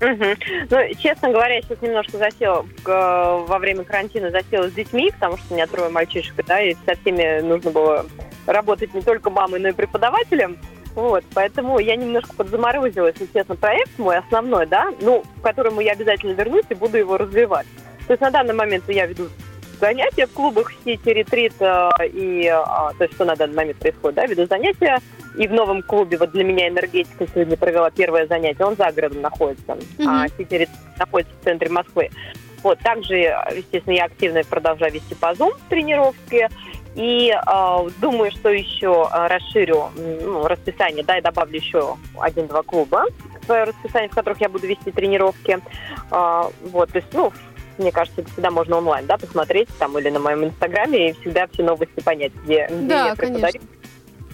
Мгм. 0.00 0.36
Ну, 0.70 0.78
честно 0.98 1.30
говоря, 1.30 1.56
я 1.56 1.62
сейчас 1.62 1.82
немножко 1.82 2.16
засела 2.16 2.64
э, 2.86 3.44
во 3.46 3.58
время 3.58 3.84
карантина 3.84 4.30
засела 4.30 4.68
с 4.68 4.72
детьми, 4.72 5.10
потому 5.10 5.36
что 5.36 5.52
у 5.52 5.54
меня 5.54 5.66
трое 5.66 5.90
мальчишек, 5.90 6.34
да, 6.46 6.60
и 6.62 6.74
со 6.86 6.94
всеми 6.96 7.40
нужно 7.40 7.70
было 7.70 8.06
работать 8.46 8.94
не 8.94 9.02
только 9.02 9.30
мамой, 9.30 9.60
но 9.60 9.68
и 9.68 9.72
преподавателем. 9.72 10.56
Вот, 10.94 11.22
поэтому 11.34 11.78
я 11.78 11.96
немножко 11.96 12.34
подзаморозила, 12.34 13.08
если 13.08 13.28
честно, 13.32 13.54
проект 13.54 13.96
мой 13.98 14.16
основной, 14.16 14.66
да, 14.66 14.92
ну, 15.00 15.22
к 15.40 15.42
которому 15.42 15.80
я 15.80 15.92
обязательно 15.92 16.32
вернусь 16.32 16.64
и 16.68 16.74
буду 16.74 16.96
его 16.96 17.16
развивать. 17.16 17.66
То 18.06 18.14
есть 18.14 18.22
на 18.22 18.30
данный 18.30 18.54
момент 18.54 18.84
я 18.88 19.06
веду 19.06 19.28
занятия 19.80 20.26
в 20.26 20.32
клубах 20.32 20.72
Сити, 20.84 21.08
Ретрит, 21.08 21.54
э, 21.60 21.90
и, 22.12 22.44
э, 22.44 22.98
то 22.98 23.08
что 23.12 23.24
на 23.24 23.36
данный 23.36 23.54
момент 23.54 23.78
происходит, 23.78 24.16
да, 24.16 24.26
веду 24.26 24.46
занятия, 24.46 24.98
и 25.36 25.46
в 25.46 25.52
новом 25.52 25.82
клубе, 25.82 26.18
вот 26.18 26.32
для 26.32 26.44
меня 26.44 26.68
энергетика 26.68 27.26
сегодня 27.26 27.56
провела 27.56 27.90
первое 27.90 28.26
занятие, 28.26 28.64
он 28.64 28.76
за 28.76 28.90
городом 28.92 29.22
находится, 29.22 29.78
а 30.06 30.28
Сити 30.28 30.54
Ретрит 30.54 30.68
находится 30.98 31.34
в 31.40 31.44
центре 31.44 31.68
Москвы. 31.70 32.10
Вот, 32.62 32.78
также, 32.80 33.16
естественно, 33.56 33.94
я 33.94 34.04
активно 34.04 34.42
продолжаю 34.44 34.92
вести 34.92 35.14
по 35.14 35.32
Zoom 35.32 35.52
тренировки, 35.68 36.48
и 36.94 37.30
э, 37.30 37.88
думаю, 38.00 38.30
что 38.32 38.50
еще 38.50 39.08
э, 39.12 39.26
расширю 39.28 39.90
ну, 39.96 40.46
расписание, 40.46 41.04
да, 41.04 41.18
и 41.18 41.22
добавлю 41.22 41.56
еще 41.56 41.96
один-два 42.18 42.62
клуба 42.62 43.04
в 43.40 43.46
свое 43.46 43.64
расписание, 43.64 44.08
в 44.08 44.14
которых 44.14 44.40
я 44.40 44.48
буду 44.48 44.66
вести 44.66 44.90
тренировки. 44.90 45.58
А, 46.10 46.50
вот, 46.70 46.90
то 46.90 46.98
есть, 46.98 47.08
ну, 47.12 47.32
мне 47.80 47.92
кажется, 47.92 48.20
это 48.20 48.30
всегда 48.30 48.50
можно 48.50 48.76
онлайн, 48.76 49.06
да, 49.06 49.16
посмотреть 49.18 49.68
там 49.78 49.98
или 49.98 50.10
на 50.10 50.20
моем 50.20 50.44
инстаграме 50.44 51.10
и 51.10 51.12
всегда 51.20 51.46
все 51.48 51.62
новости 51.62 52.00
понять, 52.00 52.32
где, 52.44 52.66
где 52.66 52.86
Да, 52.88 53.06
я 53.08 53.14
преподаю. 53.14 53.62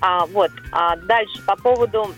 А, 0.00 0.26
вот, 0.26 0.50
а 0.72 0.96
дальше 0.96 1.42
по 1.46 1.56
поводу 1.56 2.08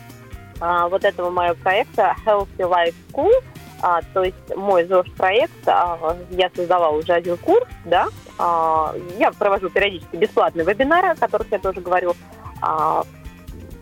а, 0.60 0.88
вот 0.88 1.04
этого 1.04 1.30
моего 1.30 1.54
проекта 1.54 2.16
Healthy 2.26 2.58
Life 2.58 2.94
School, 3.12 3.32
а, 3.80 4.00
то 4.12 4.24
есть 4.24 4.56
мой 4.56 4.84
ЗОЖ-проект, 4.84 5.66
а, 5.66 6.16
я 6.30 6.50
создавала 6.54 6.96
уже 6.96 7.12
один 7.12 7.36
курс, 7.36 7.68
да, 7.84 8.08
а, 8.38 8.94
я 9.18 9.30
провожу 9.30 9.70
периодически 9.70 10.16
бесплатные 10.16 10.66
вебинары, 10.66 11.08
о 11.08 11.14
которых 11.14 11.46
я 11.52 11.58
тоже 11.58 11.80
говорю 11.80 12.14
а, 12.60 13.04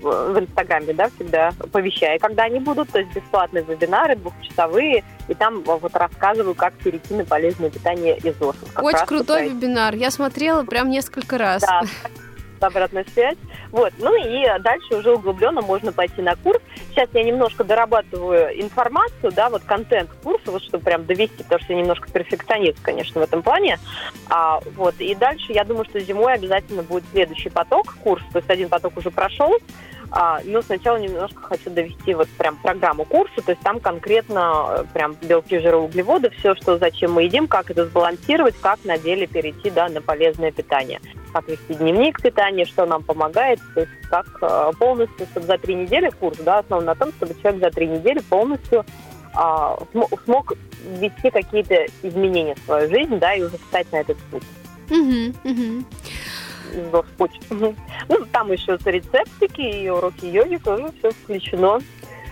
в 0.00 0.38
Инстаграме, 0.38 0.92
да, 0.92 1.08
всегда 1.10 1.52
оповещаю, 1.58 2.18
когда 2.20 2.44
они 2.44 2.60
будут, 2.60 2.90
то 2.90 2.98
есть 2.98 3.14
бесплатные 3.14 3.64
вебинары, 3.64 4.16
двухчасовые, 4.16 5.04
и 5.28 5.34
там 5.34 5.62
вот 5.62 5.94
рассказываю, 5.94 6.54
как 6.54 6.74
перейти 6.74 7.14
на 7.14 7.24
полезное 7.24 7.70
питание 7.70 8.16
из. 8.18 8.34
Как 8.74 8.84
Очень 8.84 9.06
крутой 9.06 9.48
вебинар. 9.48 9.94
Я 9.94 10.10
смотрела 10.10 10.62
прям 10.64 10.90
несколько 10.90 11.38
раз. 11.38 11.62
да, 11.62 11.82
обратная 12.64 13.04
связь. 13.12 13.36
Вот. 13.70 13.92
Ну 13.98 14.14
и 14.14 14.46
дальше 14.60 14.96
уже 14.96 15.12
углубленно 15.12 15.60
можно 15.60 15.92
пойти 15.92 16.22
на 16.22 16.36
курс. 16.36 16.60
Сейчас 16.90 17.08
я 17.12 17.22
немножко 17.22 17.64
дорабатываю 17.64 18.60
информацию, 18.60 19.32
да, 19.32 19.50
вот 19.50 19.62
контент 19.64 20.10
курса, 20.22 20.50
вот 20.50 20.62
чтобы 20.62 20.84
прям 20.84 21.04
довести, 21.04 21.42
потому 21.42 21.62
что 21.62 21.72
я 21.72 21.80
немножко 21.80 22.10
перфекционист, 22.10 22.80
конечно, 22.82 23.20
в 23.20 23.24
этом 23.24 23.42
плане. 23.42 23.78
А, 24.28 24.60
вот. 24.76 24.94
И 24.98 25.14
дальше 25.14 25.52
я 25.52 25.64
думаю, 25.64 25.84
что 25.84 26.00
зимой 26.00 26.34
обязательно 26.34 26.82
будет 26.82 27.04
следующий 27.12 27.50
поток 27.50 27.96
курс, 28.02 28.22
то 28.32 28.38
есть 28.38 28.50
один 28.50 28.68
поток 28.68 28.96
уже 28.96 29.10
прошел, 29.10 29.56
а, 30.10 30.40
но 30.44 30.62
сначала 30.62 30.96
немножко 30.96 31.42
хочу 31.42 31.70
довести 31.70 32.14
вот 32.14 32.28
прям 32.28 32.56
программу 32.56 33.04
курса, 33.04 33.42
то 33.44 33.50
есть 33.50 33.62
там 33.62 33.80
конкретно 33.80 34.66
э, 34.68 34.84
прям 34.92 35.16
белки, 35.20 35.58
жиры, 35.58 35.76
углеводы, 35.76 36.30
все, 36.30 36.54
что 36.54 36.78
зачем 36.78 37.12
мы 37.12 37.24
едим, 37.24 37.48
как 37.48 37.70
это 37.70 37.86
сбалансировать, 37.86 38.54
как 38.60 38.84
на 38.84 38.98
деле 38.98 39.26
перейти 39.26 39.70
да, 39.70 39.88
на 39.88 40.00
полезное 40.00 40.52
питание. 40.52 41.00
Как 41.36 41.48
вести 41.48 41.74
дневник 41.74 42.22
питания, 42.22 42.64
что 42.64 42.86
нам 42.86 43.02
помогает, 43.02 43.60
то 43.74 43.80
есть 43.80 43.92
как 44.08 44.26
э, 44.40 44.72
полностью, 44.78 45.26
чтобы 45.26 45.44
за 45.46 45.58
три 45.58 45.74
недели 45.74 46.08
курс, 46.08 46.38
да, 46.38 46.60
основан 46.60 46.86
на 46.86 46.94
том, 46.94 47.12
чтобы 47.12 47.34
человек 47.42 47.60
за 47.60 47.70
три 47.72 47.88
недели 47.88 48.20
полностью 48.20 48.86
а, 49.34 49.76
смо- 49.92 50.08
смог 50.24 50.54
ввести 50.98 51.28
какие-то 51.30 51.84
изменения 52.02 52.54
в 52.54 52.60
свою 52.60 52.88
жизнь, 52.88 53.18
да, 53.18 53.34
и 53.34 53.42
уже 53.42 53.58
встать 53.58 53.92
на 53.92 53.96
этот 53.96 54.16
путь. 54.30 54.44
Мгм. 54.88 55.34
Ну, 58.08 58.24
там 58.32 58.50
еще 58.50 58.78
рецептики 58.82 59.60
и 59.60 59.90
уроки 59.90 60.24
йоги 60.24 60.56
тоже 60.56 60.90
все 60.98 61.10
включено. 61.10 61.80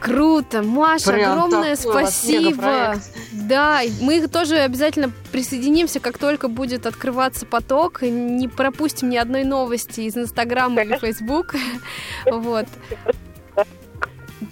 Круто, 0.05 0.63
Маша, 0.63 1.13
Прям 1.13 1.33
огромное 1.33 1.77
спасибо. 1.77 2.97
Да, 3.33 3.81
мы 4.03 4.29
тоже 4.29 4.57
обязательно 4.57 5.11
присоединимся, 5.33 5.99
как 5.99 6.19
только 6.19 6.49
будет 6.49 6.85
открываться 6.85 7.47
поток. 7.47 8.03
И 8.03 8.11
Не 8.11 8.47
пропустим 8.49 9.09
ни 9.09 9.17
одной 9.17 9.45
новости 9.45 10.03
из 10.03 10.15
Инстаграма 10.17 10.83
или 10.83 10.99
Фейсбук. 10.99 11.55
Вот. 12.31 12.67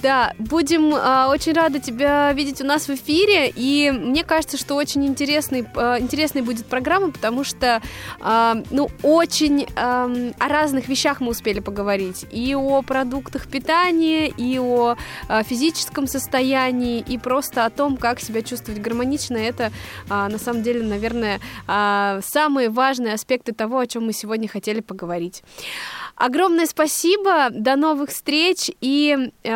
Да, 0.01 0.33
будем 0.39 0.95
а, 0.95 1.29
очень 1.29 1.53
рады 1.53 1.81
тебя 1.81 2.33
видеть 2.33 2.61
у 2.61 2.65
нас 2.65 2.87
в 2.87 2.91
эфире, 2.91 3.53
и 3.55 3.91
мне 3.91 4.25
кажется, 4.25 4.57
что 4.57 4.75
очень 4.77 5.05
интересный, 5.07 5.67
а, 5.75 5.99
интересной 5.99 6.43
будет 6.43 6.67
программа, 6.67 7.11
потому 7.11 7.45
что, 7.45 7.83
а, 8.21 8.57
ну, 8.71 8.89
очень 9.03 9.67
ам, 9.77 10.33
о 10.39 10.49
разных 10.49 10.89
вещах 10.89 11.21
мы 11.21 11.31
успели 11.31 11.61
поговорить, 11.61 12.25
и 12.31 12.55
о 12.55 12.83
продуктах 12.83 13.49
питания, 13.49 14.29
и 14.29 14.59
о 14.59 14.97
а, 15.29 15.43
физическом 15.43 16.07
состоянии, 16.07 17.01
и 17.01 17.19
просто 17.19 17.65
о 17.65 17.71
том, 17.71 17.97
как 17.97 18.21
себя 18.21 18.43
чувствовать 18.43 18.81
гармонично. 18.81 19.37
Это, 19.37 19.73
а, 20.09 20.29
на 20.29 20.39
самом 20.39 20.63
деле, 20.63 20.85
наверное, 20.85 21.41
а, 21.67 22.21
самые 22.23 22.71
важные 22.71 23.15
аспекты 23.15 23.53
того, 23.53 23.79
о 23.79 23.87
чем 23.87 24.07
мы 24.07 24.13
сегодня 24.13 24.49
хотели 24.49 24.81
поговорить. 24.81 25.43
Огромное 26.17 26.67
спасибо, 26.67 27.49
до 27.51 27.75
новых 27.75 28.11
встреч 28.11 28.71
и 28.81 29.33
э, 29.43 29.49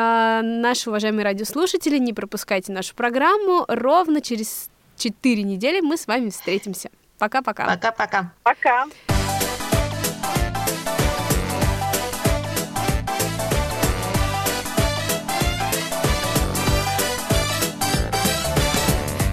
наши 0.43 0.91
уважаемые 0.91 1.24
радиослушатели, 1.24 1.99
не 1.99 2.12
пропускайте 2.12 2.72
нашу 2.72 2.95
программу. 2.95 3.64
Ровно 3.68 4.20
через 4.20 4.68
4 4.97 5.43
недели 5.43 5.81
мы 5.81 5.97
с 5.97 6.07
вами 6.07 6.31
встретимся. 6.31 6.91
Пока-пока. 7.18 7.66
Пока-пока. 7.66 8.33
Пока. 8.43 8.87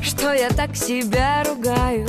Что 0.02 0.32
я 0.32 0.50
так 0.50 0.76
себя 0.76 1.44
ругаю 1.44 2.08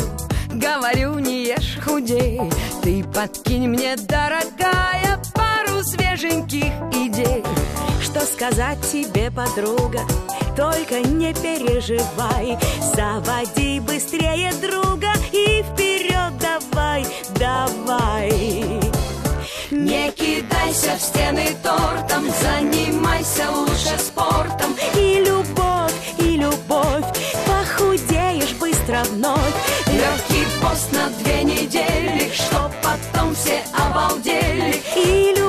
Говорю, 0.53 1.19
не 1.19 1.47
ешь, 1.47 1.79
худей 1.85 2.41
Ты 2.83 3.03
подкинь 3.03 3.67
мне, 3.67 3.97
дорогая 3.97 5.21
Пару 5.75 5.83
свеженьких 5.83 6.73
идей 6.93 7.43
Что 8.01 8.21
сказать 8.21 8.79
тебе, 8.93 9.31
подруга 9.31 10.03
Только 10.57 11.01
не 11.01 11.35
переживай 11.35 12.57
Заводи 12.95 13.81
быстрее 13.81 14.53
друга 14.63 15.13
И 15.33 15.65
вперед 15.65 16.33
давай, 16.39 17.05
давай 17.39 18.31
не 19.71 20.13
кидайся 20.13 20.97
в 20.97 21.01
стены 21.01 21.49
тортом, 21.61 22.25
занимайся 22.41 23.51
лучше 23.51 23.99
спортом. 23.99 24.77
И 24.95 25.25
любовь, 25.27 25.93
и 26.19 26.37
любовь, 26.37 27.05
похудеешь 27.45 28.53
быстро 28.61 29.03
вновь. 29.11 29.55
Легкий 29.89 30.47
пост 30.63 30.93
на 30.93 31.09
две 31.19 31.43
недели, 31.43 32.31
чтоб 32.33 32.71
потом 32.83 33.35
все 33.35 33.65
обалдели. 33.77 34.81
И 34.95 35.31
любовь, 35.31 35.44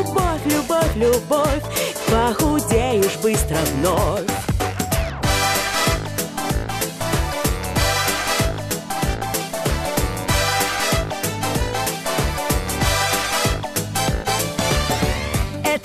любовь, 0.95 1.63
похудеешь 2.09 3.17
быстро 3.21 3.57
вновь. 3.77 4.23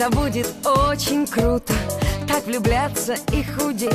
Это 0.00 0.08
будет 0.16 0.48
очень 0.64 1.26
круто 1.26 1.74
Так 2.26 2.46
влюбляться 2.46 3.16
и 3.32 3.44
худеть 3.44 3.92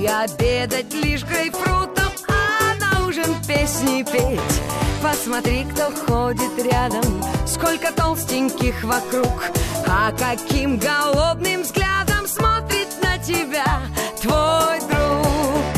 И 0.00 0.04
обедать 0.04 0.92
лишь 0.94 1.22
грейпфрутом 1.22 2.10
А 2.26 2.74
на 2.80 3.06
ужин 3.06 3.32
песни 3.46 4.02
петь 4.02 4.40
Посмотри, 5.00 5.64
кто 5.72 5.92
ходит 6.06 6.58
рядом 6.64 7.22
Сколько 7.46 7.92
толстеньких 7.92 8.82
вокруг 8.82 9.52
А 9.86 10.12
каким 10.12 10.78
голодным 10.78 11.62
взглядом 11.62 12.26
Смотрит 12.26 12.88
на 13.02 13.18
тебя 13.18 13.82
твой 14.20 14.80
друг? 14.90 15.72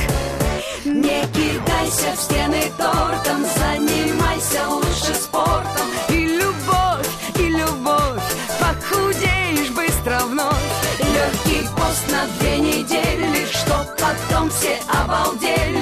Не 0.84 1.22
кидайся 1.32 2.16
в 2.16 2.20
стены 2.20 2.62
тортом 2.76 3.44
Занимайся 3.56 4.68
лучше 4.68 5.14
спортом. 5.14 5.88
И 6.08 6.26
любовь, 6.26 7.08
и 7.38 7.48
любовь 7.48 8.22
Похудеешь 8.60 9.70
быстро 9.70 10.20
вновь. 10.26 10.54
Легкий 10.98 11.68
пост 11.76 12.10
на 12.10 12.26
две 12.38 12.58
недели 12.58 13.46
Чтоб 13.46 13.86
потом 13.98 14.50
все 14.50 14.78
обалдели 14.88 15.73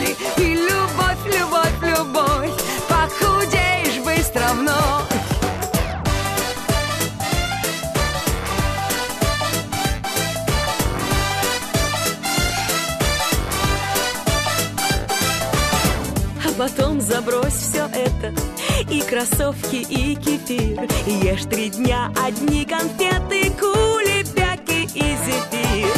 И 18.92 19.00
кроссовки, 19.00 19.76
и 19.76 20.14
кефир 20.16 20.86
Ешь 21.06 21.44
три 21.50 21.70
дня 21.70 22.12
одни 22.22 22.66
конфеты 22.66 23.50
Кули, 23.58 24.22
пяки 24.34 24.82
и 24.94 25.16
зефир 25.24 25.88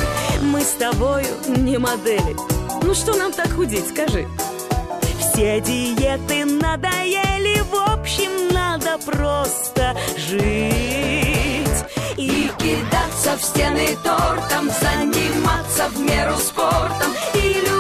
Мы 0.43 0.61
с 0.61 0.75
тобою 0.79 1.27
не 1.49 1.77
модели 1.77 2.37
Ну 2.83 2.95
что 2.95 3.15
нам 3.17 3.33
так 3.33 3.51
худеть, 3.53 3.89
скажи 3.89 4.27
все 5.35 5.61
диеты 5.61 6.45
надоели, 6.45 7.61
в 7.69 7.75
общем, 7.93 8.55
надо 8.55 8.99
просто 9.05 9.97
жить. 10.17 11.67
И 12.17 12.49
кидаться 12.57 13.37
в 13.37 13.43
стены 13.43 13.97
тортом, 14.05 14.71
заниматься 14.81 15.89
в 15.89 15.99
меру 15.99 16.37
спортом. 16.37 17.11
И 17.35 17.55
любовь, 17.55 17.74